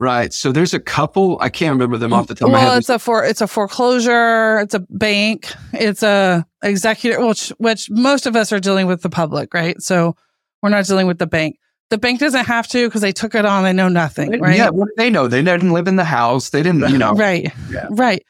Right. 0.00 0.32
So 0.32 0.52
there's 0.52 0.72
a 0.72 0.80
couple. 0.80 1.38
I 1.40 1.48
can't 1.48 1.72
remember 1.72 1.98
them 1.98 2.12
off 2.12 2.28
the 2.28 2.36
top 2.36 2.46
of 2.46 2.52
my 2.52 2.58
well, 2.58 2.70
head. 2.72 2.78
it's 2.78 2.88
a 2.88 2.98
for 3.00 3.24
it's 3.24 3.40
a 3.40 3.48
foreclosure, 3.48 4.60
it's 4.60 4.72
a 4.72 4.80
bank, 4.88 5.52
it's 5.72 6.04
a 6.04 6.46
executor, 6.62 7.24
which 7.26 7.48
which 7.58 7.90
most 7.90 8.26
of 8.26 8.36
us 8.36 8.52
are 8.52 8.60
dealing 8.60 8.86
with 8.86 9.02
the 9.02 9.10
public, 9.10 9.52
right? 9.52 9.80
So 9.82 10.14
we're 10.62 10.68
not 10.68 10.86
dealing 10.86 11.08
with 11.08 11.18
the 11.18 11.26
bank. 11.26 11.58
The 11.90 11.98
bank 11.98 12.20
doesn't 12.20 12.44
have 12.44 12.66
to 12.68 12.86
because 12.86 13.00
they 13.00 13.12
took 13.12 13.34
it 13.34 13.44
on. 13.46 13.64
They 13.64 13.72
know 13.72 13.88
nothing, 13.88 14.38
right? 14.40 14.56
Yeah. 14.56 14.68
What 14.70 14.88
do 14.88 14.94
they 14.98 15.08
know? 15.10 15.26
They 15.26 15.42
didn't 15.42 15.72
live 15.72 15.88
in 15.88 15.96
the 15.96 16.04
house. 16.04 16.50
They 16.50 16.62
didn't, 16.62 16.88
you 16.90 16.98
know. 16.98 17.12
right, 17.14 17.50
Yeah. 17.70 17.86
right. 17.90 18.22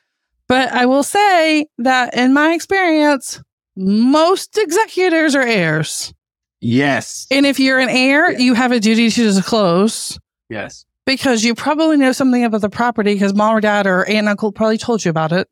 But 0.47 0.73
I 0.73 0.87
will 0.87 1.03
say 1.03 1.67
that 1.79 2.15
in 2.15 2.33
my 2.33 2.53
experience, 2.55 3.43
most 3.77 4.57
executors 4.57 5.35
are 5.35 5.43
heirs, 5.43 6.13
Yes. 6.61 7.27
and 7.31 7.45
if 7.47 7.61
you're 7.61 7.79
an 7.79 7.89
heir, 7.91 8.33
you 8.39 8.55
have 8.55 8.73
a 8.73 8.81
duty 8.81 9.11
to 9.11 9.23
disclose. 9.23 10.19
Yes. 10.49 10.85
because 11.05 11.43
you 11.45 11.55
probably 11.55 11.97
know 11.97 12.13
something 12.13 12.45
about 12.45 12.61
the 12.63 12.71
property 12.71 13.13
because 13.15 13.35
mom 13.35 13.57
or 13.57 13.61
dad 13.61 13.87
or 13.87 14.01
aunt 14.07 14.19
and 14.19 14.29
uncle 14.29 14.53
probably 14.53 14.79
told 14.79 15.05
you 15.05 15.11
about 15.11 15.33
it. 15.33 15.49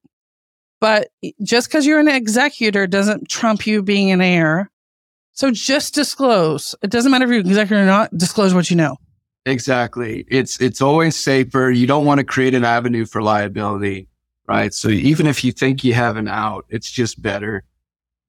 But 0.81 1.09
just 1.43 1.69
because 1.69 1.87
you're 1.87 1.99
an 2.01 2.09
executor 2.09 2.87
doesn't 2.87 3.29
trump 3.29 3.67
you 3.67 3.83
being 3.83 4.11
an 4.11 4.21
heir. 4.21 4.71
So 5.37 5.51
just 5.51 5.95
disclose. 5.95 6.75
It 6.83 6.91
doesn't 6.91 7.13
matter 7.13 7.27
if 7.27 7.31
you're 7.31 7.41
executor 7.41 7.83
or 7.83 7.85
not, 7.85 8.17
disclose 8.17 8.55
what 8.55 8.71
you 8.71 8.77
know. 8.77 8.97
Exactly. 9.45 10.25
It's 10.29 10.59
it's 10.63 10.81
always 10.81 11.15
safer. 11.15 11.71
You 11.71 11.87
don't 11.87 12.07
want 12.07 12.19
to 12.19 12.25
create 12.25 12.55
an 12.55 12.65
avenue 12.65 13.05
for 13.05 13.23
liability, 13.23 14.09
right? 14.49 14.73
So 14.73 14.89
even 14.89 15.27
if 15.27 15.45
you 15.45 15.53
think 15.53 15.85
you 15.85 15.93
have 15.93 16.17
an 16.17 16.27
out, 16.27 16.65
it's 16.71 16.91
just 16.91 17.21
better 17.21 17.65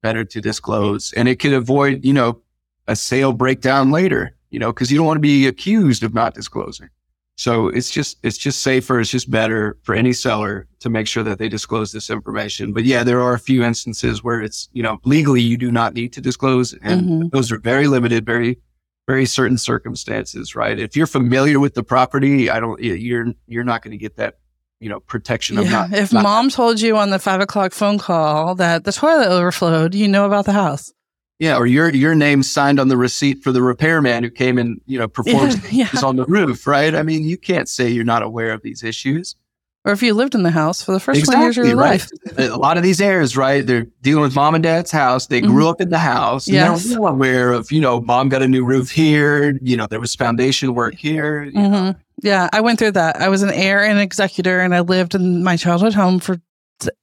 better 0.02 0.22
to 0.22 0.40
disclose 0.40 1.12
and 1.14 1.28
it 1.28 1.40
could 1.40 1.54
avoid, 1.54 2.04
you 2.04 2.12
know, 2.12 2.42
a 2.86 2.94
sale 2.94 3.32
breakdown 3.32 3.90
later, 3.90 4.36
you 4.50 4.58
know, 4.58 4.70
because 4.70 4.92
you 4.92 4.98
don't 4.98 5.06
want 5.06 5.16
to 5.16 5.22
be 5.22 5.46
accused 5.46 6.02
of 6.02 6.12
not 6.12 6.34
disclosing. 6.34 6.90
So 7.38 7.68
it's 7.68 7.88
just 7.88 8.18
it's 8.24 8.36
just 8.36 8.62
safer. 8.62 8.98
It's 8.98 9.10
just 9.10 9.30
better 9.30 9.78
for 9.84 9.94
any 9.94 10.12
seller 10.12 10.66
to 10.80 10.90
make 10.90 11.06
sure 11.06 11.22
that 11.22 11.38
they 11.38 11.48
disclose 11.48 11.92
this 11.92 12.10
information. 12.10 12.72
But 12.72 12.82
yeah, 12.82 13.04
there 13.04 13.20
are 13.22 13.32
a 13.32 13.38
few 13.38 13.62
instances 13.62 14.24
where 14.24 14.42
it's 14.42 14.68
you 14.72 14.82
know 14.82 14.98
legally 15.04 15.40
you 15.40 15.56
do 15.56 15.70
not 15.70 15.94
need 15.94 16.12
to 16.14 16.20
disclose, 16.20 16.72
and 16.82 17.02
mm-hmm. 17.02 17.28
those 17.28 17.52
are 17.52 17.58
very 17.60 17.86
limited, 17.86 18.26
very 18.26 18.58
very 19.06 19.24
certain 19.24 19.56
circumstances. 19.56 20.56
Right? 20.56 20.80
If 20.80 20.96
you're 20.96 21.06
familiar 21.06 21.60
with 21.60 21.74
the 21.74 21.84
property, 21.84 22.50
I 22.50 22.58
don't 22.58 22.80
you're 22.80 23.26
you're 23.46 23.64
not 23.64 23.82
going 23.82 23.92
to 23.92 23.98
get 23.98 24.16
that 24.16 24.38
you 24.80 24.88
know 24.88 24.98
protection 24.98 25.58
of 25.58 25.66
yeah. 25.66 25.70
not. 25.70 25.92
If 25.92 26.12
not 26.12 26.24
mom 26.24 26.50
told 26.50 26.80
you 26.80 26.96
on 26.96 27.10
the 27.10 27.20
five 27.20 27.40
o'clock 27.40 27.72
phone 27.72 27.98
call 27.98 28.56
that 28.56 28.82
the 28.82 28.90
toilet 28.92 29.28
overflowed, 29.28 29.94
you 29.94 30.08
know 30.08 30.26
about 30.26 30.44
the 30.44 30.52
house. 30.52 30.92
Yeah, 31.38 31.56
or 31.56 31.66
your 31.66 31.90
your 31.90 32.14
name 32.14 32.42
signed 32.42 32.80
on 32.80 32.88
the 32.88 32.96
receipt 32.96 33.44
for 33.44 33.52
the 33.52 33.62
repairman 33.62 34.24
who 34.24 34.30
came 34.30 34.58
and 34.58 34.80
you 34.86 34.98
know 34.98 35.08
performed 35.08 35.62
yeah, 35.70 35.88
yeah. 35.92 36.00
on 36.04 36.16
the 36.16 36.24
roof, 36.24 36.66
right? 36.66 36.94
I 36.94 37.02
mean, 37.02 37.24
you 37.24 37.36
can't 37.36 37.68
say 37.68 37.88
you're 37.88 38.04
not 38.04 38.22
aware 38.22 38.52
of 38.52 38.62
these 38.62 38.82
issues. 38.82 39.36
Or 39.84 39.92
if 39.92 40.02
you 40.02 40.12
lived 40.12 40.34
in 40.34 40.42
the 40.42 40.50
house 40.50 40.82
for 40.82 40.92
the 40.92 41.00
first 41.00 41.20
exactly, 41.20 41.36
20 41.36 41.44
years 41.46 41.58
of 41.58 41.66
your 41.66 41.76
right. 41.76 42.06
life. 42.36 42.50
A 42.52 42.58
lot 42.58 42.76
of 42.76 42.82
these 42.82 43.00
heirs, 43.00 43.36
right? 43.36 43.66
They're 43.66 43.86
dealing 44.02 44.22
with 44.22 44.34
mom 44.34 44.54
and 44.54 44.62
dad's 44.62 44.90
house. 44.90 45.28
They 45.28 45.40
grew 45.40 45.62
mm-hmm. 45.62 45.68
up 45.68 45.80
in 45.80 45.88
the 45.88 45.98
house. 45.98 46.46
Yes. 46.46 46.84
They're 46.84 47.00
well 47.00 47.14
aware 47.14 47.52
of, 47.52 47.72
you 47.72 47.80
know, 47.80 48.00
mom 48.00 48.28
got 48.28 48.42
a 48.42 48.48
new 48.48 48.66
roof 48.66 48.90
here. 48.90 49.56
You 49.62 49.78
know, 49.78 49.86
there 49.86 50.00
was 50.00 50.14
foundation 50.14 50.74
work 50.74 50.96
here. 50.96 51.50
Mm-hmm. 51.54 51.98
Yeah, 52.22 52.48
I 52.52 52.60
went 52.60 52.80
through 52.80 52.92
that. 52.92 53.16
I 53.16 53.28
was 53.28 53.42
an 53.42 53.50
heir 53.50 53.84
and 53.84 53.98
executor, 53.98 54.60
and 54.60 54.74
I 54.74 54.80
lived 54.80 55.14
in 55.14 55.44
my 55.44 55.56
childhood 55.56 55.94
home 55.94 56.18
for 56.18 56.38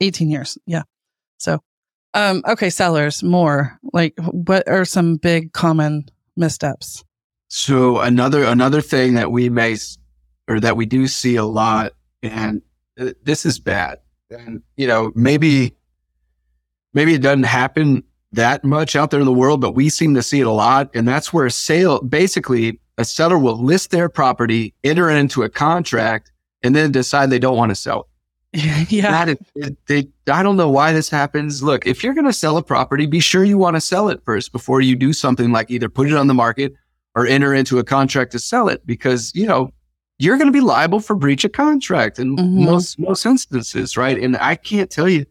18 0.01 0.29
years. 0.29 0.57
Yeah. 0.67 0.83
So 1.38 1.61
um, 2.16 2.41
okay, 2.47 2.70
sellers, 2.70 3.22
more 3.22 3.78
like 3.93 4.18
what 4.20 4.68
are 4.68 4.86
some 4.86 5.18
big 5.18 5.53
common 5.53 6.05
missteps? 6.36 7.03
So 7.49 7.99
another 7.99 8.43
another 8.43 8.82
thing 8.82 9.13
that 9.16 9.32
we 9.32 9.49
may 9.49 9.76
or 10.47 10.59
that 10.61 10.78
we 10.78 10.86
do 10.86 11.07
see 11.07 11.36
a 11.36 11.43
lot, 11.43 11.91
and 12.24 12.61
this 12.95 13.45
is 13.45 13.59
bad, 13.59 13.99
and 14.32 14.63
you 14.78 14.88
know 14.88 15.11
maybe 15.13 15.76
maybe 16.93 17.13
it 17.13 17.22
doesn't 17.22 17.43
happen 17.43 18.03
that 18.32 18.63
much 18.63 18.95
out 18.95 19.11
there 19.11 19.20
in 19.20 19.26
the 19.26 19.34
world, 19.34 19.61
but 19.61 19.76
we 19.76 19.89
seem 19.89 20.16
to 20.16 20.24
see 20.24 20.39
it 20.39 20.47
a 20.47 20.51
lot, 20.51 20.89
and 20.95 21.07
that's 21.07 21.34
where 21.34 21.45
a 21.45 21.51
sale 21.51 22.01
basically 22.01 22.80
a 22.97 23.03
seller 23.03 23.38
will 23.38 23.61
list 23.61 23.91
their 23.91 24.07
property, 24.07 24.74
enter 24.86 25.09
it 25.09 25.18
into 25.18 25.43
a 25.43 25.49
contract, 25.49 26.32
and 26.63 26.74
then 26.74 26.93
decide 26.93 27.30
they 27.30 27.39
don't 27.39 27.57
want 27.57 27.72
to 27.72 27.76
sell 27.76 28.01
it. 28.01 28.05
yeah. 28.89 29.25
That 29.25 29.29
is, 29.29 29.71
they, 29.87 30.07
I 30.31 30.41
don't 30.41 30.55
know 30.55 30.69
why 30.69 30.93
this 30.93 31.09
happens. 31.09 31.61
Look, 31.61 31.85
if 31.85 32.03
you're 32.03 32.13
going 32.13 32.25
to 32.25 32.33
sell 32.33 32.57
a 32.57 32.63
property, 32.63 33.05
be 33.05 33.19
sure 33.19 33.43
you 33.43 33.57
want 33.57 33.75
to 33.75 33.81
sell 33.81 34.09
it 34.09 34.21
first 34.23 34.51
before 34.51 34.81
you 34.81 34.95
do 34.95 35.13
something 35.13 35.51
like 35.51 35.69
either 35.69 35.89
put 35.89 36.07
it 36.07 36.13
on 36.13 36.27
the 36.27 36.33
market 36.33 36.73
or 37.15 37.27
enter 37.27 37.53
into 37.53 37.79
a 37.79 37.83
contract 37.83 38.31
to 38.31 38.39
sell 38.39 38.69
it 38.69 38.85
because, 38.85 39.33
you 39.35 39.45
know, 39.45 39.71
you're 40.17 40.37
going 40.37 40.47
to 40.47 40.53
be 40.53 40.61
liable 40.61 41.01
for 41.01 41.15
breach 41.15 41.43
of 41.43 41.51
contract 41.51 42.17
in 42.19 42.37
mm-hmm. 42.37 42.65
most, 42.65 42.97
most 42.97 43.25
instances, 43.25 43.97
right? 43.97 44.17
And 44.17 44.37
I 44.37 44.55
can't 44.55 44.89
tell 44.89 45.09
you, 45.09 45.25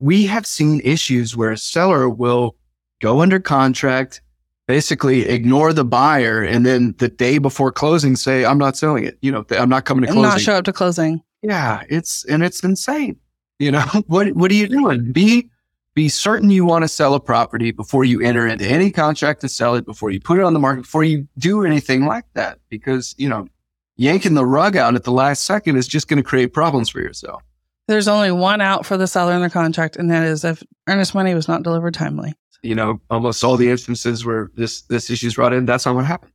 we 0.00 0.26
have 0.26 0.46
seen 0.46 0.80
issues 0.82 1.36
where 1.36 1.52
a 1.52 1.58
seller 1.58 2.08
will 2.08 2.56
go 3.00 3.20
under 3.20 3.38
contract, 3.38 4.22
basically 4.66 5.28
ignore 5.28 5.72
the 5.72 5.84
buyer, 5.84 6.42
and 6.42 6.66
then 6.66 6.94
the 6.98 7.08
day 7.08 7.38
before 7.38 7.70
closing 7.70 8.16
say, 8.16 8.44
I'm 8.44 8.58
not 8.58 8.76
selling 8.76 9.04
it. 9.04 9.18
You 9.20 9.30
know, 9.30 9.44
I'm 9.50 9.68
not 9.68 9.84
coming 9.84 10.02
to 10.02 10.06
closing. 10.08 10.22
Not 10.22 10.40
show 10.40 10.54
up 10.54 10.64
to 10.64 10.72
closing. 10.72 11.22
Yeah, 11.42 11.84
it's 11.88 12.24
and 12.24 12.42
it's 12.42 12.62
insane. 12.62 13.18
You 13.58 13.72
know, 13.72 13.84
what 14.06 14.32
what 14.32 14.50
are 14.50 14.54
you 14.54 14.68
doing? 14.68 15.12
Be 15.12 15.50
be 15.94 16.08
certain 16.08 16.50
you 16.50 16.64
want 16.64 16.82
to 16.82 16.88
sell 16.88 17.14
a 17.14 17.20
property 17.20 17.72
before 17.72 18.04
you 18.04 18.20
enter 18.20 18.46
into 18.46 18.66
any 18.66 18.90
contract 18.90 19.40
to 19.40 19.48
sell 19.48 19.74
it, 19.74 19.84
before 19.84 20.10
you 20.10 20.20
put 20.20 20.38
it 20.38 20.44
on 20.44 20.54
the 20.54 20.60
market, 20.60 20.82
before 20.82 21.04
you 21.04 21.26
do 21.38 21.64
anything 21.64 22.06
like 22.06 22.24
that. 22.34 22.58
Because, 22.68 23.14
you 23.18 23.28
know, 23.28 23.48
yanking 23.96 24.34
the 24.34 24.46
rug 24.46 24.76
out 24.76 24.94
at 24.94 25.04
the 25.04 25.12
last 25.12 25.44
second 25.44 25.76
is 25.76 25.88
just 25.88 26.08
going 26.08 26.16
to 26.16 26.22
create 26.22 26.52
problems 26.52 26.88
for 26.88 27.00
yourself. 27.00 27.42
There's 27.88 28.08
only 28.08 28.30
one 28.30 28.60
out 28.60 28.86
for 28.86 28.96
the 28.96 29.08
seller 29.08 29.32
in 29.32 29.42
the 29.42 29.50
contract, 29.50 29.96
and 29.96 30.10
that 30.10 30.24
is 30.24 30.44
if 30.44 30.62
earnest 30.88 31.14
money 31.14 31.34
was 31.34 31.48
not 31.48 31.64
delivered 31.64 31.92
timely. 31.92 32.34
You 32.62 32.76
know, 32.76 33.00
almost 33.10 33.42
all 33.42 33.56
the 33.56 33.68
instances 33.68 34.24
where 34.24 34.50
this 34.54 34.82
this 34.82 35.10
issue 35.10 35.26
is 35.26 35.34
brought 35.34 35.52
in, 35.52 35.66
that's 35.66 35.86
not 35.86 35.96
what 35.96 36.04
happened. 36.04 36.32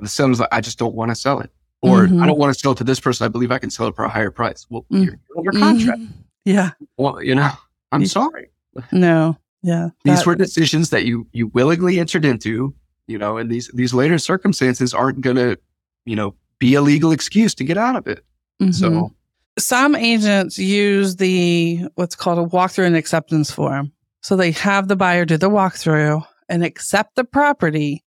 The 0.00 0.08
seller's 0.08 0.38
like, 0.38 0.48
I 0.52 0.60
just 0.60 0.78
don't 0.78 0.94
want 0.94 1.10
to 1.10 1.14
sell 1.14 1.40
it. 1.40 1.50
Or 1.82 2.02
mm-hmm. 2.02 2.22
I 2.22 2.26
don't 2.26 2.38
want 2.38 2.54
to 2.54 2.58
sell 2.58 2.72
it 2.72 2.78
to 2.78 2.84
this 2.84 3.00
person. 3.00 3.24
I 3.24 3.28
believe 3.28 3.50
I 3.50 3.58
can 3.58 3.70
sell 3.70 3.88
it 3.88 3.96
for 3.96 4.04
a 4.04 4.08
higher 4.08 4.30
price. 4.30 4.66
Well, 4.70 4.82
mm-hmm. 4.82 5.02
you're 5.02 5.18
under 5.36 5.50
contract. 5.52 6.00
Mm-hmm. 6.00 6.12
Yeah. 6.44 6.70
Well, 6.96 7.20
you 7.22 7.34
know, 7.34 7.50
I'm 7.90 8.06
sorry. 8.06 8.50
No. 8.92 9.36
Yeah. 9.62 9.90
These 10.04 10.18
that, 10.18 10.26
were 10.26 10.34
decisions 10.34 10.90
that 10.90 11.04
you 11.04 11.26
you 11.32 11.48
willingly 11.48 11.98
entered 11.98 12.24
into, 12.24 12.74
you 13.06 13.18
know, 13.18 13.36
and 13.36 13.50
these 13.50 13.70
these 13.74 13.92
later 13.92 14.18
circumstances 14.18 14.94
aren't 14.94 15.20
going 15.20 15.36
to, 15.36 15.58
you 16.04 16.16
know, 16.16 16.34
be 16.58 16.74
a 16.74 16.82
legal 16.82 17.12
excuse 17.12 17.54
to 17.56 17.64
get 17.64 17.76
out 17.76 17.96
of 17.96 18.06
it. 18.06 18.24
Mm-hmm. 18.60 18.72
So 18.72 19.12
some 19.58 19.94
agents 19.94 20.58
use 20.58 21.16
the 21.16 21.84
what's 21.94 22.14
called 22.14 22.38
a 22.38 22.48
walkthrough 22.48 22.86
and 22.86 22.96
acceptance 22.96 23.50
form. 23.50 23.92
So 24.22 24.36
they 24.36 24.52
have 24.52 24.88
the 24.88 24.96
buyer 24.96 25.24
do 25.24 25.36
the 25.36 25.50
walkthrough 25.50 26.24
and 26.48 26.64
accept 26.64 27.16
the 27.16 27.24
property 27.24 28.04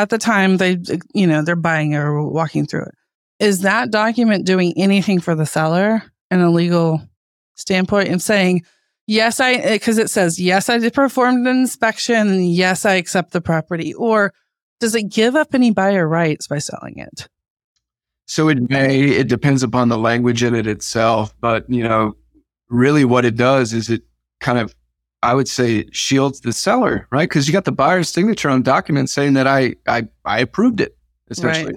at 0.00 0.08
the 0.08 0.18
time 0.18 0.56
they, 0.56 0.78
you 1.14 1.26
know, 1.26 1.42
they're 1.42 1.56
buying 1.56 1.94
or 1.94 2.28
walking 2.28 2.66
through 2.66 2.84
it. 2.84 2.94
Is 3.38 3.60
that 3.62 3.90
document 3.90 4.46
doing 4.46 4.72
anything 4.76 5.20
for 5.20 5.34
the 5.34 5.46
seller 5.46 6.02
in 6.30 6.40
a 6.40 6.50
legal 6.50 7.02
standpoint 7.56 8.08
and 8.08 8.22
saying, 8.22 8.64
yes, 9.06 9.40
I, 9.40 9.52
eh, 9.52 9.74
because 9.74 9.98
it 9.98 10.10
says, 10.10 10.40
yes, 10.40 10.68
I 10.68 10.78
did 10.78 10.94
perform 10.94 11.46
an 11.46 11.58
inspection. 11.58 12.44
Yes, 12.44 12.84
I 12.84 12.94
accept 12.94 13.32
the 13.32 13.40
property. 13.40 13.92
Or 13.94 14.32
does 14.80 14.94
it 14.94 15.10
give 15.10 15.34
up 15.36 15.54
any 15.54 15.70
buyer 15.70 16.08
rights 16.08 16.46
by 16.46 16.58
selling 16.58 16.98
it? 16.98 17.28
So 18.26 18.48
it 18.48 18.70
may, 18.70 19.02
it 19.02 19.28
depends 19.28 19.62
upon 19.62 19.88
the 19.88 19.98
language 19.98 20.42
in 20.42 20.54
it 20.54 20.66
itself. 20.66 21.34
But, 21.40 21.68
you 21.68 21.82
know, 21.82 22.14
really 22.68 23.04
what 23.04 23.24
it 23.24 23.36
does 23.36 23.72
is 23.72 23.90
it 23.90 24.02
kind 24.40 24.58
of 24.58 24.74
I 25.22 25.34
would 25.34 25.48
say 25.48 25.86
shields 25.92 26.40
the 26.40 26.52
seller, 26.52 27.06
right? 27.10 27.28
Because 27.28 27.46
you 27.46 27.52
got 27.52 27.64
the 27.64 27.72
buyer's 27.72 28.08
signature 28.08 28.50
on 28.50 28.62
document 28.62 29.10
saying 29.10 29.34
that 29.34 29.46
I 29.46 29.74
I 29.86 30.08
I 30.24 30.40
approved 30.40 30.80
it, 30.80 30.96
essentially. 31.30 31.76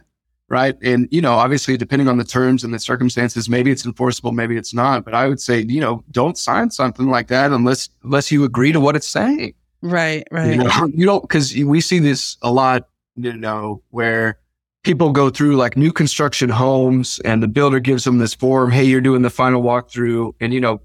Right. 0.50 0.76
right. 0.76 0.84
And, 0.84 1.08
you 1.12 1.22
know, 1.22 1.34
obviously 1.34 1.78
depending 1.78 2.08
on 2.08 2.18
the 2.18 2.24
terms 2.24 2.64
and 2.64 2.74
the 2.74 2.80
circumstances, 2.80 3.48
maybe 3.48 3.72
it's 3.72 3.86
enforceable, 3.86 4.32
maybe 4.32 4.58
it's 4.58 4.74
not. 4.74 5.06
But 5.06 5.14
I 5.14 5.28
would 5.28 5.40
say, 5.40 5.62
you 5.62 5.80
know, 5.80 6.04
don't 6.12 6.38
sign 6.38 6.72
something 6.72 7.08
like 7.08 7.28
that 7.28 7.52
unless 7.52 7.90
unless 8.04 8.32
you 8.32 8.44
agree 8.44 8.72
to 8.72 8.80
what 8.80 8.96
it's 8.96 9.08
saying. 9.08 9.54
Right, 9.82 10.28
right. 10.32 10.56
You, 10.56 10.64
know, 10.64 10.90
you 10.94 11.06
don't 11.06 11.22
because 11.22 11.56
we 11.56 11.82
see 11.82 12.00
this 12.00 12.38
a 12.42 12.52
lot, 12.52 12.90
you 13.16 13.34
know, 13.34 13.84
where 13.92 14.40
people 14.86 15.12
go 15.12 15.30
through 15.30 15.56
like 15.56 15.76
new 15.76 15.92
construction 15.92 16.50
homes 16.50 17.20
and 17.26 17.44
the 17.44 17.48
builder 17.48 17.80
gives 17.80 18.04
them 18.04 18.20
this 18.20 18.34
form, 18.34 18.72
hey, 18.72 18.84
you're 18.84 19.02
doing 19.02 19.24
the 19.24 19.30
final 19.30 19.62
walkthrough. 19.62 20.34
And, 20.40 20.54
you 20.54 20.62
know, 20.62 20.80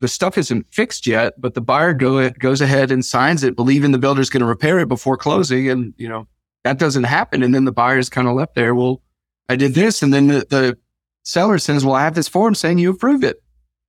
the 0.00 0.08
stuff 0.08 0.38
isn't 0.38 0.72
fixed 0.72 1.06
yet, 1.06 1.40
but 1.40 1.54
the 1.54 1.60
buyer 1.60 1.92
go, 1.92 2.30
goes 2.30 2.60
ahead 2.60 2.90
and 2.90 3.04
signs 3.04 3.42
it, 3.42 3.56
believing 3.56 3.90
the 3.90 3.98
builder's 3.98 4.30
going 4.30 4.42
to 4.42 4.46
repair 4.46 4.78
it 4.78 4.88
before 4.88 5.16
closing. 5.16 5.68
And, 5.68 5.92
you 5.96 6.08
know, 6.08 6.28
that 6.64 6.78
doesn't 6.78 7.04
happen. 7.04 7.42
And 7.42 7.54
then 7.54 7.64
the 7.64 7.72
buyer's 7.72 8.08
kind 8.08 8.28
of 8.28 8.34
left 8.34 8.54
there. 8.54 8.74
Well, 8.74 9.02
I 9.48 9.56
did 9.56 9.74
this. 9.74 10.02
And 10.02 10.14
then 10.14 10.28
the, 10.28 10.46
the 10.48 10.78
seller 11.24 11.58
says, 11.58 11.84
well, 11.84 11.94
I 11.94 12.04
have 12.04 12.14
this 12.14 12.28
form 12.28 12.54
saying 12.54 12.78
you 12.78 12.90
approved 12.90 13.24
it. 13.24 13.42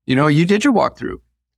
You 0.06 0.16
know, 0.16 0.28
you 0.28 0.46
did 0.46 0.64
your 0.64 0.74
walkthrough. 0.74 1.18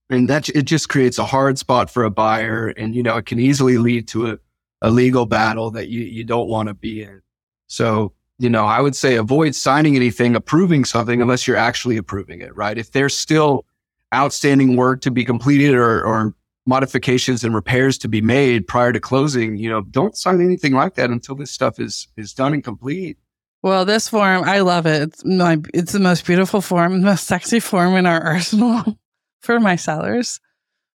And 0.09 0.27
that 0.27 0.49
it 0.49 0.63
just 0.63 0.89
creates 0.89 1.17
a 1.17 1.25
hard 1.25 1.57
spot 1.57 1.89
for 1.89 2.03
a 2.03 2.11
buyer. 2.11 2.67
And, 2.67 2.93
you 2.93 3.03
know, 3.03 3.15
it 3.15 3.25
can 3.25 3.39
easily 3.39 3.77
lead 3.77 4.09
to 4.09 4.31
a, 4.31 4.37
a 4.81 4.91
legal 4.91 5.25
battle 5.25 5.71
that 5.71 5.87
you, 5.87 6.01
you 6.01 6.25
don't 6.25 6.49
want 6.49 6.67
to 6.67 6.73
be 6.73 7.03
in. 7.03 7.21
So, 7.67 8.11
you 8.37 8.49
know, 8.49 8.65
I 8.65 8.81
would 8.81 8.95
say 8.95 9.15
avoid 9.15 9.55
signing 9.55 9.95
anything, 9.95 10.35
approving 10.35 10.83
something 10.83 11.21
unless 11.21 11.47
you're 11.47 11.55
actually 11.55 11.95
approving 11.95 12.41
it, 12.41 12.53
right? 12.55 12.77
If 12.77 12.91
they're 12.91 13.07
still 13.07 13.65
outstanding 14.13 14.75
work 14.75 15.01
to 15.01 15.11
be 15.11 15.25
completed 15.25 15.73
or, 15.73 16.03
or 16.03 16.35
modifications 16.65 17.43
and 17.43 17.55
repairs 17.55 17.97
to 17.99 18.07
be 18.07 18.21
made 18.21 18.67
prior 18.67 18.93
to 18.93 18.99
closing, 18.99 19.57
you 19.57 19.69
know, 19.69 19.81
don't 19.81 20.15
sign 20.15 20.41
anything 20.41 20.73
like 20.73 20.95
that 20.95 21.09
until 21.09 21.35
this 21.35 21.51
stuff 21.51 21.79
is 21.79 22.07
is 22.17 22.33
done 22.33 22.53
and 22.53 22.63
complete. 22.63 23.17
Well, 23.63 23.85
this 23.85 24.07
form, 24.07 24.43
I 24.43 24.59
love 24.59 24.85
it. 24.87 25.01
It's 25.03 25.25
my 25.25 25.59
it's 25.73 25.91
the 25.91 25.99
most 25.99 26.25
beautiful 26.25 26.61
form, 26.61 26.99
the 26.99 27.05
most 27.05 27.27
sexy 27.27 27.59
form 27.59 27.95
in 27.95 28.05
our 28.05 28.21
arsenal 28.33 28.99
for 29.41 29.59
my 29.59 29.75
sellers. 29.75 30.39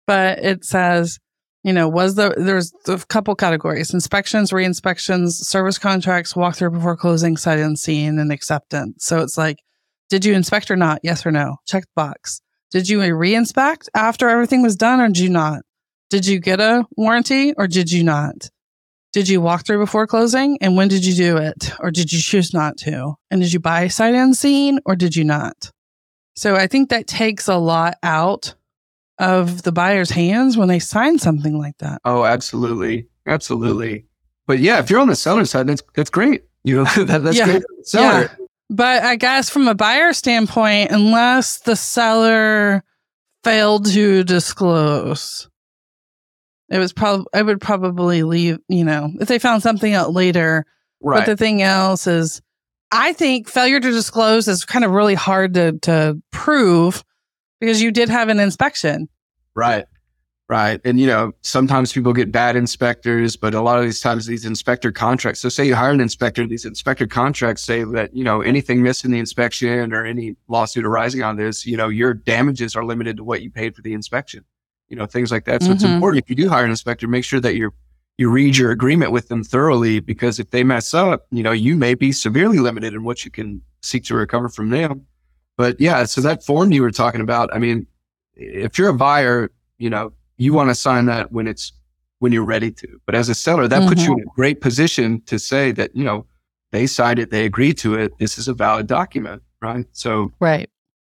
But 0.06 0.38
it 0.40 0.64
says, 0.64 1.18
you 1.64 1.72
know, 1.72 1.88
was 1.88 2.16
the 2.16 2.34
there's 2.36 2.72
a 2.88 2.98
couple 3.06 3.34
categories: 3.34 3.94
inspections, 3.94 4.52
re-inspections, 4.52 5.46
service 5.48 5.78
contracts, 5.78 6.34
walkthrough 6.34 6.72
before 6.72 6.96
closing, 6.96 7.36
sight 7.36 7.58
unseen, 7.58 8.18
and 8.18 8.32
acceptance. 8.32 9.04
So 9.04 9.20
it's 9.20 9.38
like, 9.38 9.58
did 10.08 10.24
you 10.24 10.34
inspect 10.34 10.70
or 10.70 10.76
not? 10.76 11.00
Yes 11.02 11.24
or 11.24 11.30
no? 11.30 11.56
Check 11.66 11.84
the 11.84 11.90
box. 11.94 12.40
Did 12.72 12.88
you 12.88 13.00
re-inspect 13.14 13.88
after 13.94 14.28
everything 14.28 14.62
was 14.62 14.74
done 14.76 15.00
or 15.00 15.06
did 15.08 15.18
you 15.18 15.28
not? 15.28 15.62
Did 16.10 16.26
you 16.26 16.40
get 16.40 16.58
a 16.60 16.84
warranty 16.96 17.52
or 17.54 17.66
did 17.68 17.92
you 17.92 18.02
not? 18.02 18.50
Did 19.12 19.28
you 19.28 19.40
walk 19.40 19.66
through 19.66 19.78
before 19.78 20.06
closing? 20.06 20.56
And 20.62 20.74
when 20.76 20.88
did 20.88 21.04
you 21.04 21.14
do 21.14 21.36
it? 21.36 21.72
Or 21.80 21.90
did 21.90 22.12
you 22.12 22.18
choose 22.20 22.52
not 22.54 22.78
to? 22.78 23.14
And 23.30 23.42
did 23.42 23.52
you 23.52 23.60
buy 23.60 23.88
sight 23.88 24.14
unseen 24.14 24.78
or 24.86 24.96
did 24.96 25.14
you 25.14 25.22
not? 25.24 25.70
So 26.34 26.56
I 26.56 26.66
think 26.66 26.88
that 26.88 27.06
takes 27.06 27.46
a 27.46 27.56
lot 27.58 27.94
out 28.02 28.54
of 29.18 29.62
the 29.62 29.72
buyer's 29.72 30.10
hands 30.10 30.56
when 30.56 30.68
they 30.68 30.78
sign 30.78 31.18
something 31.18 31.58
like 31.58 31.76
that. 31.78 32.00
Oh, 32.06 32.24
absolutely. 32.24 33.06
Absolutely. 33.26 34.06
But 34.46 34.58
yeah, 34.60 34.78
if 34.80 34.88
you're 34.90 35.00
on 35.00 35.08
the 35.08 35.14
seller 35.16 35.44
side, 35.44 35.66
that's 35.66 35.82
that's 35.94 36.10
great. 36.10 36.44
You 36.64 36.76
know, 36.76 36.84
that, 37.04 37.22
that's 37.22 37.36
Yeah. 37.36 37.44
great. 37.44 37.62
Seller. 37.82 38.22
Yeah. 38.22 38.41
But 38.72 39.02
I 39.02 39.16
guess 39.16 39.50
from 39.50 39.68
a 39.68 39.74
buyer 39.74 40.14
standpoint, 40.14 40.92
unless 40.92 41.58
the 41.58 41.76
seller 41.76 42.82
failed 43.44 43.84
to 43.92 44.24
disclose, 44.24 45.50
it 46.70 46.78
was 46.78 46.94
probably 46.94 47.26
I 47.34 47.42
would 47.42 47.60
probably 47.60 48.22
leave, 48.22 48.58
you 48.68 48.84
know, 48.84 49.10
if 49.20 49.28
they 49.28 49.38
found 49.38 49.62
something 49.62 49.92
out 49.92 50.14
later. 50.14 50.64
Right. 51.02 51.18
But 51.18 51.26
the 51.26 51.36
thing 51.36 51.60
else 51.60 52.06
is 52.06 52.40
I 52.90 53.12
think 53.12 53.46
failure 53.46 53.78
to 53.78 53.90
disclose 53.90 54.48
is 54.48 54.64
kind 54.64 54.86
of 54.86 54.92
really 54.92 55.14
hard 55.14 55.52
to 55.54 55.78
to 55.80 56.22
prove 56.30 57.04
because 57.60 57.82
you 57.82 57.90
did 57.92 58.08
have 58.08 58.30
an 58.30 58.40
inspection. 58.40 59.10
Right. 59.54 59.84
Right. 60.52 60.82
And, 60.84 61.00
you 61.00 61.06
know, 61.06 61.32
sometimes 61.40 61.94
people 61.94 62.12
get 62.12 62.30
bad 62.30 62.56
inspectors, 62.56 63.36
but 63.36 63.54
a 63.54 63.62
lot 63.62 63.78
of 63.78 63.84
these 63.86 64.00
times 64.00 64.26
these 64.26 64.44
inspector 64.44 64.92
contracts. 64.92 65.40
So 65.40 65.48
say 65.48 65.64
you 65.66 65.74
hire 65.74 65.92
an 65.92 66.00
inspector, 66.02 66.46
these 66.46 66.66
inspector 66.66 67.06
contracts 67.06 67.62
say 67.62 67.84
that, 67.84 68.14
you 68.14 68.22
know, 68.22 68.42
anything 68.42 68.82
missed 68.82 69.06
in 69.06 69.12
the 69.12 69.18
inspection 69.18 69.94
or 69.94 70.04
any 70.04 70.36
lawsuit 70.48 70.84
arising 70.84 71.22
on 71.22 71.36
this, 71.36 71.64
you 71.64 71.74
know, 71.74 71.88
your 71.88 72.12
damages 72.12 72.76
are 72.76 72.84
limited 72.84 73.16
to 73.16 73.24
what 73.24 73.40
you 73.40 73.50
paid 73.50 73.74
for 73.74 73.80
the 73.80 73.94
inspection, 73.94 74.44
you 74.90 74.96
know, 74.96 75.06
things 75.06 75.32
like 75.32 75.46
that. 75.46 75.62
So 75.62 75.72
it's 75.72 75.84
Mhm. 75.84 75.94
important 75.94 76.22
if 76.22 76.28
you 76.28 76.36
do 76.36 76.50
hire 76.50 76.64
an 76.64 76.70
inspector, 76.70 77.08
make 77.08 77.24
sure 77.24 77.40
that 77.40 77.56
you're, 77.56 77.72
you 78.18 78.28
read 78.28 78.58
your 78.58 78.72
agreement 78.72 79.10
with 79.10 79.28
them 79.28 79.42
thoroughly 79.42 80.00
because 80.00 80.38
if 80.38 80.50
they 80.50 80.62
mess 80.62 80.92
up, 80.92 81.28
you 81.30 81.42
know, 81.42 81.52
you 81.52 81.76
may 81.78 81.94
be 81.94 82.12
severely 82.12 82.58
limited 82.58 82.92
in 82.92 83.04
what 83.04 83.24
you 83.24 83.30
can 83.30 83.62
seek 83.80 84.04
to 84.04 84.14
recover 84.14 84.50
from 84.50 84.68
them. 84.68 85.06
But 85.56 85.80
yeah, 85.80 86.04
so 86.04 86.20
that 86.20 86.44
form 86.44 86.72
you 86.72 86.82
were 86.82 86.90
talking 86.90 87.22
about, 87.22 87.48
I 87.54 87.58
mean, 87.58 87.86
if 88.34 88.76
you're 88.76 88.90
a 88.90 88.94
buyer, 88.94 89.50
you 89.78 89.88
know, 89.88 90.12
you 90.42 90.52
want 90.52 90.70
to 90.70 90.74
sign 90.74 91.06
that 91.06 91.32
when 91.32 91.46
it's 91.46 91.72
when 92.18 92.32
you're 92.32 92.44
ready 92.44 92.70
to. 92.70 93.00
But 93.06 93.14
as 93.14 93.28
a 93.28 93.34
seller, 93.34 93.66
that 93.66 93.88
puts 93.88 94.04
you 94.04 94.12
in 94.12 94.20
a 94.20 94.34
great 94.34 94.60
position 94.60 95.20
to 95.22 95.38
say 95.38 95.72
that, 95.72 95.94
you 95.96 96.04
know, 96.04 96.26
they 96.70 96.86
signed 96.86 97.18
it, 97.18 97.30
they 97.30 97.44
agreed 97.44 97.78
to 97.78 97.94
it. 97.94 98.12
This 98.18 98.38
is 98.38 98.48
a 98.48 98.54
valid 98.54 98.86
document, 98.86 99.42
right? 99.60 99.86
So 99.92 100.32
Right. 100.40 100.70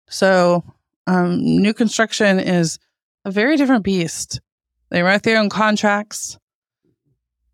So, 0.09 0.63
um, 1.07 1.39
new 1.39 1.73
construction 1.73 2.39
is 2.39 2.79
a 3.25 3.31
very 3.31 3.57
different 3.57 3.83
beast. 3.83 4.39
They 4.89 5.01
write 5.01 5.23
their 5.23 5.39
own 5.39 5.49
contracts. 5.49 6.37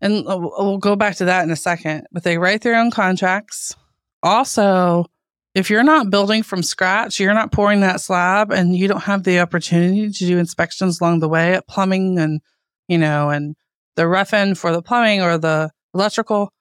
And 0.00 0.26
uh, 0.28 0.38
we'll 0.38 0.78
go 0.78 0.96
back 0.96 1.16
to 1.16 1.24
that 1.24 1.44
in 1.44 1.50
a 1.50 1.56
second, 1.56 2.06
but 2.12 2.24
they 2.24 2.38
write 2.38 2.62
their 2.62 2.76
own 2.76 2.90
contracts. 2.90 3.74
Also, 4.22 5.06
if 5.54 5.70
you're 5.70 5.84
not 5.84 6.10
building 6.10 6.42
from 6.42 6.62
scratch, 6.62 7.20
you're 7.20 7.34
not 7.34 7.52
pouring 7.52 7.80
that 7.80 8.00
slab 8.00 8.50
and 8.50 8.76
you 8.76 8.88
don't 8.88 9.04
have 9.04 9.22
the 9.22 9.38
opportunity 9.38 10.10
to 10.10 10.26
do 10.26 10.38
inspections 10.38 11.00
along 11.00 11.20
the 11.20 11.28
way 11.28 11.54
at 11.54 11.68
plumbing 11.68 12.18
and, 12.18 12.40
you 12.88 12.98
know, 12.98 13.30
and 13.30 13.54
the 13.94 14.08
rough 14.08 14.34
end 14.34 14.58
for 14.58 14.72
the 14.72 14.82
plumbing 14.82 15.22
or 15.22 15.38
the 15.38 15.70
electrical, 15.94 16.52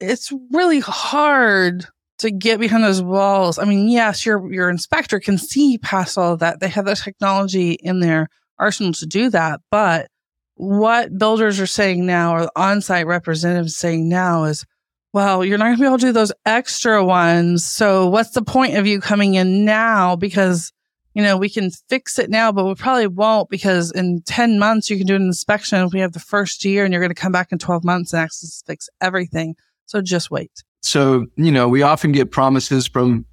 it's 0.00 0.32
really 0.50 0.80
hard 0.80 1.86
to 2.18 2.30
get 2.30 2.58
behind 2.58 2.84
those 2.84 3.02
walls. 3.02 3.58
I 3.58 3.64
mean, 3.64 3.88
yes, 3.88 4.24
your 4.24 4.50
your 4.52 4.70
inspector 4.70 5.20
can 5.20 5.36
see 5.36 5.78
past 5.78 6.16
all 6.16 6.34
of 6.34 6.40
that. 6.40 6.60
They 6.60 6.68
have 6.68 6.86
the 6.86 6.94
technology 6.94 7.72
in 7.72 8.00
their 8.00 8.28
arsenal 8.58 8.92
to 8.94 9.06
do 9.06 9.30
that. 9.30 9.60
But 9.70 10.08
what 10.54 11.16
builders 11.16 11.60
are 11.60 11.66
saying 11.66 12.04
now, 12.04 12.34
or 12.34 12.50
on-site 12.56 13.06
representatives 13.06 13.76
saying 13.76 14.08
now, 14.08 14.44
is, 14.44 14.64
well, 15.12 15.44
you're 15.44 15.58
not 15.58 15.64
going 15.64 15.76
to 15.76 15.80
be 15.80 15.86
able 15.86 15.98
to 15.98 16.06
do 16.06 16.12
those 16.12 16.32
extra 16.46 17.04
ones. 17.04 17.64
So 17.64 18.08
what's 18.08 18.30
the 18.30 18.42
point 18.42 18.76
of 18.76 18.86
you 18.86 19.00
coming 19.00 19.34
in 19.34 19.64
now? 19.64 20.16
Because 20.16 20.72
you 21.14 21.22
know 21.22 21.36
we 21.36 21.48
can 21.50 21.70
fix 21.88 22.18
it 22.18 22.30
now, 22.30 22.52
but 22.52 22.64
we 22.64 22.74
probably 22.74 23.08
won't 23.08 23.50
because 23.50 23.90
in 23.92 24.22
ten 24.22 24.58
months 24.58 24.88
you 24.88 24.96
can 24.96 25.06
do 25.06 25.16
an 25.16 25.22
inspection. 25.22 25.88
We 25.92 26.00
have 26.00 26.12
the 26.12 26.20
first 26.20 26.64
year, 26.64 26.84
and 26.84 26.92
you're 26.92 27.02
going 27.02 27.14
to 27.14 27.20
come 27.20 27.32
back 27.32 27.50
in 27.50 27.58
twelve 27.58 27.84
months 27.84 28.12
and 28.12 28.22
actually 28.22 28.50
fix 28.66 28.88
everything. 29.00 29.56
So 29.86 30.00
just 30.00 30.30
wait. 30.30 30.52
so, 30.82 31.26
you 31.36 31.52
know, 31.52 31.68
we 31.68 31.82
often 31.82 32.12
get 32.12 32.30
promises 32.30 32.86
from 32.86 33.26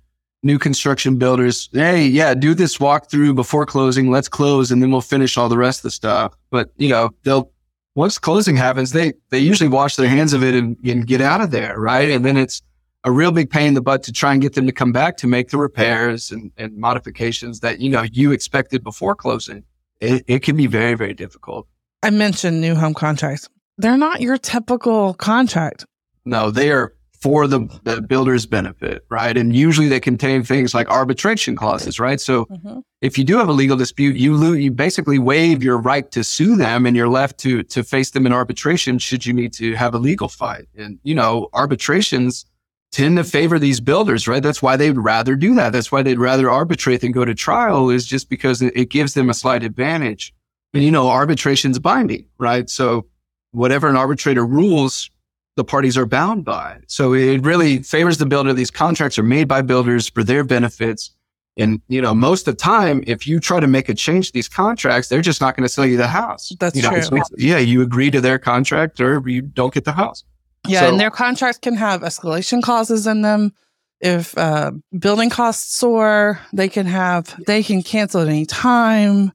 new 0.44 0.60
construction 0.60 1.18
builders. 1.18 1.70
Hey, 1.74 2.06
yeah, 2.06 2.34
do 2.34 2.54
this 2.54 2.78
walkthrough 2.78 3.36
before 3.36 3.66
closing. 3.66 4.12
Let's 4.12 4.30
close 4.30 4.72
and 4.72 4.82
then 4.82 4.92
we'll 4.92 5.02
finish 5.02 5.38
all 5.38 5.50
the 5.50 5.58
rest 5.58 5.80
of 5.80 5.84
the 5.84 5.92
stuff. 5.92 6.34
But, 6.52 6.72
you 6.78 6.90
know, 6.90 7.12
they'll 7.24 7.52
once 7.98 8.20
closing 8.20 8.56
happens, 8.56 8.92
they 8.92 9.14
they 9.32 9.40
usually 9.40 9.68
wash 9.68 9.96
their 9.96 10.08
hands 10.08 10.32
of 10.32 10.44
it 10.44 10.54
and, 10.54 10.78
and 10.86 11.08
get 11.08 11.20
out 11.20 11.42
of 11.42 11.50
there, 11.50 11.80
right? 11.80 12.12
And 12.12 12.24
then 12.24 12.38
it's 12.38 12.62
a 13.04 13.12
real 13.12 13.32
big 13.32 13.50
pain 13.50 13.70
in 13.70 13.74
the 13.74 13.82
butt 13.82 14.04
to 14.04 14.14
try 14.14 14.34
and 14.34 14.42
get 14.42 14.54
them 14.54 14.68
to 14.68 14.72
come 14.72 14.92
back 14.92 15.18
to 15.18 15.28
make 15.28 15.50
the 15.50 15.58
repairs 15.58 16.30
and, 16.30 16.52
and 16.58 16.78
modifications 16.78 17.62
that 17.62 17.80
you 17.80 17.90
know 17.90 18.04
you 18.04 18.32
expected 18.32 18.84
before 18.84 19.16
closing. 19.16 19.64
It, 20.00 20.24
it 20.28 20.44
can 20.44 20.56
be 20.56 20.68
very 20.68 20.94
very 20.94 21.16
difficult. 21.16 21.68
I 22.04 22.12
mentioned 22.12 22.62
new 22.62 22.76
home 22.76 22.94
contracts. 22.94 23.50
They're 23.80 23.98
not 23.98 24.22
your 24.22 24.38
typical 24.38 25.16
contract. 25.16 25.84
No, 26.24 26.52
they 26.52 26.70
are 26.70 26.94
for 27.20 27.48
the, 27.48 27.60
mm-hmm. 27.62 27.78
the 27.84 28.02
builder's 28.02 28.46
benefit, 28.46 29.06
right? 29.10 29.36
And 29.36 29.56
usually 29.56 29.88
they 29.88 30.00
contain 30.00 30.44
things 30.44 30.74
like 30.74 30.88
arbitration 30.90 31.56
clauses, 31.56 32.00
right? 32.00 32.22
So 32.22 32.46
mm-hmm. 32.46 32.80
if 33.02 33.18
you 33.18 33.24
do 33.24 33.38
have 33.38 33.50
a 33.50 33.54
legal 33.54 33.76
dispute, 33.76 34.16
you 34.16 34.36
lo- 34.36 34.54
you 34.54 34.72
basically 34.72 35.18
waive 35.18 35.64
your 35.64 35.78
right 35.78 36.10
to 36.12 36.24
sue 36.24 36.56
them, 36.56 36.86
and 36.86 36.96
you're 36.96 37.10
left 37.10 37.40
to 37.40 37.64
to 37.64 37.84
face 37.84 38.12
them 38.12 38.26
in 38.26 38.34
arbitration 38.34 39.00
should 39.00 39.26
you 39.26 39.34
need 39.34 39.54
to 39.54 39.74
have 39.74 39.94
a 39.94 39.98
legal 39.98 40.28
fight. 40.28 40.68
And 40.78 41.00
you 41.04 41.16
know, 41.16 41.50
arbitrations 41.54 42.46
tend 42.92 43.18
to 43.18 43.24
favor 43.24 43.60
these 43.60 43.80
builders, 43.80 44.28
right? 44.28 44.42
That's 44.42 44.62
why 44.62 44.78
they'd 44.78 44.98
rather 44.98 45.36
do 45.36 45.56
that. 45.56 45.74
That's 45.74 45.92
why 45.92 46.04
they'd 46.04 46.20
rather 46.20 46.50
arbitrate 46.50 47.02
than 47.02 47.12
go 47.12 47.26
to 47.26 47.36
trial, 47.36 47.90
is 47.90 48.06
just 48.06 48.30
because 48.30 48.62
it, 48.62 48.74
it 48.76 48.90
gives 48.90 49.14
them 49.14 49.30
a 49.30 49.34
slight 49.34 49.64
advantage. 49.64 50.34
And 50.74 50.84
you 50.84 50.92
know, 50.92 51.10
arbitration's 51.10 51.80
binding, 51.80 52.28
right? 52.38 52.70
So 52.70 53.08
whatever 53.52 53.88
an 53.88 53.96
arbitrator 53.96 54.46
rules, 54.46 55.10
the 55.58 55.66
parties 55.66 55.98
are 55.98 56.06
bound 56.06 56.46
by. 56.46 56.78
So 56.88 57.14
it 57.14 57.44
really 57.44 57.80
favors 57.82 58.20
the 58.20 58.28
builder. 58.28 58.54
These 58.54 58.72
contracts 58.72 59.18
are 59.18 59.24
made 59.24 59.48
by 59.48 59.64
builders 59.64 60.08
for 60.08 60.24
their 60.24 60.44
benefits. 60.44 61.12
And, 61.58 61.82
you 61.88 62.00
know, 62.00 62.14
most 62.14 62.48
of 62.48 62.56
the 62.56 62.62
time, 62.62 63.04
if 63.08 63.26
you 63.26 63.40
try 63.40 63.60
to 63.60 63.66
make 63.66 63.90
a 63.90 63.96
change 63.96 64.28
to 64.28 64.34
these 64.34 64.48
contracts, 64.48 65.10
they're 65.10 65.24
just 65.24 65.42
not 65.42 65.58
going 65.58 65.64
to 65.64 65.70
sell 65.70 65.86
you 65.88 65.98
the 65.98 66.08
house. 66.08 66.54
That's 66.60 66.76
you 66.76 66.84
know, 66.84 66.92
true. 66.92 67.02
so 67.02 67.18
yeah, 67.38 67.58
you 67.58 67.82
agree 67.82 68.12
to 68.12 68.22
their 68.22 68.38
contract 68.38 69.02
or 69.02 69.28
you 69.28 69.42
don't 69.42 69.74
get 69.74 69.84
the 69.84 69.94
house. 69.94 70.24
Yeah, 70.68 70.82
So- 70.82 70.90
and 70.90 71.00
their 71.00 71.10
contracts 71.10 71.58
can 71.60 71.76
have 71.76 72.02
escalation 72.02 72.62
clauses 72.62 73.08
in 73.08 73.24
them. 73.24 73.52
If 74.00 74.38
uh, 74.38 74.74
building 75.00 75.32
costs 75.32 75.76
soar, 75.76 76.40
they 76.54 76.70
can 76.70 76.86
have 76.86 77.36
they 77.48 77.64
can 77.64 77.82
cancel 77.82 78.22
at 78.22 78.28
any 78.28 78.46
time. 78.46 79.32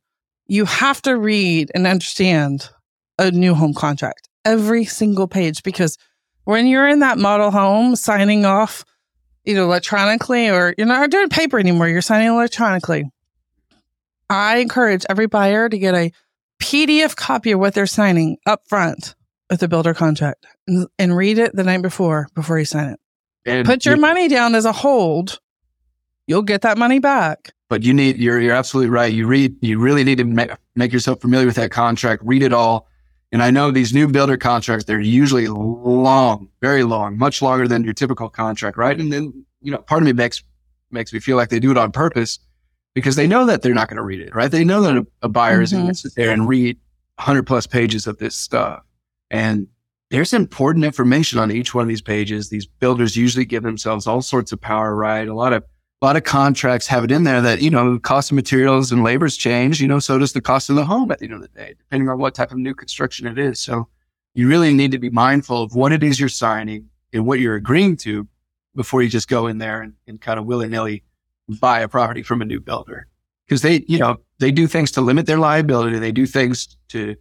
You 0.46 0.66
have 0.66 1.02
to 1.02 1.16
read 1.16 1.72
and 1.74 1.84
understand 1.84 2.70
a 3.18 3.32
new 3.32 3.54
home 3.54 3.74
contract 3.74 4.28
every 4.44 4.84
single 4.84 5.28
page 5.28 5.62
because 5.62 5.98
when 6.44 6.66
you're 6.66 6.88
in 6.88 7.00
that 7.00 7.18
model 7.18 7.50
home 7.50 7.96
signing 7.96 8.44
off 8.44 8.84
either 9.44 9.60
electronically 9.62 10.48
or 10.50 10.74
you're 10.78 10.86
not 10.86 11.10
doing 11.10 11.28
paper 11.28 11.58
anymore, 11.58 11.88
you're 11.88 12.00
signing 12.00 12.28
electronically. 12.28 13.04
I 14.30 14.58
encourage 14.58 15.04
every 15.08 15.26
buyer 15.26 15.68
to 15.68 15.78
get 15.78 15.94
a 15.94 16.12
PDF 16.60 17.16
copy 17.16 17.52
of 17.52 17.60
what 17.60 17.74
they're 17.74 17.86
signing 17.86 18.38
up 18.46 18.62
front 18.68 19.14
with 19.50 19.60
the 19.60 19.68
builder 19.68 19.94
contract 19.94 20.46
and, 20.66 20.86
and 20.98 21.16
read 21.16 21.38
it 21.38 21.54
the 21.54 21.64
night 21.64 21.82
before 21.82 22.28
before 22.34 22.58
you 22.58 22.64
sign 22.64 22.90
it. 22.90 23.00
And 23.44 23.66
Put 23.66 23.84
your 23.84 23.96
you- 23.96 24.00
money 24.00 24.28
down 24.28 24.54
as 24.54 24.64
a 24.64 24.72
hold. 24.72 25.40
You'll 26.28 26.42
get 26.42 26.62
that 26.62 26.78
money 26.78 27.00
back. 27.00 27.50
but 27.68 27.82
you 27.82 27.92
need, 27.92 28.16
you're, 28.18 28.40
you're 28.40 28.54
absolutely 28.54 28.90
right. 28.90 29.12
You 29.12 29.26
read, 29.26 29.56
you 29.60 29.78
really 29.80 30.04
need 30.04 30.18
to 30.18 30.24
make, 30.24 30.50
make 30.76 30.92
yourself 30.92 31.20
familiar 31.20 31.46
with 31.46 31.56
that 31.56 31.72
contract, 31.72 32.22
read 32.24 32.42
it 32.44 32.52
all. 32.52 32.86
And 33.32 33.42
I 33.42 33.50
know 33.50 33.70
these 33.70 33.94
new 33.94 34.06
builder 34.08 34.36
contracts, 34.36 34.84
they're 34.84 35.00
usually 35.00 35.48
long, 35.48 36.48
very 36.60 36.84
long, 36.84 37.16
much 37.16 37.40
longer 37.40 37.66
than 37.66 37.82
your 37.82 37.94
typical 37.94 38.28
contract, 38.28 38.76
right? 38.76 38.98
And 38.98 39.10
then, 39.12 39.44
you 39.62 39.72
know, 39.72 39.78
part 39.78 40.02
of 40.02 40.06
me 40.06 40.12
makes, 40.12 40.42
makes 40.90 41.12
me 41.12 41.18
feel 41.18 41.36
like 41.38 41.48
they 41.48 41.58
do 41.58 41.70
it 41.70 41.78
on 41.78 41.92
purpose 41.92 42.38
because 42.94 43.16
they 43.16 43.26
know 43.26 43.46
that 43.46 43.62
they're 43.62 43.72
not 43.72 43.88
going 43.88 43.96
to 43.96 44.02
read 44.02 44.20
it, 44.20 44.34
right? 44.34 44.50
They 44.50 44.64
know 44.64 44.82
that 44.82 44.96
a, 44.98 45.06
a 45.22 45.28
buyer 45.30 45.62
isn't 45.62 45.76
Mhm. 45.78 45.82
going 45.82 45.94
to 45.94 45.98
sit 45.98 46.14
there 46.14 46.30
and 46.30 46.46
read 46.46 46.76
100 47.16 47.46
plus 47.46 47.66
pages 47.66 48.06
of 48.06 48.18
this 48.18 48.34
stuff. 48.34 48.82
And 49.30 49.66
there's 50.10 50.34
important 50.34 50.84
information 50.84 51.38
on 51.38 51.50
each 51.50 51.74
one 51.74 51.80
of 51.82 51.88
these 51.88 52.02
pages. 52.02 52.50
These 52.50 52.66
builders 52.66 53.16
usually 53.16 53.46
give 53.46 53.62
themselves 53.62 54.06
all 54.06 54.20
sorts 54.20 54.52
of 54.52 54.60
power, 54.60 54.94
right? 54.94 55.26
A 55.26 55.34
lot 55.34 55.54
of 55.54 55.64
a 56.02 56.04
lot 56.04 56.16
of 56.16 56.24
contracts 56.24 56.88
have 56.88 57.04
it 57.04 57.12
in 57.12 57.22
there 57.22 57.40
that, 57.40 57.62
you 57.62 57.70
know, 57.70 57.96
cost 58.00 58.32
of 58.32 58.34
materials 58.34 58.90
and 58.90 59.04
labors 59.04 59.36
change, 59.36 59.80
you 59.80 59.86
know, 59.86 60.00
so 60.00 60.18
does 60.18 60.32
the 60.32 60.40
cost 60.40 60.68
of 60.68 60.74
the 60.74 60.84
home 60.84 61.12
at 61.12 61.20
the 61.20 61.26
end 61.26 61.34
of 61.34 61.40
the 61.40 61.48
day, 61.48 61.74
depending 61.78 62.08
on 62.08 62.18
what 62.18 62.34
type 62.34 62.50
of 62.50 62.58
new 62.58 62.74
construction 62.74 63.24
it 63.28 63.38
is. 63.38 63.60
So 63.60 63.86
you 64.34 64.48
really 64.48 64.74
need 64.74 64.90
to 64.90 64.98
be 64.98 65.10
mindful 65.10 65.62
of 65.62 65.76
what 65.76 65.92
it 65.92 66.02
is 66.02 66.18
you're 66.18 66.28
signing 66.28 66.88
and 67.12 67.24
what 67.24 67.38
you're 67.38 67.54
agreeing 67.54 67.96
to 67.98 68.26
before 68.74 69.00
you 69.00 69.08
just 69.08 69.28
go 69.28 69.46
in 69.46 69.58
there 69.58 69.80
and, 69.80 69.92
and 70.08 70.20
kind 70.20 70.40
of 70.40 70.44
willy 70.44 70.68
nilly 70.68 71.04
buy 71.60 71.80
a 71.80 71.88
property 71.88 72.24
from 72.24 72.42
a 72.42 72.44
new 72.44 72.58
builder. 72.58 73.06
Cause 73.48 73.62
they, 73.62 73.84
you 73.86 73.98
know, 73.98 74.18
they 74.40 74.50
do 74.50 74.66
things 74.66 74.90
to 74.92 75.00
limit 75.00 75.26
their 75.26 75.38
liability. 75.38 76.00
They 76.00 76.10
do 76.10 76.26
things 76.26 76.76
to, 76.88 77.14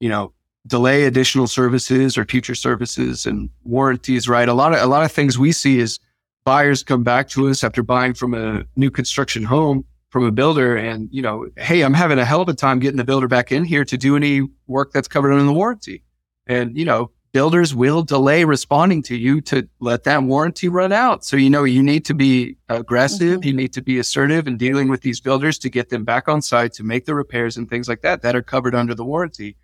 you 0.00 0.08
know, 0.08 0.32
delay 0.66 1.04
additional 1.04 1.46
services 1.46 2.18
or 2.18 2.24
future 2.24 2.56
services 2.56 3.26
and 3.26 3.48
warranties, 3.62 4.28
right? 4.28 4.48
A 4.48 4.54
lot 4.54 4.72
of, 4.72 4.80
a 4.80 4.86
lot 4.86 5.04
of 5.04 5.12
things 5.12 5.38
we 5.38 5.52
see 5.52 5.78
is 5.78 6.00
buyers 6.44 6.82
come 6.82 7.02
back 7.02 7.28
to 7.30 7.48
us 7.48 7.62
after 7.64 7.82
buying 7.82 8.14
from 8.14 8.34
a 8.34 8.64
new 8.76 8.90
construction 8.90 9.44
home 9.44 9.84
from 10.10 10.24
a 10.24 10.30
builder 10.30 10.76
and, 10.76 11.08
you 11.10 11.22
know, 11.22 11.48
hey, 11.56 11.80
I'm 11.82 11.94
having 11.94 12.18
a 12.18 12.24
hell 12.24 12.42
of 12.42 12.48
a 12.48 12.54
time 12.54 12.80
getting 12.80 12.98
the 12.98 13.04
builder 13.04 13.28
back 13.28 13.50
in 13.50 13.64
here 13.64 13.84
to 13.86 13.96
do 13.96 14.14
any 14.14 14.46
work 14.66 14.92
that's 14.92 15.08
covered 15.08 15.32
under 15.32 15.44
the 15.44 15.52
warranty. 15.54 16.04
And, 16.46 16.76
you 16.76 16.84
know, 16.84 17.10
builders 17.32 17.74
will 17.74 18.02
delay 18.02 18.44
responding 18.44 19.02
to 19.04 19.16
you 19.16 19.40
to 19.40 19.66
let 19.80 20.04
that 20.04 20.22
warranty 20.22 20.68
run 20.68 20.92
out. 20.92 21.24
So, 21.24 21.38
you 21.38 21.48
know, 21.48 21.64
you 21.64 21.82
need 21.82 22.04
to 22.04 22.14
be 22.14 22.58
aggressive. 22.68 23.40
Mm-hmm. 23.40 23.48
You 23.48 23.54
need 23.54 23.72
to 23.72 23.82
be 23.82 23.98
assertive 23.98 24.46
in 24.46 24.58
dealing 24.58 24.88
with 24.88 25.00
these 25.00 25.18
builders 25.18 25.58
to 25.60 25.70
get 25.70 25.88
them 25.88 26.04
back 26.04 26.28
on 26.28 26.42
site 26.42 26.74
to 26.74 26.84
make 26.84 27.06
the 27.06 27.14
repairs 27.14 27.56
and 27.56 27.68
things 27.68 27.88
like 27.88 28.02
that 28.02 28.20
that 28.20 28.36
are 28.36 28.42
covered 28.42 28.74
under 28.74 28.94
the 28.94 29.04
warranty. 29.04 29.56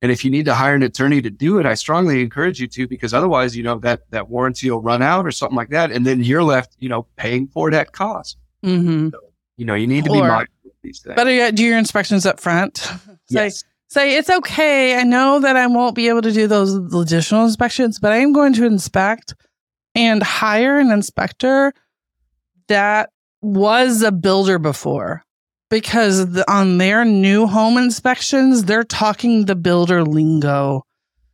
And 0.00 0.12
if 0.12 0.24
you 0.24 0.30
need 0.30 0.44
to 0.44 0.54
hire 0.54 0.74
an 0.74 0.82
attorney 0.82 1.20
to 1.22 1.30
do 1.30 1.58
it, 1.58 1.66
I 1.66 1.74
strongly 1.74 2.22
encourage 2.22 2.60
you 2.60 2.68
to, 2.68 2.86
because 2.86 3.12
otherwise, 3.12 3.56
you 3.56 3.64
know, 3.64 3.78
that, 3.80 4.08
that 4.10 4.28
warranty 4.28 4.70
will 4.70 4.80
run 4.80 5.02
out 5.02 5.26
or 5.26 5.32
something 5.32 5.56
like 5.56 5.70
that. 5.70 5.90
And 5.90 6.06
then 6.06 6.22
you're 6.22 6.44
left, 6.44 6.76
you 6.78 6.88
know, 6.88 7.06
paying 7.16 7.48
for 7.48 7.70
that 7.72 7.92
cost. 7.92 8.38
Mm-hmm. 8.64 9.08
So, 9.10 9.18
you 9.56 9.64
know, 9.64 9.74
you 9.74 9.88
need 9.88 10.04
to 10.04 10.10
or, 10.10 10.22
be 10.22 10.28
mindful 10.28 10.70
of 10.70 10.72
these 10.82 11.00
things. 11.00 11.16
Better 11.16 11.32
yet, 11.32 11.56
do 11.56 11.64
your 11.64 11.78
inspections 11.78 12.26
up 12.26 12.38
front. 12.38 12.76
Say, 13.30 13.44
yes. 13.44 13.64
say, 13.88 14.16
it's 14.16 14.30
okay. 14.30 14.98
I 14.98 15.02
know 15.02 15.40
that 15.40 15.56
I 15.56 15.66
won't 15.66 15.94
be 15.94 16.08
able 16.08 16.22
to 16.22 16.32
do 16.32 16.46
those 16.46 16.74
additional 16.94 17.44
inspections, 17.44 17.98
but 17.98 18.12
I 18.12 18.18
am 18.18 18.32
going 18.32 18.54
to 18.54 18.64
inspect 18.64 19.34
and 19.94 20.22
hire 20.22 20.78
an 20.78 20.90
inspector 20.90 21.74
that 22.68 23.10
was 23.42 24.02
a 24.02 24.12
builder 24.12 24.58
before 24.58 25.24
because 25.70 26.32
the, 26.32 26.50
on 26.50 26.78
their 26.78 27.04
new 27.04 27.46
home 27.46 27.76
inspections, 27.76 28.64
they're 28.64 28.84
talking 28.84 29.44
the 29.44 29.56
builder 29.56 30.04
lingo. 30.04 30.84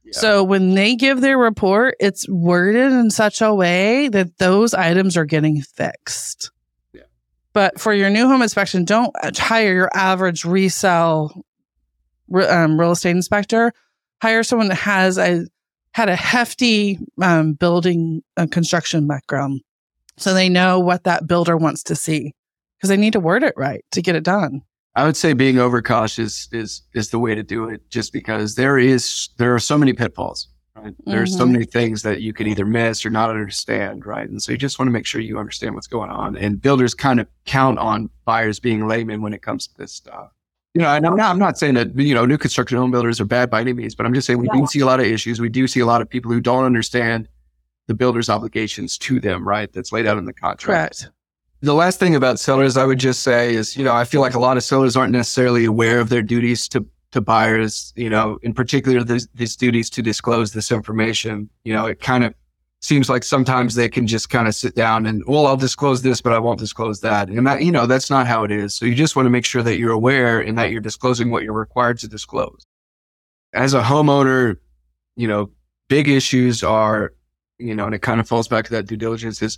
Yeah. 0.04 0.12
So 0.12 0.44
when 0.44 0.74
they 0.74 0.96
give 0.96 1.20
their 1.20 1.38
report, 1.38 1.96
it's 2.00 2.28
worded 2.28 2.92
in 2.92 3.10
such 3.10 3.40
a 3.40 3.54
way 3.54 4.08
that 4.08 4.38
those 4.38 4.74
items 4.74 5.16
are 5.16 5.24
getting 5.24 5.62
fixed. 5.62 6.50
Yeah. 6.92 7.02
But 7.52 7.80
for 7.80 7.94
your 7.94 8.10
new 8.10 8.28
home 8.28 8.42
inspection, 8.42 8.84
don't 8.84 9.14
hire 9.38 9.72
your 9.72 9.90
average 9.94 10.44
resale 10.44 11.44
um, 12.32 12.78
real 12.78 12.92
estate 12.92 13.10
inspector. 13.10 13.72
Hire 14.20 14.42
someone 14.42 14.68
that 14.68 14.76
has 14.76 15.18
a 15.18 15.46
had 15.92 16.08
a 16.08 16.16
hefty 16.16 16.98
um, 17.22 17.52
building 17.52 18.22
uh, 18.36 18.46
construction 18.50 19.06
background, 19.06 19.60
so 20.16 20.34
they 20.34 20.48
know 20.48 20.80
what 20.80 21.04
that 21.04 21.26
builder 21.28 21.56
wants 21.56 21.84
to 21.84 21.94
see 21.94 22.32
because 22.84 22.90
they 22.90 23.00
need 23.00 23.14
to 23.14 23.20
word 23.20 23.42
it 23.42 23.54
right 23.56 23.82
to 23.92 24.02
get 24.02 24.14
it 24.14 24.22
done. 24.22 24.60
I 24.94 25.06
would 25.06 25.16
say 25.16 25.32
being 25.32 25.58
overcautious 25.58 26.48
is 26.52 26.82
is 26.92 27.08
the 27.08 27.18
way 27.18 27.34
to 27.34 27.42
do 27.42 27.66
it, 27.66 27.88
just 27.88 28.12
because 28.12 28.56
there 28.56 28.78
is 28.78 29.30
there 29.38 29.54
are 29.54 29.58
so 29.58 29.78
many 29.78 29.94
pitfalls. 29.94 30.48
Right? 30.76 30.94
There's 31.06 31.30
mm-hmm. 31.30 31.38
so 31.38 31.46
many 31.46 31.64
things 31.64 32.02
that 32.02 32.20
you 32.20 32.34
can 32.34 32.46
either 32.46 32.66
miss 32.66 33.06
or 33.06 33.10
not 33.10 33.30
understand, 33.30 34.04
right? 34.04 34.28
And 34.28 34.42
so 34.42 34.52
you 34.52 34.58
just 34.58 34.78
want 34.78 34.88
to 34.88 34.92
make 34.92 35.06
sure 35.06 35.20
you 35.20 35.38
understand 35.38 35.74
what's 35.74 35.86
going 35.86 36.10
on. 36.10 36.36
And 36.36 36.60
builders 36.60 36.94
kind 36.94 37.20
of 37.20 37.28
count 37.46 37.78
on 37.78 38.10
buyers 38.24 38.60
being 38.60 38.86
laymen 38.86 39.22
when 39.22 39.32
it 39.32 39.40
comes 39.40 39.68
to 39.68 39.76
this 39.78 39.92
stuff. 39.92 40.30
You 40.74 40.82
know, 40.82 40.88
and 40.88 41.06
I'm 41.06 41.16
not 41.16 41.30
I'm 41.30 41.38
not 41.38 41.56
saying 41.56 41.74
that 41.74 41.96
you 41.96 42.14
know 42.14 42.26
new 42.26 42.36
construction 42.36 42.76
home 42.76 42.90
builders 42.90 43.18
are 43.18 43.24
bad 43.24 43.48
by 43.48 43.62
any 43.62 43.72
means, 43.72 43.94
but 43.94 44.04
I'm 44.04 44.12
just 44.12 44.26
saying 44.26 44.40
we 44.40 44.48
yeah. 44.52 44.60
do 44.60 44.66
see 44.66 44.80
a 44.80 44.86
lot 44.86 45.00
of 45.00 45.06
issues. 45.06 45.40
We 45.40 45.48
do 45.48 45.66
see 45.66 45.80
a 45.80 45.86
lot 45.86 46.02
of 46.02 46.10
people 46.10 46.30
who 46.30 46.40
don't 46.40 46.64
understand 46.64 47.28
the 47.86 47.94
builder's 47.94 48.28
obligations 48.28 48.98
to 48.98 49.20
them, 49.20 49.48
right? 49.48 49.72
That's 49.72 49.92
laid 49.92 50.06
out 50.06 50.18
in 50.18 50.26
the 50.26 50.34
contract. 50.34 51.00
Correct. 51.00 51.13
The 51.64 51.72
last 51.72 51.98
thing 51.98 52.14
about 52.14 52.38
sellers 52.38 52.76
I 52.76 52.84
would 52.84 52.98
just 52.98 53.22
say 53.22 53.54
is, 53.54 53.74
you 53.74 53.84
know, 53.84 53.94
I 53.94 54.04
feel 54.04 54.20
like 54.20 54.34
a 54.34 54.38
lot 54.38 54.58
of 54.58 54.62
sellers 54.62 54.96
aren't 54.96 55.12
necessarily 55.12 55.64
aware 55.64 55.98
of 55.98 56.10
their 56.10 56.20
duties 56.20 56.68
to 56.68 56.86
to 57.12 57.22
buyers, 57.22 57.94
you 57.96 58.10
know, 58.10 58.38
in 58.42 58.52
particular 58.52 59.02
these, 59.02 59.28
these 59.34 59.56
duties 59.56 59.88
to 59.88 60.02
disclose 60.02 60.52
this 60.52 60.70
information. 60.70 61.48
You 61.62 61.72
know, 61.72 61.86
it 61.86 62.00
kind 62.00 62.22
of 62.24 62.34
seems 62.80 63.08
like 63.08 63.22
sometimes 63.22 63.76
they 63.76 63.88
can 63.88 64.06
just 64.06 64.28
kind 64.28 64.46
of 64.46 64.54
sit 64.54 64.74
down 64.74 65.06
and, 65.06 65.22
well, 65.26 65.46
I'll 65.46 65.56
disclose 65.56 66.02
this, 66.02 66.20
but 66.20 66.32
I 66.34 66.38
won't 66.38 66.58
disclose 66.58 67.00
that. 67.00 67.28
And 67.28 67.46
that, 67.46 67.62
you 67.62 67.72
know, 67.72 67.86
that's 67.86 68.10
not 68.10 68.26
how 68.26 68.44
it 68.44 68.50
is. 68.50 68.74
So 68.74 68.84
you 68.84 68.94
just 68.94 69.16
want 69.16 69.24
to 69.24 69.30
make 69.30 69.46
sure 69.46 69.62
that 69.62 69.78
you're 69.78 69.92
aware 69.92 70.40
and 70.40 70.58
that 70.58 70.70
you're 70.70 70.82
disclosing 70.82 71.30
what 71.30 71.44
you're 71.44 71.54
required 71.54 71.98
to 72.00 72.08
disclose. 72.08 72.66
As 73.54 73.72
a 73.72 73.80
homeowner, 73.80 74.56
you 75.16 75.28
know, 75.28 75.50
big 75.88 76.08
issues 76.08 76.62
are, 76.62 77.14
you 77.58 77.74
know, 77.74 77.86
and 77.86 77.94
it 77.94 78.02
kind 78.02 78.20
of 78.20 78.28
falls 78.28 78.48
back 78.48 78.64
to 78.66 78.72
that 78.72 78.86
due 78.86 78.96
diligence 78.96 79.40
is 79.40 79.56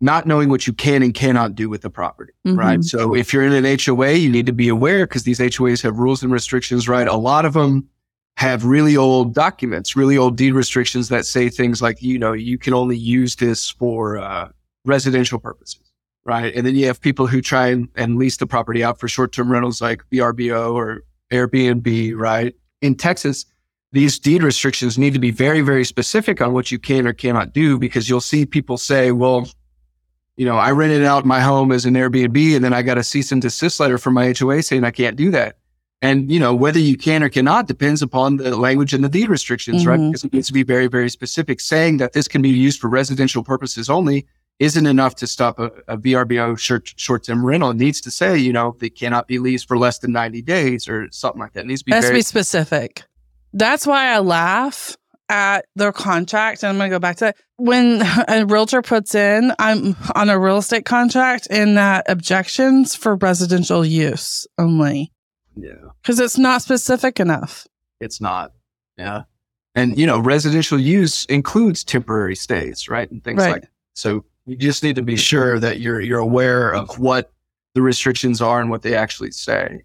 not 0.00 0.26
knowing 0.26 0.48
what 0.48 0.66
you 0.66 0.72
can 0.72 1.02
and 1.02 1.14
cannot 1.14 1.54
do 1.54 1.68
with 1.68 1.82
the 1.82 1.90
property, 1.90 2.32
mm-hmm. 2.46 2.58
right? 2.58 2.84
So 2.84 3.14
if 3.14 3.32
you're 3.32 3.44
in 3.44 3.52
an 3.52 3.78
HOA, 3.78 4.12
you 4.12 4.30
need 4.30 4.46
to 4.46 4.52
be 4.52 4.68
aware 4.68 5.06
because 5.06 5.22
these 5.22 5.38
HOAs 5.38 5.82
have 5.82 5.98
rules 5.98 6.22
and 6.22 6.32
restrictions, 6.32 6.88
right? 6.88 7.08
A 7.08 7.16
lot 7.16 7.44
of 7.44 7.54
them 7.54 7.88
have 8.36 8.64
really 8.64 8.96
old 8.96 9.34
documents, 9.34 9.94
really 9.94 10.18
old 10.18 10.36
deed 10.36 10.52
restrictions 10.52 11.08
that 11.08 11.24
say 11.24 11.48
things 11.48 11.80
like, 11.80 12.02
you 12.02 12.18
know, 12.18 12.32
you 12.32 12.58
can 12.58 12.74
only 12.74 12.96
use 12.96 13.36
this 13.36 13.70
for 13.70 14.18
uh, 14.18 14.48
residential 14.84 15.38
purposes, 15.38 15.92
right? 16.24 16.52
And 16.54 16.66
then 16.66 16.74
you 16.74 16.86
have 16.86 17.00
people 17.00 17.26
who 17.26 17.40
try 17.40 17.68
and, 17.68 17.88
and 17.94 18.18
lease 18.18 18.36
the 18.36 18.46
property 18.46 18.82
out 18.82 18.98
for 18.98 19.06
short-term 19.06 19.50
rentals 19.50 19.80
like 19.80 20.02
VRBO 20.12 20.74
or 20.74 21.04
Airbnb, 21.32 22.16
right? 22.16 22.54
In 22.82 22.96
Texas, 22.96 23.46
these 23.92 24.18
deed 24.18 24.42
restrictions 24.42 24.98
need 24.98 25.12
to 25.14 25.20
be 25.20 25.30
very, 25.30 25.60
very 25.60 25.84
specific 25.84 26.40
on 26.40 26.52
what 26.52 26.72
you 26.72 26.80
can 26.80 27.06
or 27.06 27.12
cannot 27.12 27.52
do 27.52 27.78
because 27.78 28.08
you'll 28.08 28.20
see 28.20 28.44
people 28.44 28.76
say, 28.76 29.12
well, 29.12 29.48
you 30.36 30.44
know, 30.44 30.56
I 30.56 30.70
rented 30.72 31.04
out 31.04 31.24
my 31.24 31.40
home 31.40 31.70
as 31.70 31.86
an 31.86 31.94
Airbnb 31.94 32.56
and 32.56 32.64
then 32.64 32.72
I 32.72 32.82
got 32.82 32.98
a 32.98 33.04
cease 33.04 33.30
and 33.32 33.40
desist 33.40 33.78
letter 33.80 33.98
from 33.98 34.14
my 34.14 34.34
HOA 34.36 34.62
saying 34.62 34.84
I 34.84 34.90
can't 34.90 35.16
do 35.16 35.30
that. 35.30 35.58
And, 36.02 36.30
you 36.30 36.38
know, 36.38 36.54
whether 36.54 36.78
you 36.78 36.98
can 36.98 37.22
or 37.22 37.28
cannot 37.30 37.66
depends 37.66 38.02
upon 38.02 38.36
the 38.36 38.56
language 38.56 38.92
and 38.92 39.02
the 39.02 39.08
deed 39.08 39.28
restrictions, 39.28 39.82
mm-hmm. 39.82 39.90
right? 39.90 40.10
Because 40.10 40.24
it 40.24 40.32
needs 40.32 40.48
to 40.48 40.52
be 40.52 40.62
very, 40.62 40.86
very 40.86 41.08
specific. 41.08 41.60
Saying 41.60 41.96
that 41.98 42.12
this 42.12 42.28
can 42.28 42.42
be 42.42 42.50
used 42.50 42.78
for 42.78 42.88
residential 42.88 43.42
purposes 43.42 43.88
only 43.88 44.26
isn't 44.58 44.86
enough 44.86 45.14
to 45.16 45.26
stop 45.26 45.58
a, 45.58 45.70
a 45.88 45.96
VRBO 45.96 46.58
short, 46.58 46.92
short-term 46.96 47.44
rental. 47.44 47.70
It 47.70 47.76
needs 47.76 48.00
to 48.02 48.10
say, 48.10 48.36
you 48.36 48.52
know, 48.52 48.76
they 48.80 48.90
cannot 48.90 49.28
be 49.28 49.38
leased 49.38 49.66
for 49.66 49.78
less 49.78 49.98
than 49.98 50.12
90 50.12 50.42
days 50.42 50.88
or 50.88 51.08
something 51.10 51.40
like 51.40 51.54
that. 51.54 51.60
It 51.60 51.68
needs 51.68 51.80
to 51.80 51.86
be, 51.86 51.92
has 51.92 52.04
very- 52.04 52.18
be 52.18 52.22
specific. 52.22 53.04
That's 53.52 53.86
why 53.86 54.12
I 54.12 54.18
laugh 54.18 54.96
at 55.28 55.66
their 55.74 55.92
contract, 55.92 56.62
and 56.62 56.70
I'm 56.70 56.76
going 56.76 56.90
to 56.90 56.94
go 56.94 57.00
back 57.00 57.16
to 57.16 57.24
that. 57.26 57.36
When 57.56 58.02
a 58.28 58.44
realtor 58.46 58.82
puts 58.82 59.14
in, 59.14 59.52
I'm 59.58 59.96
on 60.14 60.30
a 60.30 60.38
real 60.38 60.58
estate 60.58 60.84
contract, 60.84 61.46
in 61.50 61.74
that 61.74 62.04
objections 62.08 62.94
for 62.94 63.16
residential 63.16 63.84
use 63.84 64.46
only. 64.58 65.12
Yeah. 65.56 65.72
Because 66.02 66.20
it's 66.20 66.38
not 66.38 66.62
specific 66.62 67.20
enough. 67.20 67.66
It's 68.00 68.20
not. 68.20 68.52
Yeah. 68.96 69.22
And, 69.74 69.98
you 69.98 70.06
know, 70.06 70.18
residential 70.18 70.78
use 70.78 71.24
includes 71.26 71.82
temporary 71.84 72.36
stays, 72.36 72.88
right? 72.88 73.10
And 73.10 73.22
things 73.22 73.38
right. 73.38 73.52
like 73.52 73.62
that. 73.62 73.70
So 73.94 74.24
you 74.46 74.56
just 74.56 74.82
need 74.82 74.96
to 74.96 75.02
be 75.02 75.16
sure 75.16 75.58
that 75.58 75.80
you're, 75.80 76.00
you're 76.00 76.18
aware 76.18 76.72
of 76.72 76.98
what 76.98 77.32
the 77.74 77.82
restrictions 77.82 78.40
are 78.40 78.60
and 78.60 78.70
what 78.70 78.82
they 78.82 78.94
actually 78.94 79.32
say. 79.32 79.82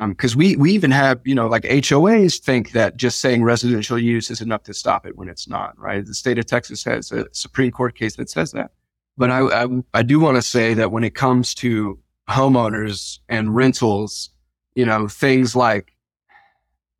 Because 0.00 0.34
um, 0.34 0.38
we 0.38 0.54
we 0.56 0.72
even 0.72 0.90
have 0.90 1.20
you 1.24 1.34
know 1.34 1.46
like 1.46 1.62
HOAs 1.62 2.38
think 2.38 2.72
that 2.72 2.98
just 2.98 3.20
saying 3.20 3.42
residential 3.42 3.98
use 3.98 4.30
is 4.30 4.42
enough 4.42 4.62
to 4.64 4.74
stop 4.74 5.06
it 5.06 5.16
when 5.16 5.28
it's 5.28 5.48
not 5.48 5.78
right. 5.78 6.04
The 6.04 6.14
state 6.14 6.38
of 6.38 6.44
Texas 6.44 6.84
has 6.84 7.10
a 7.10 7.26
Supreme 7.32 7.70
Court 7.70 7.94
case 7.94 8.16
that 8.16 8.28
says 8.28 8.52
that. 8.52 8.70
But 9.16 9.30
I 9.30 9.40
I, 9.40 9.68
I 9.94 10.02
do 10.02 10.20
want 10.20 10.36
to 10.36 10.42
say 10.42 10.74
that 10.74 10.92
when 10.92 11.04
it 11.04 11.14
comes 11.14 11.54
to 11.56 11.98
homeowners 12.28 13.20
and 13.30 13.54
rentals, 13.54 14.28
you 14.74 14.84
know 14.84 15.08
things 15.08 15.56
like 15.56 15.94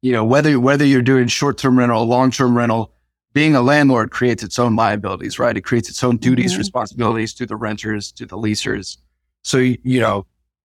you 0.00 0.12
know 0.12 0.24
whether 0.24 0.58
whether 0.58 0.84
you're 0.84 1.02
doing 1.02 1.28
short 1.28 1.58
term 1.58 1.78
rental, 1.78 2.06
long 2.06 2.30
term 2.30 2.56
rental, 2.56 2.94
being 3.34 3.54
a 3.54 3.60
landlord 3.60 4.10
creates 4.12 4.42
its 4.42 4.58
own 4.58 4.76
liabilities, 4.76 5.38
right? 5.38 5.58
It 5.58 5.60
creates 5.60 5.90
its 5.90 6.02
own 6.02 6.16
duties, 6.16 6.52
mm-hmm. 6.52 6.60
responsibilities 6.60 7.34
to 7.34 7.44
the 7.44 7.56
renters, 7.56 8.12
to 8.12 8.24
the 8.24 8.38
leasers. 8.38 8.96
So 9.42 9.58
you 9.58 10.00
know 10.00 10.24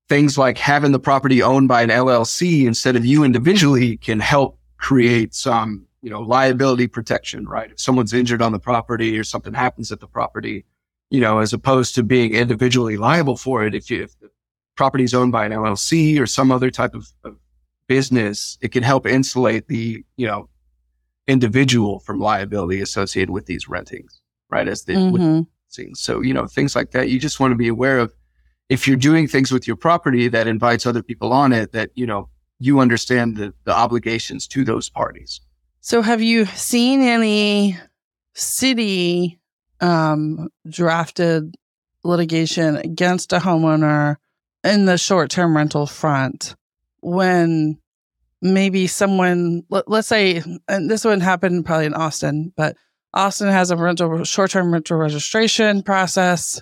things 0.10 0.38
like 0.38 0.58
having 0.58 0.92
the 0.92 1.00
property 1.00 1.42
owned 1.42 1.68
by 1.68 1.82
an 1.82 1.90
LLC 1.90 2.66
instead 2.66 2.96
of 2.96 3.06
you 3.06 3.24
individually 3.24 3.98
can 3.98 4.20
help 4.20 4.60
create 4.78 5.34
some, 5.34 5.86
you 6.02 6.10
know, 6.10 6.22
liability 6.22 6.88
protection, 6.88 7.48
right? 7.48 7.72
If 7.72 7.80
someone's 7.80 8.14
injured 8.14 8.42
on 8.42 8.52
the 8.52 8.60
property 8.60 9.18
or 9.18 9.24
something 9.24 9.54
happens 9.54 9.92
at 9.92 10.00
the 10.00 10.08
property, 10.08 10.66
you 11.10 11.22
know, 11.22 11.40
as 11.40 11.54
opposed 11.54 11.96
to 11.96 12.04
being 12.04 12.34
individually 12.34 12.98
liable 12.98 13.38
for 13.38 13.66
it. 13.66 13.76
If, 13.76 13.90
you, 13.90 14.04
if 14.04 14.20
the 14.20 14.30
property 14.76 15.04
is 15.04 15.14
owned 15.14 15.32
by 15.32 15.46
an 15.46 15.52
LLC 15.52 16.20
or 16.20 16.26
some 16.26 16.52
other 16.52 16.70
type 16.70 16.96
of, 16.96 17.08
of 17.24 17.38
business, 17.88 18.58
it 18.62 18.72
can 18.72 18.84
help 18.84 19.06
insulate 19.06 19.68
the, 19.68 20.04
you 20.18 20.28
know, 20.28 20.50
individual 21.28 22.00
from 22.00 22.20
liability 22.20 22.82
associated 22.82 23.30
with 23.30 23.46
these 23.46 23.66
rentings, 23.66 24.22
right? 24.50 24.68
As 24.68 24.84
the, 24.84 24.94
mm-hmm. 24.94 25.94
so, 25.94 26.22
you 26.22 26.34
know, 26.34 26.48
things 26.48 26.76
like 26.76 26.92
that, 26.92 27.10
you 27.10 27.20
just 27.20 27.40
want 27.40 27.52
to 27.52 27.56
be 27.56 27.68
aware 27.68 28.00
of 28.00 28.14
if 28.70 28.88
you're 28.88 28.98
doing 28.98 29.28
things 29.28 29.52
with 29.52 29.68
your 29.68 29.76
property 29.76 30.28
that 30.28 30.48
invites 30.48 30.86
other 30.86 31.04
people 31.04 31.34
on 31.34 31.54
it, 31.54 31.72
that, 31.74 31.92
you 31.96 32.06
know, 32.06 32.30
you 32.60 32.80
understand 32.80 33.38
the, 33.38 33.54
the 33.66 33.74
obligations 33.74 34.48
to 34.48 34.64
those 34.64 34.90
parties. 34.90 35.42
So 35.82 36.02
have 36.02 36.22
you 36.22 36.46
seen 36.46 37.02
any 37.02 37.78
city 38.34 39.40
um, 39.82 40.50
drafted 40.68 41.56
litigation 42.04 42.78
against 42.78 43.34
a 43.34 43.40
homeowner 43.40 44.16
in 44.64 44.86
the 44.86 44.98
short 44.98 45.30
term 45.30 45.56
rental 45.56 45.86
front 45.86 46.56
when 47.02 47.78
maybe 48.42 48.88
someone, 48.88 49.64
let, 49.70 49.88
us 49.90 50.08
say, 50.08 50.42
and 50.68 50.90
this 50.90 51.04
wouldn't 51.04 51.24
happen 51.24 51.64
probably 51.64 51.86
in 51.86 51.94
Austin, 51.94 52.54
but 52.56 52.78
Austin 53.14 53.50
has 53.50 53.72
a 53.72 53.78
rental 53.78 54.24
short 54.24 54.52
term 54.52 54.72
rental 54.72 54.98
registration 54.98 55.84
process. 55.84 56.62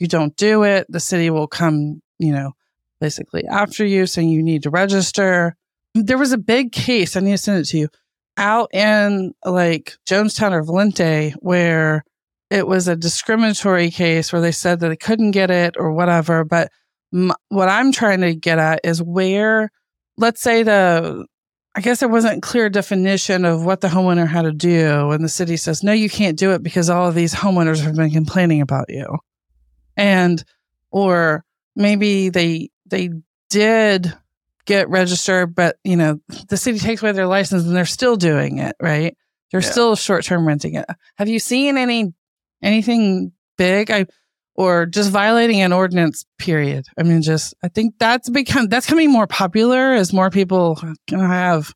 You 0.00 0.08
don't 0.08 0.34
do 0.36 0.64
it, 0.64 0.86
the 0.88 0.98
city 0.98 1.30
will 1.30 1.46
come, 1.46 2.02
you 2.18 2.32
know, 2.32 2.52
basically 3.00 3.44
after 3.46 3.84
you 3.84 4.06
saying 4.06 4.30
you 4.30 4.42
need 4.42 4.64
to 4.64 4.70
register. 4.70 5.54
There 5.94 6.18
was 6.18 6.32
a 6.32 6.38
big 6.38 6.72
case, 6.72 7.16
I 7.16 7.20
need 7.20 7.32
to 7.32 7.38
send 7.38 7.58
it 7.58 7.64
to 7.66 7.78
you, 7.78 7.88
out 8.36 8.74
in 8.74 9.34
like 9.44 9.96
Jonestown 10.08 10.52
or 10.52 10.64
Volente 10.64 11.34
where 11.40 12.04
it 12.50 12.66
was 12.66 12.88
a 12.88 12.96
discriminatory 12.96 13.90
case 13.90 14.32
where 14.32 14.42
they 14.42 14.52
said 14.52 14.80
that 14.80 14.88
they 14.88 14.96
couldn't 14.96 15.30
get 15.30 15.50
it 15.50 15.76
or 15.78 15.92
whatever. 15.92 16.44
But 16.44 16.70
m- 17.14 17.32
what 17.48 17.68
I'm 17.68 17.92
trying 17.92 18.22
to 18.22 18.34
get 18.34 18.58
at 18.58 18.80
is 18.82 19.02
where, 19.02 19.70
let's 20.16 20.42
say 20.42 20.64
the, 20.64 21.26
I 21.76 21.80
guess 21.80 22.00
there 22.00 22.08
wasn't 22.08 22.42
clear 22.42 22.68
definition 22.68 23.44
of 23.44 23.64
what 23.64 23.80
the 23.80 23.88
homeowner 23.88 24.26
had 24.26 24.42
to 24.42 24.52
do. 24.52 25.10
And 25.12 25.22
the 25.22 25.28
city 25.28 25.56
says, 25.56 25.84
no, 25.84 25.92
you 25.92 26.10
can't 26.10 26.36
do 26.36 26.50
it 26.52 26.62
because 26.62 26.90
all 26.90 27.08
of 27.08 27.14
these 27.14 27.34
homeowners 27.34 27.80
have 27.82 27.94
been 27.94 28.10
complaining 28.10 28.60
about 28.60 28.86
you. 28.88 29.18
And, 30.00 30.44
or 30.90 31.44
maybe 31.76 32.28
they, 32.30 32.70
they 32.86 33.10
did 33.48 34.12
get 34.66 34.88
registered, 34.88 35.54
but 35.54 35.76
you 35.84 35.96
know, 35.96 36.20
the 36.48 36.56
city 36.56 36.78
takes 36.78 37.02
away 37.02 37.12
their 37.12 37.26
license 37.26 37.64
and 37.64 37.76
they're 37.76 37.84
still 37.84 38.16
doing 38.16 38.58
it, 38.58 38.76
right? 38.80 39.16
They're 39.50 39.60
yeah. 39.60 39.70
still 39.70 39.96
short 39.96 40.24
term 40.24 40.46
renting 40.46 40.74
it. 40.74 40.86
Have 41.16 41.28
you 41.28 41.38
seen 41.38 41.76
any 41.76 42.12
anything 42.62 43.32
big. 43.56 43.90
I 43.90 44.06
or 44.54 44.86
just 44.86 45.10
violating 45.10 45.60
an 45.60 45.72
ordinance 45.72 46.26
period. 46.38 46.86
I 46.98 47.02
mean, 47.02 47.22
just 47.22 47.54
I 47.62 47.68
think 47.68 47.94
that's 47.98 48.28
become 48.28 48.68
that's 48.68 48.86
becoming 48.86 49.12
more 49.12 49.26
popular 49.26 49.92
as 49.92 50.12
more 50.12 50.30
people 50.30 50.76
can 51.06 51.20
have 51.20 51.72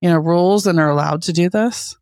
you 0.00 0.10
know 0.10 0.18
rules 0.18 0.66
and 0.66 0.78
are 0.78 0.90
allowed 0.90 1.22
to 1.22 1.32
do 1.32 1.48
this. 1.48 1.96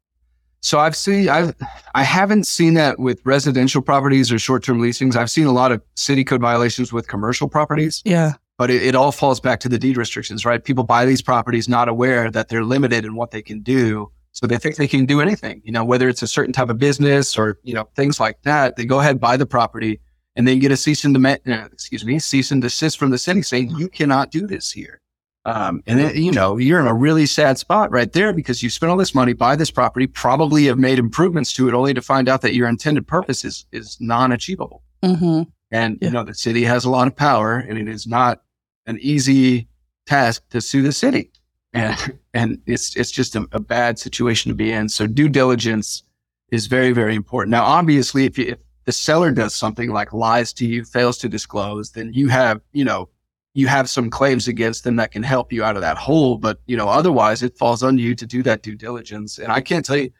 So 0.62 0.78
I've 0.78 0.96
seen 0.96 1.28
I've 1.28 1.54
I 1.94 2.04
haven't 2.04 2.46
seen 2.46 2.74
that 2.74 2.98
with 2.98 3.20
residential 3.24 3.82
properties 3.82 4.32
or 4.32 4.38
short 4.38 4.62
term 4.62 4.80
leasings. 4.80 5.16
I've 5.16 5.30
seen 5.30 5.46
a 5.46 5.52
lot 5.52 5.72
of 5.72 5.82
city 5.96 6.24
code 6.24 6.40
violations 6.40 6.92
with 6.92 7.08
commercial 7.08 7.48
properties. 7.48 8.00
Yeah. 8.04 8.34
But 8.58 8.70
it, 8.70 8.82
it 8.82 8.94
all 8.94 9.12
falls 9.12 9.40
back 9.40 9.58
to 9.60 9.68
the 9.68 9.78
deed 9.78 9.96
restrictions, 9.96 10.44
right? 10.44 10.62
People 10.62 10.84
buy 10.84 11.04
these 11.04 11.20
properties 11.20 11.68
not 11.68 11.88
aware 11.88 12.30
that 12.30 12.48
they're 12.48 12.64
limited 12.64 13.04
in 13.04 13.16
what 13.16 13.32
they 13.32 13.42
can 13.42 13.60
do 13.60 14.10
so 14.32 14.46
they 14.46 14.56
think 14.56 14.76
they 14.76 14.88
can 14.88 15.04
do 15.04 15.20
anything, 15.20 15.60
you 15.64 15.72
know, 15.72 15.84
whether 15.84 16.08
it's 16.08 16.22
a 16.22 16.26
certain 16.26 16.52
type 16.52 16.70
of 16.70 16.78
business 16.78 17.36
or, 17.36 17.58
you 17.64 17.74
know, 17.74 17.88
things 17.96 18.18
like 18.18 18.40
that. 18.42 18.76
They 18.76 18.86
go 18.86 19.00
ahead, 19.00 19.20
buy 19.20 19.36
the 19.36 19.46
property 19.46 20.00
and 20.36 20.48
then 20.48 20.58
get 20.58 20.72
a 20.72 20.76
cease 20.76 21.04
and 21.04 21.12
demand, 21.12 21.40
uh, 21.46 21.68
excuse 21.70 22.04
me, 22.04 22.18
cease 22.18 22.50
and 22.50 22.62
desist 22.62 22.98
from 22.98 23.10
the 23.10 23.18
city 23.18 23.42
saying 23.42 23.76
you 23.76 23.88
cannot 23.88 24.30
do 24.30 24.46
this 24.46 24.72
here. 24.72 25.01
Um, 25.45 25.82
and 25.86 25.99
then, 25.99 26.16
you 26.16 26.30
know, 26.30 26.57
you're 26.57 26.78
in 26.78 26.86
a 26.86 26.95
really 26.95 27.26
sad 27.26 27.59
spot 27.59 27.90
right 27.90 28.12
there 28.12 28.32
because 28.32 28.62
you 28.62 28.70
spent 28.70 28.90
all 28.90 28.97
this 28.97 29.14
money, 29.14 29.32
buy 29.32 29.57
this 29.57 29.72
property, 29.72 30.07
probably 30.07 30.66
have 30.66 30.78
made 30.78 31.01
improvements 31.01 31.53
to 31.55 31.68
it 31.68 31.74
only 31.74 31.95
to 31.95 32.03
find 32.03 32.28
out 32.28 32.43
that 32.43 32.55
your 32.55 32.68
intended 32.68 33.09
purpose 33.09 33.45
is, 33.45 33.66
is 33.72 33.97
non-achievable. 34.01 34.82
Mm-hmm. 35.03 35.43
And, 35.72 35.99
yeah. 36.01 36.09
you 36.09 36.14
know, 36.14 36.22
the 36.22 36.34
city 36.34 36.62
has 36.64 36.84
a 36.84 36.90
lot 36.90 37.09
of 37.09 37.16
power 37.16 37.57
and 37.57 37.76
it 37.76 37.88
is 37.88 38.07
not 38.07 38.43
an 38.86 38.99
easy 39.01 39.66
task 40.07 40.49
to 40.51 40.61
sue 40.61 40.82
the 40.82 40.93
city 40.93 41.32
and 41.72 42.18
and 42.34 42.61
it's 42.66 42.97
it's 42.97 43.11
just 43.11 43.34
a, 43.36 43.47
a, 43.53 43.61
bad 43.61 43.99
situation 43.99 44.51
to 44.51 44.55
be 44.55 44.72
in. 44.72 44.88
So 44.88 45.07
due 45.07 45.28
diligence 45.28 46.03
is 46.51 46.66
very 46.66 46.93
very 46.93 47.14
important. 47.14 47.51
Now, 47.51 47.64
obviously, 47.64 48.24
if, 48.24 48.38
you, 48.38 48.47
if 48.47 48.59
the 48.84 48.93
seller 48.93 49.30
does 49.30 49.55
something 49.55 49.90
like 49.90 50.12
lies 50.12 50.53
to 50.55 50.66
you, 50.66 50.84
fails 50.84 51.18
to 51.18 51.28
disclose, 51.28 51.93
then 51.93 52.12
you 52.12 52.28
have 52.28 52.61
you 52.72 52.84
know 52.84 53.09
you 53.55 53.66
have 53.66 53.88
some 53.88 54.09
claims 54.09 54.48
against 54.48 54.84
them 54.84 54.96
that 54.96 55.11
can 55.11 55.22
help 55.22 55.53
you 55.53 55.62
out 55.62 55.76
of 55.76 55.82
that 55.82 55.98
hole. 55.98 56.38
But 56.38 56.61
you 56.66 56.76
know, 56.76 56.88
otherwise, 56.88 57.42
it 57.42 57.57
falls 57.57 57.82
on 57.82 57.98
you 57.98 58.14
to 58.14 58.26
do 58.26 58.42
that 58.44 58.62
due 58.62 58.74
diligence. 58.74 59.38
And 59.38 59.53
I 59.53 59.61
can't 59.61 59.84
tell 59.84 59.96
you 59.96 60.11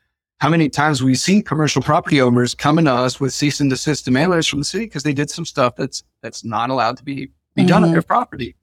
how 0.41 0.49
many 0.49 0.69
times 0.69 1.03
we've 1.03 1.19
seen 1.19 1.43
commercial 1.43 1.81
property 1.83 2.21
owners 2.21 2.55
coming 2.55 2.85
to 2.87 2.93
us 2.93 3.21
with 3.21 3.33
cease 3.33 3.61
and 3.61 3.71
desist 3.71 4.05
demand 4.05 4.31
letters 4.31 4.49
from 4.49 4.59
the 4.59 4.65
city 4.65 4.87
because 4.87 5.05
they 5.05 5.13
did 5.13 5.31
some 5.31 5.45
stuff 5.45 5.77
that's 5.77 6.03
that's 6.21 6.45
not 6.45 6.69
allowed 6.69 6.97
to 6.97 7.05
be 7.05 7.31
be 7.55 7.63
mm-hmm. 7.63 7.69
done 7.69 7.83
on 7.83 7.89
mm-hmm. 7.89 7.93
their 7.93 8.03
property. 8.03 8.57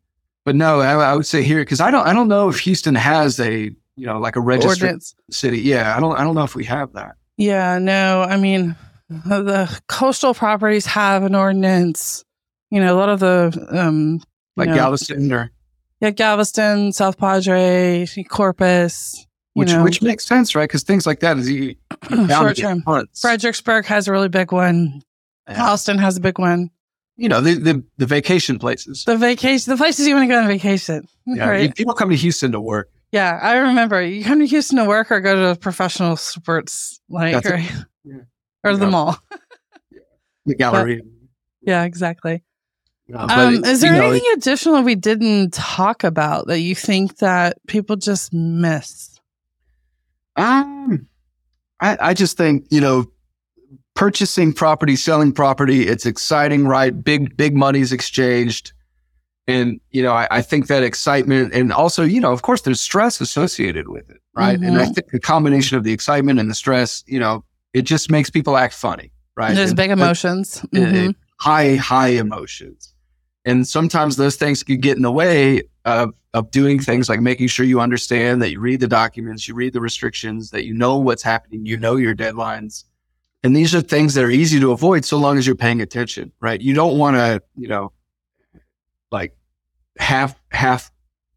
But 0.45 0.55
no, 0.55 0.81
I, 0.81 0.93
I 0.93 1.15
would 1.15 1.25
say 1.25 1.43
here 1.43 1.61
because 1.61 1.81
I 1.81 1.91
don't 1.91 2.05
I 2.05 2.13
don't 2.13 2.27
know 2.27 2.49
if 2.49 2.59
Houston 2.59 2.95
has 2.95 3.39
a 3.39 3.71
you 3.95 4.05
know 4.05 4.19
like 4.19 4.35
a 4.35 4.41
registered 4.41 4.83
Ordinance. 4.83 5.15
city. 5.31 5.59
Yeah, 5.61 5.95
I 5.95 5.99
don't 5.99 6.15
I 6.15 6.23
don't 6.23 6.35
know 6.35 6.43
if 6.43 6.55
we 6.55 6.65
have 6.65 6.93
that. 6.93 7.15
Yeah, 7.37 7.79
no, 7.79 8.23
I 8.23 8.37
mean 8.37 8.75
the 9.09 9.81
coastal 9.87 10.33
properties 10.33 10.85
have 10.85 11.23
an 11.23 11.33
ordinance. 11.33 12.23
You 12.69 12.79
know, 12.79 12.93
a 12.93 12.97
lot 12.97 13.09
of 13.09 13.19
the 13.19 13.67
um 13.71 14.21
like 14.55 14.69
Galveston 14.69 15.31
or 15.31 15.51
yeah, 16.01 16.11
Galveston, 16.11 16.93
South 16.93 17.17
Padre, 17.17 18.07
Corpus. 18.29 19.25
Which 19.53 19.69
know. 19.69 19.83
which 19.83 20.01
makes 20.01 20.25
sense, 20.25 20.55
right? 20.55 20.69
Because 20.69 20.83
things 20.83 21.05
like 21.05 21.19
that 21.19 21.37
is 21.37 21.49
you, 21.49 21.75
short 22.29 22.55
term. 22.55 22.83
Fredericksburg 23.19 23.85
has 23.85 24.07
a 24.07 24.11
really 24.11 24.29
big 24.29 24.51
one. 24.51 25.01
Yeah. 25.49 25.75
Has 25.75 26.17
a 26.17 26.21
big 26.21 26.39
one 26.39 26.69
you 27.19 27.27
know, 27.27 27.41
the, 27.41 27.55
the, 27.55 27.83
the 27.97 28.05
vacation 28.05 28.57
places. 28.59 29.03
The 29.03 29.17
vacation, 29.17 29.71
the 29.71 29.77
places 29.77 30.07
you 30.07 30.15
want 30.15 30.23
to 30.29 30.33
go 30.33 30.39
on 30.39 30.47
vacation. 30.47 31.05
Yeah, 31.25 31.49
right? 31.49 31.75
people 31.75 31.93
come 31.93 32.09
to 32.09 32.15
Houston 32.15 32.53
to 32.53 32.61
work. 32.61 32.89
Yeah, 33.11 33.37
I 33.41 33.57
remember. 33.57 34.01
You 34.01 34.23
come 34.23 34.39
to 34.39 34.45
Houston 34.45 34.77
to 34.77 34.85
work 34.85 35.11
or 35.11 35.19
go 35.19 35.53
to 35.53 35.59
professional 35.59 36.15
sports, 36.15 37.01
like 37.09 37.43
right? 37.43 37.69
yeah. 38.05 38.19
or 38.63 38.77
the 38.77 38.87
mall, 38.87 39.17
the 40.45 40.55
gallery. 40.55 41.01
But, 41.01 41.11
yeah, 41.61 41.83
exactly. 41.83 42.43
Um, 43.15 43.63
is 43.65 43.81
there 43.81 43.93
anything 43.93 44.23
know, 44.23 44.33
additional 44.35 44.83
we 44.83 44.95
didn't 44.95 45.53
talk 45.53 46.03
about 46.03 46.47
that 46.47 46.59
you 46.59 46.75
think 46.75 47.17
that 47.17 47.57
people 47.67 47.95
just 47.95 48.33
miss? 48.33 49.19
Um, 50.35 51.07
I, 51.81 51.97
I 51.99 52.13
just 52.13 52.37
think 52.37 52.65
you 52.69 52.81
know 52.81 53.11
purchasing 53.99 54.53
property, 54.53 54.95
selling 54.95 55.33
property, 55.33 55.85
it's 55.85 56.05
exciting, 56.05 56.65
right? 56.65 57.03
Big, 57.03 57.35
big 57.35 57.53
money's 57.53 57.91
exchanged. 57.91 58.71
And, 59.45 59.81
you 59.91 60.01
know, 60.01 60.13
I, 60.13 60.25
I, 60.31 60.41
think 60.41 60.67
that 60.67 60.83
excitement 60.83 61.53
and 61.53 61.73
also, 61.73 62.03
you 62.03 62.21
know, 62.21 62.31
of 62.31 62.41
course 62.41 62.61
there's 62.61 62.79
stress 62.79 63.19
associated 63.19 63.89
with 63.89 64.09
it, 64.09 64.21
right? 64.33 64.57
Mm-hmm. 64.57 64.69
And 64.69 64.77
I 64.77 64.83
mm-hmm. 64.83 64.93
think 64.93 65.09
the 65.11 65.19
combination 65.19 65.75
of 65.75 65.83
the 65.83 65.91
excitement 65.91 66.39
and 66.39 66.49
the 66.49 66.55
stress, 66.55 67.03
you 67.07 67.19
know, 67.19 67.43
it 67.73 67.81
just 67.81 68.09
makes 68.09 68.29
people 68.29 68.55
act 68.55 68.73
funny, 68.73 69.11
right? 69.35 69.53
There's 69.53 69.71
and, 69.71 69.77
big 69.77 69.91
emotions. 69.91 70.61
Mm-hmm. 70.73 71.11
high, 71.41 71.75
high 71.75 72.09
emotions. 72.09 72.93
And 73.49 73.67
sometimes 73.67 74.15
those 74.15 74.35
things 74.35 74.63
could 74.63 74.81
get 74.81 74.95
in 74.95 75.03
the 75.03 75.11
way 75.11 75.63
of, 75.85 76.13
of 76.33 76.51
doing 76.51 76.79
things 76.79 77.09
like 77.09 77.19
making 77.19 77.47
sure 77.47 77.65
you 77.65 77.81
understand 77.81 78.41
that 78.41 78.51
you 78.51 78.59
read 78.59 78.79
the 78.79 78.87
documents, 78.87 79.47
you 79.47 79.55
read 79.55 79.73
the 79.73 79.81
restrictions, 79.81 80.51
that 80.51 80.65
you 80.65 80.73
know 80.73 80.97
what's 80.97 81.23
happening, 81.23 81.65
you 81.65 81.77
know 81.77 81.95
your 81.95 82.15
deadlines 82.15 82.83
and 83.43 83.55
these 83.55 83.73
are 83.73 83.81
things 83.81 84.13
that 84.15 84.23
are 84.23 84.29
easy 84.29 84.59
to 84.59 84.71
avoid 84.71 85.05
so 85.05 85.17
long 85.17 85.37
as 85.37 85.47
you're 85.47 85.55
paying 85.55 85.81
attention, 85.81 86.31
right? 86.41 86.59
You 86.59 86.73
don't 86.73 86.97
want 86.97 87.15
to, 87.15 87.41
you 87.55 87.69
know, 87.69 87.93
like 89.11 89.35
half, 89.97 90.35
half, 90.51 90.91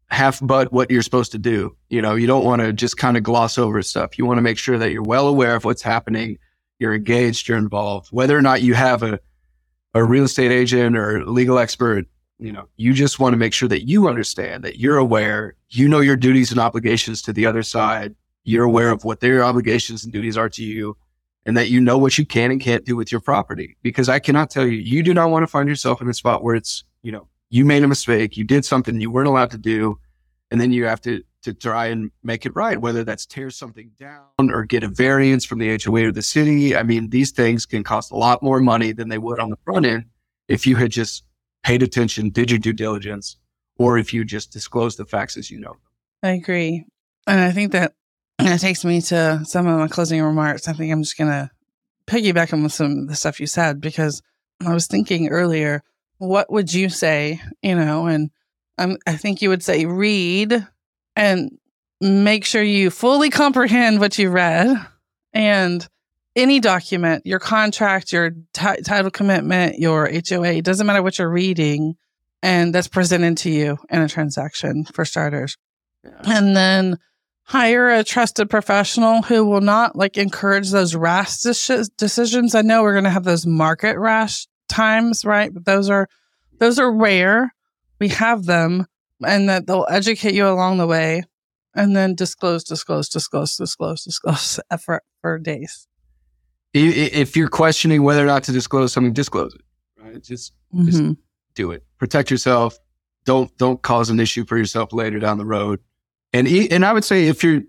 half 0.07 0.39
but 0.41 0.73
what 0.73 0.91
you're 0.91 1.01
supposed 1.01 1.31
to 1.31 1.37
do. 1.37 1.75
You 1.89 2.01
know, 2.01 2.15
you 2.15 2.27
don't 2.27 2.43
want 2.43 2.61
to 2.61 2.73
just 2.73 2.97
kind 2.97 3.15
of 3.15 3.23
gloss 3.23 3.57
over 3.57 3.81
stuff. 3.81 4.17
You 4.17 4.25
want 4.25 4.37
to 4.37 4.41
make 4.41 4.57
sure 4.57 4.77
that 4.77 4.91
you're 4.91 5.01
well 5.01 5.27
aware 5.27 5.55
of 5.55 5.63
what's 5.63 5.81
happening. 5.81 6.37
You're 6.77 6.93
engaged, 6.93 7.47
you're 7.47 7.57
involved, 7.57 8.09
whether 8.11 8.37
or 8.37 8.41
not 8.41 8.61
you 8.61 8.73
have 8.73 9.01
a, 9.01 9.19
a 9.93 10.03
real 10.03 10.23
estate 10.23 10.51
agent 10.51 10.97
or 10.97 11.25
legal 11.25 11.59
expert. 11.59 12.05
You 12.39 12.51
know, 12.51 12.67
you 12.75 12.93
just 12.93 13.19
want 13.19 13.33
to 13.33 13.37
make 13.37 13.53
sure 13.53 13.69
that 13.69 13.87
you 13.87 14.07
understand 14.07 14.63
that 14.63 14.79
you're 14.79 14.97
aware, 14.97 15.55
you 15.69 15.87
know 15.87 15.99
your 15.99 16.17
duties 16.17 16.51
and 16.51 16.59
obligations 16.59 17.21
to 17.23 17.33
the 17.33 17.45
other 17.45 17.63
side. 17.63 18.15
You're 18.43 18.65
aware 18.65 18.89
of 18.89 19.05
what 19.05 19.21
their 19.21 19.43
obligations 19.43 20.03
and 20.03 20.11
duties 20.11 20.37
are 20.37 20.49
to 20.49 20.63
you 20.63 20.97
and 21.45 21.55
that 21.57 21.69
you 21.69 21.79
know 21.79 21.97
what 21.97 22.17
you 22.17 22.25
can 22.25 22.51
and 22.51 22.59
can't 22.59 22.85
do 22.85 22.95
with 22.95 23.11
your 23.11 23.21
property. 23.21 23.77
Because 23.81 24.09
I 24.09 24.19
cannot 24.19 24.49
tell 24.49 24.65
you, 24.65 24.77
you 24.77 25.03
do 25.03 25.13
not 25.13 25.29
want 25.29 25.43
to 25.43 25.47
find 25.47 25.69
yourself 25.69 26.01
in 26.01 26.09
a 26.09 26.13
spot 26.13 26.43
where 26.43 26.55
it's, 26.55 26.83
you 27.01 27.11
know, 27.11 27.27
you 27.49 27.65
made 27.65 27.83
a 27.83 27.87
mistake, 27.87 28.35
you 28.35 28.43
did 28.43 28.65
something 28.65 28.99
you 28.99 29.11
weren't 29.11 29.27
allowed 29.27 29.51
to 29.51 29.57
do, 29.57 29.99
and 30.49 30.59
then 30.59 30.71
you 30.71 30.85
have 30.85 31.01
to 31.01 31.23
to 31.43 31.53
try 31.53 31.87
and 31.87 32.11
make 32.23 32.45
it 32.45 32.55
right, 32.55 32.79
whether 32.79 33.03
that's 33.03 33.25
tear 33.25 33.49
something 33.49 33.91
down 33.99 34.49
or 34.51 34.63
get 34.63 34.83
a 34.83 34.87
variance 34.87 35.45
from 35.45 35.59
the 35.59 35.79
HOA 35.83 36.07
or 36.07 36.11
the 36.11 36.21
city. 36.21 36.75
I 36.75 36.83
mean, 36.83 37.09
these 37.09 37.31
things 37.31 37.65
can 37.65 37.83
cost 37.83 38.11
a 38.11 38.15
lot 38.15 38.41
more 38.41 38.59
money 38.59 38.91
than 38.91 39.09
they 39.09 39.17
would 39.17 39.39
on 39.39 39.49
the 39.49 39.57
front 39.65 39.85
end 39.85 40.05
if 40.47 40.65
you 40.65 40.75
had 40.75 40.91
just 40.91 41.23
paid 41.63 41.83
attention, 41.83 42.29
did 42.29 42.51
your 42.51 42.59
due 42.59 42.73
diligence, 42.73 43.37
or 43.77 43.97
if 43.97 44.13
you 44.13 44.25
just 44.25 44.51
disclosed 44.51 44.97
the 44.97 45.05
facts 45.05 45.37
as 45.37 45.49
you 45.49 45.59
know. 45.59 45.71
them. 45.71 45.79
I 46.23 46.29
agree. 46.31 46.85
And 47.27 47.39
I 47.39 47.51
think 47.51 47.71
that 47.71 47.93
takes 48.57 48.83
me 48.83 49.01
to 49.01 49.41
some 49.45 49.67
of 49.67 49.79
my 49.79 49.87
closing 49.87 50.21
remarks. 50.21 50.67
I 50.67 50.73
think 50.73 50.91
I'm 50.91 51.03
just 51.03 51.17
going 51.17 51.29
to 51.29 51.49
piggyback 52.07 52.53
on 52.53 52.67
some 52.69 52.99
of 52.99 53.07
the 53.07 53.15
stuff 53.15 53.39
you 53.39 53.47
said 53.47 53.79
because 53.79 54.21
I 54.65 54.73
was 54.73 54.87
thinking 54.87 55.29
earlier, 55.29 55.83
what 56.17 56.51
would 56.51 56.73
you 56.73 56.89
say? 56.89 57.41
You 57.61 57.75
know, 57.75 58.07
and 58.07 58.29
um, 58.77 58.97
I 59.07 59.15
think 59.15 59.41
you 59.41 59.49
would 59.49 59.63
say 59.63 59.85
read 59.85 60.67
and 61.15 61.57
make 62.01 62.45
sure 62.45 62.63
you 62.63 62.89
fully 62.89 63.29
comprehend 63.29 63.99
what 63.99 64.17
you 64.17 64.29
read 64.29 64.75
and 65.33 65.87
any 66.35 66.59
document, 66.59 67.25
your 67.25 67.39
contract, 67.39 68.11
your 68.11 68.31
t- 68.53 68.81
title 68.83 69.11
commitment, 69.11 69.77
your 69.79 70.09
HOA, 70.09 70.53
it 70.53 70.65
doesn't 70.65 70.87
matter 70.87 71.03
what 71.03 71.19
you're 71.19 71.29
reading. 71.29 71.95
and 72.41 72.75
that's 72.75 72.89
presented 72.89 73.37
to 73.37 73.49
you 73.49 73.77
in 73.89 74.01
a 74.01 74.09
transaction 74.09 74.83
for 74.83 75.05
starters. 75.05 75.55
Yeah. 76.03 76.37
And 76.37 76.55
then 76.55 76.97
hire 77.43 77.89
a 77.89 78.03
trusted 78.03 78.49
professional 78.49 79.21
who 79.21 79.45
will 79.45 79.61
not 79.61 79.95
like 79.95 80.17
encourage 80.17 80.71
those 80.71 80.95
rash 80.95 81.37
decisions. 81.37 82.55
I 82.55 82.61
know 82.61 82.83
we're 82.83 82.93
going 82.93 83.03
to 83.05 83.09
have 83.09 83.23
those 83.23 83.45
market 83.45 83.97
rash 83.97 84.47
times, 84.67 85.23
right? 85.23 85.53
But 85.53 85.65
those 85.65 85.89
are 85.89 86.09
those 86.59 86.79
are 86.79 86.91
rare. 86.91 87.53
We 87.99 88.09
have 88.09 88.45
them 88.45 88.87
and 89.25 89.49
that 89.49 89.67
they'll 89.67 89.87
educate 89.89 90.33
you 90.33 90.47
along 90.47 90.77
the 90.77 90.87
way 90.87 91.23
and 91.75 91.95
then 91.95 92.15
disclose, 92.15 92.63
disclose, 92.63 93.09
disclose, 93.09 93.55
disclose, 93.55 94.03
disclose 94.03 94.59
for, 94.83 95.01
for 95.21 95.39
days. 95.39 95.87
If 96.73 97.35
you're 97.35 97.49
questioning 97.49 98.03
whether 98.03 98.23
or 98.23 98.27
not 98.27 98.43
to 98.45 98.51
disclose 98.51 98.93
something, 98.93 99.13
disclose 99.13 99.53
it. 99.53 99.61
Right? 100.01 100.23
Just, 100.23 100.53
mm-hmm. 100.73 100.85
just 100.85 101.17
do 101.53 101.71
it. 101.71 101.83
Protect 101.97 102.31
yourself. 102.31 102.77
Don't 103.25 103.55
don't 103.57 103.81
cause 103.81 104.09
an 104.09 104.19
issue 104.19 104.43
for 104.45 104.57
yourself 104.57 104.91
later 104.91 105.19
down 105.19 105.37
the 105.37 105.45
road. 105.45 105.79
And 106.33 106.47
and 106.47 106.83
I 106.83 106.91
would 106.91 107.05
say 107.05 107.27
if 107.27 107.43
you're 107.43 107.61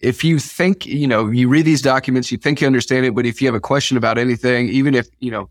if 0.00 0.22
you 0.22 0.38
think 0.38 0.86
you 0.86 1.06
know 1.06 1.30
you 1.30 1.48
read 1.48 1.64
these 1.64 1.80
documents, 1.80 2.30
you 2.30 2.36
think 2.36 2.60
you 2.60 2.66
understand 2.66 3.06
it, 3.06 3.14
but 3.14 3.24
if 3.24 3.40
you 3.40 3.48
have 3.48 3.54
a 3.54 3.60
question 3.60 3.96
about 3.96 4.18
anything, 4.18 4.68
even 4.68 4.94
if 4.94 5.08
you 5.18 5.30
know, 5.30 5.48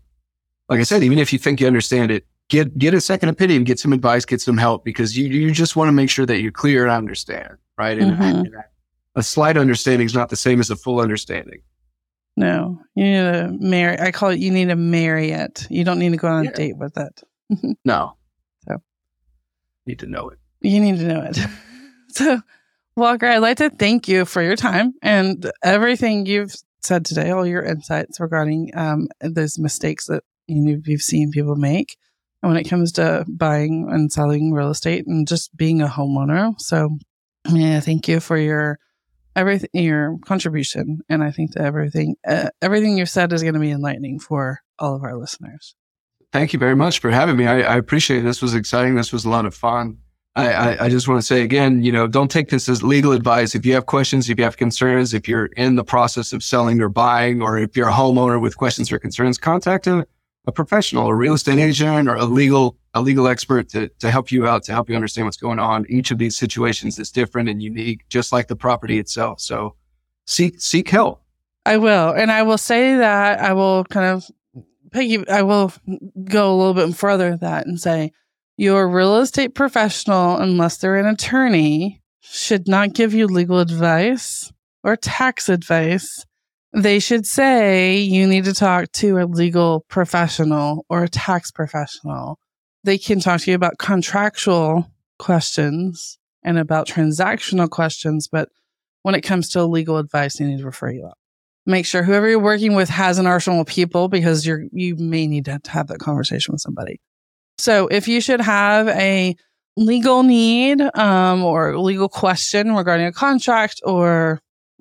like 0.68 0.80
I 0.80 0.84
said, 0.84 1.02
even 1.02 1.18
if 1.18 1.32
you 1.32 1.38
think 1.38 1.60
you 1.60 1.66
understand 1.66 2.10
it, 2.10 2.24
get 2.48 2.76
get 2.78 2.94
a 2.94 3.00
second 3.00 3.28
opinion, 3.28 3.64
get 3.64 3.78
some 3.78 3.92
advice, 3.92 4.24
get 4.24 4.40
some 4.40 4.56
help 4.56 4.84
because 4.84 5.16
you 5.16 5.28
you 5.28 5.50
just 5.52 5.76
want 5.76 5.88
to 5.88 5.92
make 5.92 6.10
sure 6.10 6.26
that 6.26 6.40
you're 6.40 6.52
clear 6.52 6.84
and 6.84 6.92
understand, 6.92 7.56
right? 7.76 7.98
And, 7.98 8.12
mm-hmm. 8.12 8.22
and 8.22 8.56
a 9.14 9.22
slight 9.22 9.56
understanding 9.56 10.06
is 10.06 10.14
not 10.14 10.30
the 10.30 10.36
same 10.36 10.60
as 10.60 10.70
a 10.70 10.76
full 10.76 11.00
understanding. 11.00 11.60
No, 12.36 12.80
you 12.94 13.04
need 13.04 13.32
to 13.32 13.56
marry. 13.58 13.98
I 13.98 14.12
call 14.12 14.30
it. 14.30 14.38
You 14.38 14.52
need 14.52 14.68
to 14.68 14.76
marry 14.76 15.30
it. 15.30 15.66
You 15.70 15.84
don't 15.84 15.98
need 15.98 16.12
to 16.12 16.16
go 16.16 16.28
on 16.28 16.44
yeah. 16.44 16.50
a 16.50 16.54
date 16.54 16.76
with 16.76 16.96
it. 16.96 17.22
no. 17.84 18.16
So, 18.64 18.74
you 18.74 18.78
need 19.86 19.98
to 20.00 20.06
know 20.06 20.28
it. 20.28 20.38
You 20.60 20.80
need 20.80 20.98
to 20.98 21.04
know 21.04 21.22
it. 21.22 21.38
so, 22.10 22.40
Walker, 22.96 23.26
I'd 23.26 23.38
like 23.38 23.56
to 23.56 23.70
thank 23.70 24.06
you 24.06 24.24
for 24.24 24.40
your 24.40 24.54
time 24.54 24.94
and 25.02 25.50
everything 25.64 26.26
you've 26.26 26.54
said 26.80 27.04
today. 27.04 27.30
All 27.30 27.44
your 27.44 27.64
insights 27.64 28.20
regarding 28.20 28.70
um, 28.74 29.08
those 29.20 29.58
mistakes 29.58 30.06
that 30.06 30.22
you 30.46 30.60
know, 30.62 30.80
you've 30.84 31.02
seen 31.02 31.32
people 31.32 31.56
make 31.56 31.96
when 32.40 32.56
it 32.56 32.68
comes 32.68 32.92
to 32.92 33.24
buying 33.28 33.88
and 33.90 34.12
selling 34.12 34.52
real 34.52 34.70
estate 34.70 35.06
and 35.06 35.26
just 35.26 35.56
being 35.56 35.82
a 35.82 35.88
homeowner. 35.88 36.58
So, 36.60 36.98
yeah, 37.50 37.80
thank 37.80 38.08
you 38.08 38.20
for 38.20 38.36
your 38.36 38.78
everything, 39.34 39.70
your 39.72 40.18
contribution, 40.24 41.00
and 41.08 41.22
I 41.22 41.30
think 41.30 41.52
that 41.52 41.64
everything, 41.64 42.16
uh, 42.26 42.50
everything 42.60 42.98
you've 42.98 43.08
said 43.08 43.32
is 43.32 43.42
going 43.42 43.54
to 43.54 43.60
be 43.60 43.70
enlightening 43.70 44.18
for 44.18 44.60
all 44.78 44.94
of 44.94 45.02
our 45.02 45.16
listeners. 45.16 45.74
Thank 46.32 46.52
you 46.52 46.58
very 46.58 46.76
much 46.76 46.98
for 46.98 47.10
having 47.10 47.36
me. 47.36 47.46
I, 47.46 47.60
I 47.60 47.76
appreciate 47.76 48.18
it. 48.18 48.24
This 48.24 48.42
was 48.42 48.54
exciting. 48.54 48.94
This 48.96 49.12
was 49.12 49.24
a 49.24 49.30
lot 49.30 49.46
of 49.46 49.54
fun. 49.54 49.98
I, 50.36 50.52
I, 50.52 50.84
I, 50.84 50.88
just 50.88 51.08
want 51.08 51.20
to 51.20 51.26
say 51.26 51.42
again, 51.42 51.82
you 51.82 51.90
know, 51.90 52.06
don't 52.06 52.30
take 52.30 52.48
this 52.48 52.68
as 52.68 52.82
legal 52.82 53.10
advice. 53.10 53.56
If 53.56 53.66
you 53.66 53.74
have 53.74 53.86
questions, 53.86 54.30
if 54.30 54.38
you 54.38 54.44
have 54.44 54.56
concerns, 54.56 55.12
if 55.12 55.26
you're 55.26 55.46
in 55.56 55.74
the 55.74 55.82
process 55.82 56.32
of 56.32 56.44
selling 56.44 56.80
or 56.80 56.88
buying, 56.88 57.42
or 57.42 57.58
if 57.58 57.76
you're 57.76 57.88
a 57.88 57.92
homeowner 57.92 58.40
with 58.40 58.56
questions 58.56 58.92
or 58.92 59.00
concerns, 59.00 59.36
contact 59.36 59.88
a 59.88 60.06
a 60.48 60.52
professional, 60.52 61.08
a 61.08 61.14
real 61.14 61.34
estate 61.34 61.58
agent 61.58 62.08
or 62.08 62.14
a 62.14 62.24
legal, 62.24 62.78
a 62.94 63.02
legal 63.02 63.28
expert 63.28 63.68
to, 63.68 63.88
to 64.00 64.10
help 64.10 64.32
you 64.32 64.46
out, 64.46 64.62
to 64.64 64.72
help 64.72 64.88
you 64.88 64.96
understand 64.96 65.26
what's 65.26 65.36
going 65.36 65.58
on. 65.58 65.84
Each 65.90 66.10
of 66.10 66.16
these 66.16 66.38
situations 66.38 66.98
is 66.98 67.12
different 67.12 67.50
and 67.50 67.62
unique, 67.62 68.08
just 68.08 68.32
like 68.32 68.48
the 68.48 68.56
property 68.56 68.98
itself. 68.98 69.40
So 69.42 69.76
seek, 70.26 70.58
seek 70.58 70.88
help. 70.88 71.22
I 71.66 71.76
will. 71.76 72.14
And 72.16 72.32
I 72.32 72.44
will 72.44 72.56
say 72.56 72.96
that 72.96 73.40
I 73.40 73.52
will 73.52 73.84
kind 73.84 74.06
of 74.06 74.24
piggy, 74.90 75.28
I 75.28 75.42
will 75.42 75.70
go 76.24 76.54
a 76.54 76.56
little 76.56 76.72
bit 76.72 76.96
further 76.96 77.36
that 77.36 77.66
and 77.66 77.78
say 77.78 78.12
your 78.56 78.88
real 78.88 79.18
estate 79.18 79.54
professional, 79.54 80.38
unless 80.38 80.78
they're 80.78 80.96
an 80.96 81.04
attorney, 81.04 82.00
should 82.20 82.66
not 82.66 82.94
give 82.94 83.12
you 83.12 83.26
legal 83.26 83.58
advice 83.58 84.50
or 84.82 84.96
tax 84.96 85.50
advice 85.50 86.24
they 86.72 86.98
should 86.98 87.26
say 87.26 87.96
you 87.96 88.26
need 88.26 88.44
to 88.44 88.54
talk 88.54 88.92
to 88.92 89.18
a 89.18 89.24
legal 89.26 89.84
professional 89.88 90.84
or 90.88 91.04
a 91.04 91.08
tax 91.08 91.50
professional. 91.50 92.38
They 92.84 92.98
can 92.98 93.20
talk 93.20 93.40
to 93.42 93.50
you 93.50 93.54
about 93.54 93.78
contractual 93.78 94.90
questions 95.18 96.18
and 96.42 96.58
about 96.58 96.86
transactional 96.86 97.68
questions, 97.68 98.28
but 98.28 98.48
when 99.02 99.14
it 99.14 99.22
comes 99.22 99.50
to 99.50 99.64
legal 99.64 99.98
advice, 99.98 100.36
they 100.36 100.44
need 100.44 100.58
to 100.58 100.66
refer 100.66 100.90
you 100.90 101.06
up. 101.06 101.18
Make 101.66 101.86
sure 101.86 102.02
whoever 102.02 102.28
you're 102.28 102.38
working 102.38 102.74
with 102.74 102.88
has 102.88 103.18
an 103.18 103.26
arsenal 103.26 103.60
of 103.60 103.66
people 103.66 104.08
because 104.08 104.46
you're 104.46 104.64
you 104.72 104.96
may 104.96 105.26
need 105.26 105.44
to 105.46 105.60
have 105.68 105.88
that 105.88 105.98
conversation 105.98 106.52
with 106.52 106.60
somebody. 106.60 107.00
So 107.58 107.88
if 107.88 108.08
you 108.08 108.20
should 108.20 108.40
have 108.40 108.88
a 108.88 109.36
legal 109.76 110.22
need 110.22 110.80
um, 110.96 111.42
or 111.44 111.78
legal 111.78 112.08
question 112.08 112.74
regarding 112.74 113.06
a 113.06 113.12
contract 113.12 113.80
or 113.84 114.40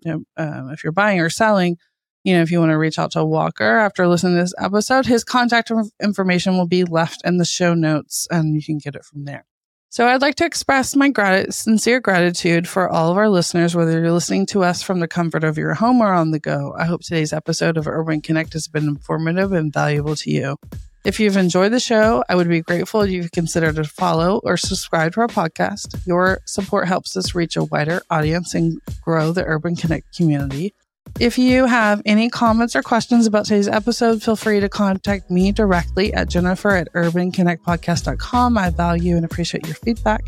um, 0.09 0.69
if 0.71 0.83
you're 0.83 0.93
buying 0.93 1.19
or 1.19 1.29
selling, 1.29 1.77
you 2.23 2.35
know, 2.35 2.41
if 2.41 2.51
you 2.51 2.59
want 2.59 2.71
to 2.71 2.77
reach 2.77 2.99
out 2.99 3.11
to 3.11 3.23
Walker 3.23 3.77
after 3.77 4.07
listening 4.07 4.35
to 4.35 4.43
this 4.43 4.53
episode, 4.59 5.05
his 5.05 5.23
contact 5.23 5.71
information 6.03 6.57
will 6.57 6.67
be 6.67 6.83
left 6.83 7.21
in 7.23 7.37
the 7.37 7.45
show 7.45 7.73
notes 7.73 8.27
and 8.29 8.55
you 8.55 8.63
can 8.63 8.77
get 8.77 8.95
it 8.95 9.05
from 9.05 9.25
there. 9.25 9.45
So 9.89 10.05
I'd 10.05 10.21
like 10.21 10.35
to 10.35 10.45
express 10.45 10.95
my 10.95 11.09
grat- 11.09 11.53
sincere 11.53 12.01
gratitude 12.01 12.67
for 12.67 12.89
all 12.89 13.11
of 13.11 13.17
our 13.17 13.29
listeners, 13.29 13.75
whether 13.75 13.99
you're 13.99 14.11
listening 14.11 14.45
to 14.47 14.63
us 14.63 14.83
from 14.83 14.99
the 14.99 15.07
comfort 15.07 15.45
of 15.45 15.57
your 15.57 15.73
home 15.73 16.01
or 16.01 16.11
on 16.11 16.31
the 16.31 16.39
go. 16.39 16.75
I 16.77 16.85
hope 16.85 17.01
today's 17.01 17.31
episode 17.31 17.77
of 17.77 17.87
Urban 17.87 18.21
Connect 18.21 18.51
has 18.53 18.67
been 18.67 18.87
informative 18.87 19.53
and 19.53 19.71
valuable 19.71 20.17
to 20.17 20.29
you. 20.29 20.57
If 21.05 21.19
you've 21.19 21.37
enjoyed 21.37 21.71
the 21.71 21.79
show, 21.79 22.23
I 22.27 22.35
would 22.35 22.49
be 22.49 22.61
grateful 22.61 23.01
if 23.01 23.11
you 23.11 23.29
consider 23.29 23.71
to 23.71 23.83
follow 23.85 24.41
or 24.43 24.57
subscribe 24.57 25.13
to 25.13 25.21
our 25.21 25.27
podcast. 25.27 26.05
Your 26.05 26.41
support 26.45 26.87
helps 26.87 27.15
us 27.15 27.33
reach 27.33 27.55
a 27.55 27.63
wider 27.63 28.01
audience 28.09 28.53
and 28.53 28.81
grow 29.01 29.31
the 29.31 29.45
Urban 29.45 29.75
Connect 29.75 30.15
community. 30.15 30.73
If 31.19 31.37
you 31.37 31.65
have 31.65 32.01
any 32.05 32.29
comments 32.29 32.75
or 32.75 32.83
questions 32.83 33.25
about 33.25 33.45
today's 33.45 33.67
episode, 33.67 34.21
feel 34.21 34.35
free 34.35 34.59
to 34.59 34.69
contact 34.69 35.31
me 35.31 35.51
directly 35.51 36.13
at 36.13 36.29
jennifer 36.29 36.71
at 36.71 36.91
urbanconnectpodcast.com. 36.93 38.57
I 38.57 38.69
value 38.69 39.15
and 39.15 39.25
appreciate 39.25 39.65
your 39.65 39.75
feedback. 39.75 40.23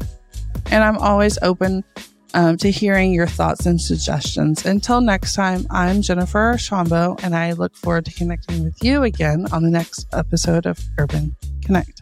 And 0.71 0.83
I'm 0.83 0.97
always 0.97 1.37
open 1.41 1.83
um, 2.33 2.57
to 2.57 2.71
hearing 2.71 3.13
your 3.13 3.27
thoughts 3.27 3.65
and 3.65 3.79
suggestions. 3.79 4.65
Until 4.65 5.01
next 5.01 5.33
time, 5.33 5.65
I'm 5.69 6.01
Jennifer 6.01 6.53
Shambo, 6.55 7.21
and 7.23 7.35
I 7.35 7.53
look 7.53 7.75
forward 7.75 8.05
to 8.05 8.13
connecting 8.13 8.63
with 8.63 8.83
you 8.83 9.03
again 9.03 9.47
on 9.51 9.63
the 9.63 9.69
next 9.69 10.07
episode 10.13 10.65
of 10.65 10.79
Urban 10.97 11.35
Connect. 11.63 12.01